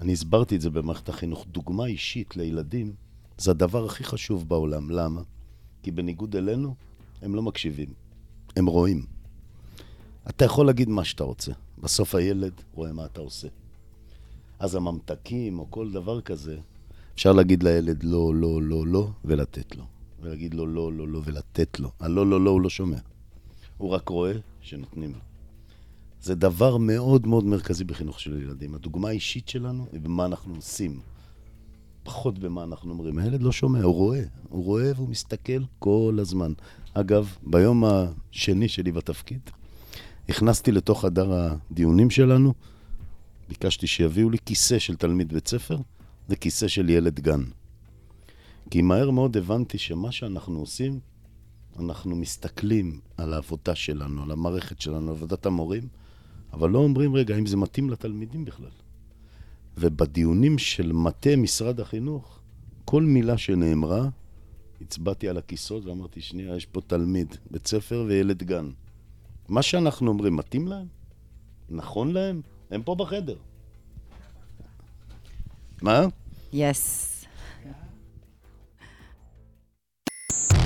אני 0.00 0.12
הסברתי 0.12 0.56
את 0.56 0.60
זה 0.60 0.70
במערכת 0.70 1.08
החינוך, 1.08 1.46
דוגמה 1.50 1.86
אישית 1.86 2.36
לילדים 2.36 2.92
זה 3.38 3.50
הדבר 3.50 3.84
הכי 3.84 4.04
חשוב 4.04 4.48
בעולם. 4.48 4.90
למה? 4.90 5.22
כי 5.82 5.90
בניגוד 5.90 6.36
אלינו, 6.36 6.74
הם 7.22 7.34
לא 7.34 7.42
מקשיבים, 7.42 7.88
הם 8.56 8.66
רואים. 8.66 9.06
אתה 10.28 10.44
יכול 10.44 10.66
להגיד 10.66 10.88
מה 10.88 11.04
שאתה 11.04 11.24
רוצה, 11.24 11.52
בסוף 11.78 12.14
הילד 12.14 12.52
רואה 12.74 12.92
מה 12.92 13.04
אתה 13.04 13.20
עושה. 13.20 13.48
אז 14.58 14.74
הממתקים 14.74 15.58
או 15.58 15.66
כל 15.70 15.92
דבר 15.92 16.20
כזה, 16.20 16.58
אפשר 17.14 17.32
להגיד 17.32 17.62
לילד 17.62 18.02
לא, 18.02 18.34
לא, 18.34 18.62
לא, 18.62 18.86
לא, 18.86 19.08
ולתת 19.24 19.76
לו. 19.76 19.84
ולהגיד 20.22 20.54
לו 20.54 20.66
לא, 20.66 20.92
לא, 20.92 21.08
לא, 21.08 21.20
ולתת 21.24 21.80
לו. 21.80 21.90
הלא, 22.00 22.26
לא, 22.26 22.40
לא, 22.40 22.50
הוא 22.50 22.60
לא 22.60 22.70
שומע. 22.70 22.98
הוא 23.78 23.90
רק 23.90 24.08
רואה 24.08 24.32
שנותנים 24.60 25.12
לו. 25.12 25.18
זה 26.22 26.34
דבר 26.34 26.76
מאוד 26.76 27.26
מאוד 27.26 27.44
מרכזי 27.44 27.84
בחינוך 27.84 28.20
של 28.20 28.42
ילדים. 28.42 28.74
הדוגמה 28.74 29.08
האישית 29.08 29.48
שלנו 29.48 29.86
היא 29.92 30.00
במה 30.00 30.24
אנחנו 30.24 30.54
עושים. 30.54 31.00
פחות 32.02 32.38
במה 32.38 32.64
אנחנו 32.64 32.92
אומרים. 32.92 33.18
הילד 33.18 33.42
לא 33.42 33.52
שומע, 33.52 33.82
הוא 33.82 33.94
רואה. 33.94 34.22
הוא 34.48 34.64
רואה 34.64 34.92
והוא 34.96 35.08
מסתכל 35.08 35.62
כל 35.78 36.16
הזמן. 36.20 36.52
אגב, 36.94 37.36
ביום 37.42 37.84
השני 37.84 38.68
שלי 38.68 38.92
בתפקיד, 38.92 39.40
הכנסתי 40.28 40.72
לתוך 40.72 41.00
חדר 41.00 41.32
הדיונים 41.32 42.10
שלנו, 42.10 42.54
ביקשתי 43.48 43.86
שיביאו 43.86 44.30
לי 44.30 44.38
כיסא 44.46 44.78
של 44.78 44.96
תלמיד 44.96 45.32
בית 45.32 45.48
ספר 45.48 45.78
וכיסא 46.28 46.68
של 46.68 46.90
ילד 46.90 47.20
גן. 47.20 47.42
כי 48.72 48.82
מהר 48.82 49.10
מאוד 49.10 49.36
הבנתי 49.36 49.78
שמה 49.78 50.12
שאנחנו 50.12 50.58
עושים, 50.58 51.00
אנחנו 51.78 52.16
מסתכלים 52.16 53.00
על 53.16 53.32
העבודה 53.32 53.74
שלנו, 53.74 54.22
על 54.22 54.30
המערכת 54.30 54.80
שלנו, 54.80 55.08
על 55.10 55.16
עבודת 55.16 55.46
המורים, 55.46 55.88
אבל 56.52 56.70
לא 56.70 56.78
אומרים, 56.78 57.14
רגע, 57.14 57.34
האם 57.34 57.46
זה 57.46 57.56
מתאים 57.56 57.90
לתלמידים 57.90 58.44
בכלל? 58.44 58.70
ובדיונים 59.76 60.58
של 60.58 60.92
מטה 60.92 61.36
משרד 61.36 61.80
החינוך, 61.80 62.40
כל 62.84 63.02
מילה 63.02 63.38
שנאמרה, 63.38 64.08
הצבעתי 64.80 65.28
על 65.28 65.38
הכיסאות 65.38 65.84
ואמרתי, 65.84 66.20
שנייה, 66.20 66.56
יש 66.56 66.66
פה 66.66 66.80
תלמיד, 66.80 67.36
בית 67.50 67.66
ספר 67.66 68.04
וילד 68.08 68.42
גן. 68.42 68.70
מה 69.48 69.62
שאנחנו 69.62 70.10
אומרים, 70.10 70.36
מתאים 70.36 70.68
להם? 70.68 70.86
נכון 71.70 72.12
להם? 72.12 72.40
הם 72.70 72.82
פה 72.82 72.94
בחדר. 72.94 73.36
מה? 75.82 76.06
יס. 76.52 77.11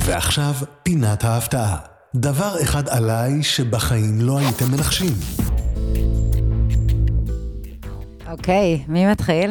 ועכשיו, 0.06 0.54
פינת 0.82 1.24
ההפתעה. 1.24 1.78
דבר 2.16 2.54
אחד 2.62 2.88
עליי 2.88 3.42
שבחיים 3.42 4.20
לא 4.20 4.38
הייתם 4.38 4.64
מנחשים. 4.72 5.12
אוקיי, 8.30 8.84
מי 8.88 9.06
מתחיל? 9.06 9.50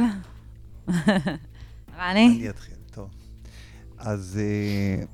רני? 1.99 2.27
אני 2.27 2.49
אתחיל, 2.49 2.75
טוב. 2.91 3.09
אז 3.97 4.39
uh, 4.39 5.05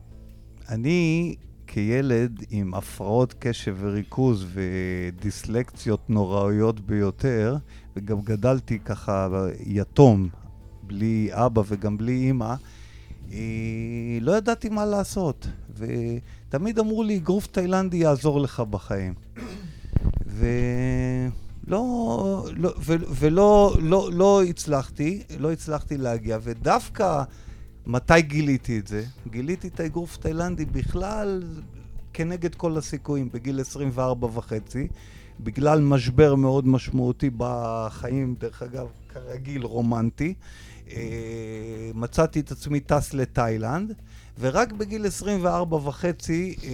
אני 0.70 1.36
כילד 1.68 2.44
עם 2.50 2.74
הפרעות 2.74 3.36
קשב 3.40 3.76
וריכוז 3.80 4.46
ודיסלקציות 4.54 6.10
נוראיות 6.10 6.80
ביותר, 6.80 7.58
וגם 7.96 8.22
גדלתי 8.22 8.80
ככה 8.80 9.28
יתום, 9.66 10.30
בלי 10.84 11.30
אבא 11.32 11.62
וגם 11.68 11.98
בלי 11.98 12.14
אימא, 12.14 12.46
אה, 12.46 12.56
לא 14.22 14.38
ידעתי 14.38 14.70
מה 14.70 14.86
לעשות. 14.86 15.48
ותמיד 15.76 16.80
אמרו 16.80 17.04
לי, 17.04 17.18
אגרוף 17.18 17.48
תאילנדי 17.48 17.98
יעזור 17.98 18.42
לך 18.42 18.60
בחיים. 18.60 19.14
ולא, 20.28 21.32
לא, 22.56 22.74
ו, 22.80 22.94
ולא 23.10 23.76
לא, 23.80 24.10
לא 24.14 24.44
הצלחתי, 24.44 25.24
לא 25.40 25.52
הצלחתי 25.52 25.98
להגיע, 25.98 26.38
ודווקא 26.44 27.24
מתי 27.86 28.22
גיליתי 28.22 28.80
את 28.80 28.88
זה? 28.88 29.04
גיליתי 29.28 29.68
את 29.68 29.80
האגרוף 29.80 30.18
תאילנדי 30.18 30.66
בכלל 30.66 31.44
כנגד 32.14 32.56
כל 32.56 32.78
הסיכויים, 32.78 33.30
בגיל 33.34 33.60
24 33.60 34.28
וחצי, 34.34 34.88
בגלל 35.40 35.82
משבר 35.82 36.36
מאוד 36.36 36.68
משמעותי 36.68 37.30
בחיים, 37.38 38.36
דרך 38.40 38.64
אגב, 38.64 38.88
כרגיל 39.14 39.64
רומנטי. 39.64 40.34
אה, 40.96 41.92
מצאתי 41.96 42.40
את 42.40 42.52
עצמי 42.52 42.80
טס 42.80 43.14
לתאילנד, 43.14 43.94
ורק 44.40 44.72
בגיל 44.72 45.06
24 45.06 45.78
וחצי 45.78 46.56
אה, 46.64 46.70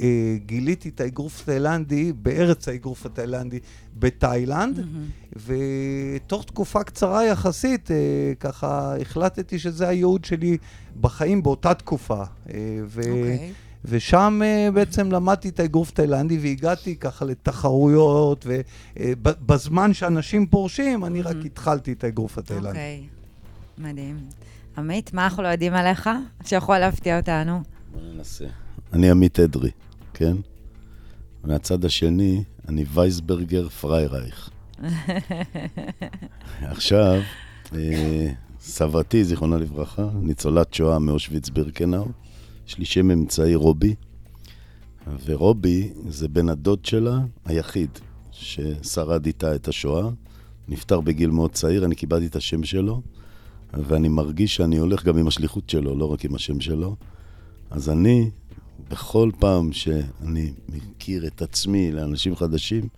אה, 0.00 0.36
גיליתי 0.46 0.88
את 0.88 1.00
האגרוף 1.00 1.42
התאילנדי 1.42 2.12
בארץ 2.12 2.68
האגרוף 2.68 3.06
התאילנדי 3.06 3.58
בתאילנד, 3.98 4.78
mm-hmm. 4.78 5.38
ותוך 6.16 6.44
תקופה 6.44 6.84
קצרה 6.84 7.26
יחסית, 7.26 7.90
ככה 8.40 9.00
החלטתי 9.00 9.58
שזה 9.58 9.88
הייעוד 9.88 10.24
שלי 10.24 10.58
בחיים 11.00 11.42
באותה 11.42 11.74
תקופה. 11.74 12.22
ו... 12.86 13.00
Okay. 13.02 13.67
ושם 13.84 14.40
uh, 14.42 14.70
בעצם 14.70 15.12
למדתי 15.12 15.48
את 15.48 15.60
האגרוף 15.60 15.90
תאילנדי 15.90 16.38
והגעתי 16.38 16.96
ככה 16.96 17.24
לתחרויות, 17.24 18.46
ובזמן 18.48 19.90
uh, 19.90 19.94
שאנשים 19.94 20.46
פורשים, 20.46 21.04
אני 21.04 21.22
רק 21.22 21.36
התחלתי 21.44 21.92
את 21.92 22.04
האגרוף 22.04 22.38
התאילנדי. 22.38 22.68
אוקיי, 22.68 23.06
okay. 23.06 23.80
מדהים. 23.82 24.16
עמית, 24.78 25.14
מה 25.14 25.24
אנחנו 25.24 25.42
לא 25.42 25.48
יודעים 25.48 25.74
עליך 25.74 26.10
שיכול 26.44 26.78
להפתיע 26.78 27.16
אותנו? 27.16 27.62
בוא 27.92 28.00
ננסה. 28.14 28.46
אני 28.92 29.10
עמית 29.10 29.40
אדרי, 29.40 29.70
כן? 30.14 30.36
מהצד 31.44 31.84
השני, 31.84 32.44
אני 32.68 32.84
וייסברגר 32.94 33.68
פריירייך. 33.68 34.50
עכשיו, 36.60 37.20
אה, 37.74 38.28
סבתי, 38.60 39.24
זיכרונה 39.24 39.56
לברכה, 39.56 40.08
ניצולת 40.22 40.74
שואה 40.74 40.98
מאושוויץ 40.98 41.48
בירקנאו, 41.48 42.06
יש 42.68 42.78
לי 42.78 42.84
שם 42.84 43.10
אמצעי 43.10 43.54
רובי, 43.54 43.94
ורובי 45.24 45.92
זה 46.08 46.28
בן 46.28 46.48
הדוד 46.48 46.84
שלה 46.84 47.18
היחיד 47.44 47.90
ששרד 48.30 49.26
איתה 49.26 49.54
את 49.54 49.68
השואה. 49.68 50.08
נפטר 50.68 51.00
בגיל 51.00 51.30
מאוד 51.30 51.52
צעיר, 51.52 51.84
אני 51.84 51.94
קיבלתי 51.94 52.26
את 52.26 52.36
השם 52.36 52.64
שלו, 52.64 53.02
ואני 53.72 54.08
מרגיש 54.08 54.56
שאני 54.56 54.76
הולך 54.76 55.04
גם 55.04 55.18
עם 55.18 55.26
השליחות 55.26 55.70
שלו, 55.70 55.98
לא 55.98 56.12
רק 56.12 56.24
עם 56.24 56.34
השם 56.34 56.60
שלו. 56.60 56.96
אז 57.70 57.88
אני, 57.88 58.30
בכל 58.90 59.30
פעם 59.38 59.72
שאני 59.72 60.52
מכיר 60.68 61.26
את 61.26 61.42
עצמי 61.42 61.92
לאנשים 61.92 62.36
חדשים, 62.36 62.88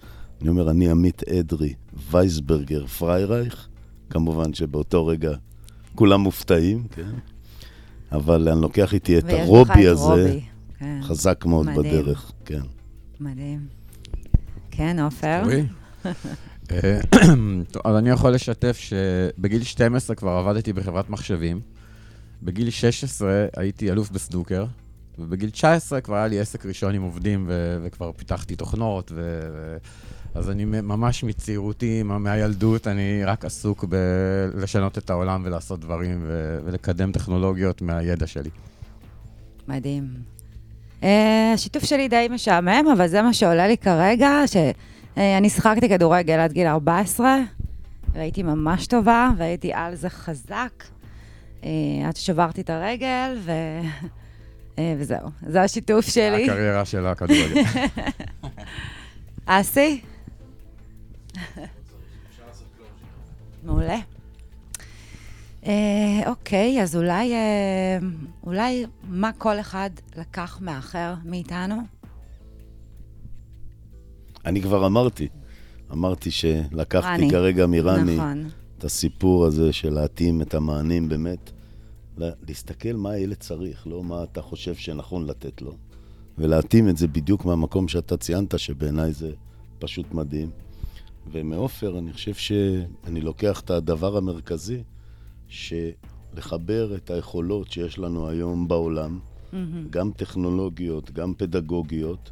אני 0.40 0.48
אומר, 0.48 0.70
אני 0.70 0.90
עמית 0.90 1.28
אדרי, 1.28 1.74
וייסברגר, 2.10 2.86
פריירייך. 2.86 3.68
כמובן 4.10 4.54
שבאותו 4.54 5.06
רגע 5.06 5.32
כולם 5.94 6.20
מופתעים, 6.20 6.86
כן? 6.90 7.10
אבל 8.12 8.48
אני 8.48 8.60
לוקח 8.60 8.94
איתי 8.94 9.18
את 9.18 9.24
הרובי 9.28 9.86
הזה, 9.86 10.02
רובי. 10.02 10.40
כן. 10.78 11.00
חזק 11.02 11.44
מאוד 11.46 11.66
מדהים. 11.66 12.02
בדרך, 12.02 12.32
כן. 12.44 12.62
מדהים. 13.20 13.66
כן, 14.70 14.96
עופר? 15.00 15.42
אה, 16.70 17.00
אז 17.84 17.96
אני 17.96 18.10
יכול 18.10 18.30
לשתף 18.30 18.78
שבגיל 18.78 19.62
12 19.62 20.16
כבר 20.16 20.30
עבדתי 20.30 20.72
בחברת 20.72 21.10
מחשבים, 21.10 21.60
בגיל 22.42 22.70
16 22.70 23.46
הייתי 23.56 23.90
אלוף 23.90 24.10
בסנוקר, 24.10 24.64
ובגיל 25.18 25.50
19 25.50 26.00
כבר 26.00 26.16
היה 26.16 26.26
לי 26.26 26.40
עסק 26.40 26.66
ראשון 26.66 26.94
עם 26.94 27.02
עובדים, 27.02 27.44
ו- 27.48 27.78
וכבר 27.82 28.12
פיתחתי 28.12 28.56
תוכנות, 28.56 29.12
ו- 29.14 29.76
אז 30.34 30.50
אני 30.50 30.64
ממש 30.64 31.24
מצעירותי, 31.24 32.02
מהילדות, 32.02 32.86
אני 32.86 33.24
רק 33.24 33.44
עסוק 33.44 33.84
בלשנות 33.84 34.98
את 34.98 35.10
העולם 35.10 35.42
ולעשות 35.44 35.80
דברים 35.80 36.20
ו- 36.26 36.58
ולקדם 36.64 37.12
טכנולוגיות 37.12 37.82
מהידע 37.82 38.26
שלי. 38.26 38.50
מדהים. 39.68 40.04
Uh, 41.00 41.04
השיתוף 41.54 41.84
שלי 41.84 42.08
די 42.08 42.28
משעמם, 42.30 42.84
אבל 42.96 43.06
זה 43.06 43.22
מה 43.22 43.34
שעולה 43.34 43.68
לי 43.68 43.76
כרגע, 43.76 44.30
שאני 44.46 45.48
uh, 45.48 45.50
שחקתי 45.50 45.88
כדורגל 45.88 46.38
עד 46.38 46.52
גיל 46.52 46.66
14, 46.66 47.36
והייתי 48.12 48.42
ממש 48.42 48.86
טובה, 48.86 49.30
והייתי 49.36 49.72
על 49.72 49.94
זה 49.94 50.10
חזק, 50.10 50.84
uh, 51.60 51.64
עד 52.06 52.16
ששברתי 52.16 52.60
את 52.60 52.70
הרגל, 52.70 53.36
ו... 53.38 53.52
uh, 54.76 54.80
וזהו, 54.98 55.28
זה 55.46 55.62
השיתוף 55.62 56.06
שלי. 56.06 56.44
הקריירה 56.44 56.84
של 56.84 57.06
הכדורגל. 57.06 57.62
אסי? 59.46 60.00
מעולה. 63.64 63.98
אה, 65.66 66.22
אוקיי, 66.26 66.82
אז 66.82 66.96
אולי, 66.96 67.32
אה, 67.32 67.98
אולי 68.46 68.86
מה 69.02 69.30
כל 69.38 69.60
אחד 69.60 69.90
לקח 70.16 70.58
מאחר 70.60 71.14
מאיתנו? 71.24 71.76
אני 74.44 74.62
כבר 74.62 74.86
אמרתי. 74.86 75.28
אמרתי 75.92 76.30
שלקחתי 76.30 77.08
רני. 77.08 77.30
כרגע 77.30 77.66
מרני 77.66 78.16
נכון. 78.16 78.48
את 78.78 78.84
הסיפור 78.84 79.46
הזה 79.46 79.72
של 79.72 79.90
להתאים 79.90 80.42
את 80.42 80.54
המענים 80.54 81.08
באמת, 81.08 81.50
להסתכל 82.18 82.92
מה 82.92 83.10
הילד 83.10 83.36
צריך, 83.36 83.86
לא 83.86 84.04
מה 84.04 84.22
אתה 84.22 84.42
חושב 84.42 84.74
שנכון 84.74 85.26
לתת 85.26 85.62
לו, 85.62 85.76
ולהתאים 86.38 86.88
את 86.88 86.96
זה 86.96 87.08
בדיוק 87.08 87.44
מהמקום 87.44 87.88
שאתה 87.88 88.16
ציינת, 88.16 88.58
שבעיניי 88.58 89.12
זה 89.12 89.32
פשוט 89.78 90.14
מדהים. 90.14 90.50
ומעופר, 91.32 91.98
אני 91.98 92.12
חושב 92.12 92.34
שאני 92.34 93.20
לוקח 93.20 93.60
את 93.60 93.70
הדבר 93.70 94.16
המרכזי, 94.16 94.82
שלחבר 95.48 96.96
את 96.96 97.10
היכולות 97.10 97.72
שיש 97.72 97.98
לנו 97.98 98.28
היום 98.28 98.68
בעולם, 98.68 99.18
mm-hmm. 99.18 99.56
גם 99.90 100.10
טכנולוגיות, 100.16 101.10
גם 101.10 101.34
פדגוגיות, 101.34 102.30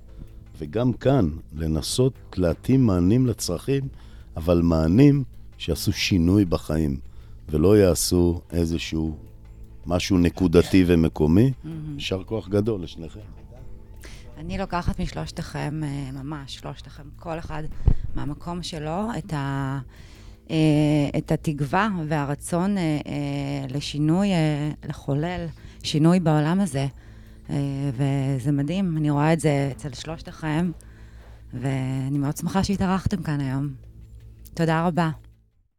וגם 0.58 0.92
כאן, 0.92 1.30
לנסות 1.56 2.12
להתאים 2.36 2.86
מענים 2.86 3.26
לצרכים, 3.26 3.88
אבל 4.36 4.60
מענים 4.62 5.24
שיעשו 5.58 5.92
שינוי 5.92 6.44
בחיים, 6.44 7.00
ולא 7.50 7.78
יעשו 7.78 8.40
איזשהו 8.50 9.16
משהו 9.86 10.18
נקודתי 10.18 10.84
ומקומי. 10.86 11.52
יישר 11.94 12.24
כוח 12.24 12.48
גדול 12.48 12.82
לשניכם. 12.82 13.20
אני 14.38 14.58
לוקחת 14.58 15.00
משלושתכם, 15.00 15.80
אה, 15.84 16.10
ממש, 16.12 16.54
שלושתכם, 16.54 17.02
כל 17.16 17.38
אחד 17.38 17.62
מהמקום 18.14 18.62
שלו, 18.62 19.08
את, 19.18 19.32
ה, 19.32 19.78
אה, 20.50 20.56
את 21.18 21.32
התקווה 21.32 21.88
והרצון 22.08 22.78
אה, 22.78 22.84
לשינוי, 23.68 24.28
לחולל 24.88 25.46
שינוי 25.82 26.20
בעולם 26.20 26.60
הזה. 26.60 26.86
וזה 27.92 28.52
מדהים, 28.52 28.96
אני 28.96 29.10
רואה 29.10 29.32
את 29.32 29.40
זה 29.40 29.70
אצל 29.76 29.92
שלושתכם, 29.92 30.70
ואני 31.54 32.18
מאוד 32.18 32.36
שמחה 32.36 32.64
שהתארחתם 32.64 33.22
כאן 33.22 33.40
היום. 33.40 33.68
תודה 34.54 34.86
רבה. 34.86 35.10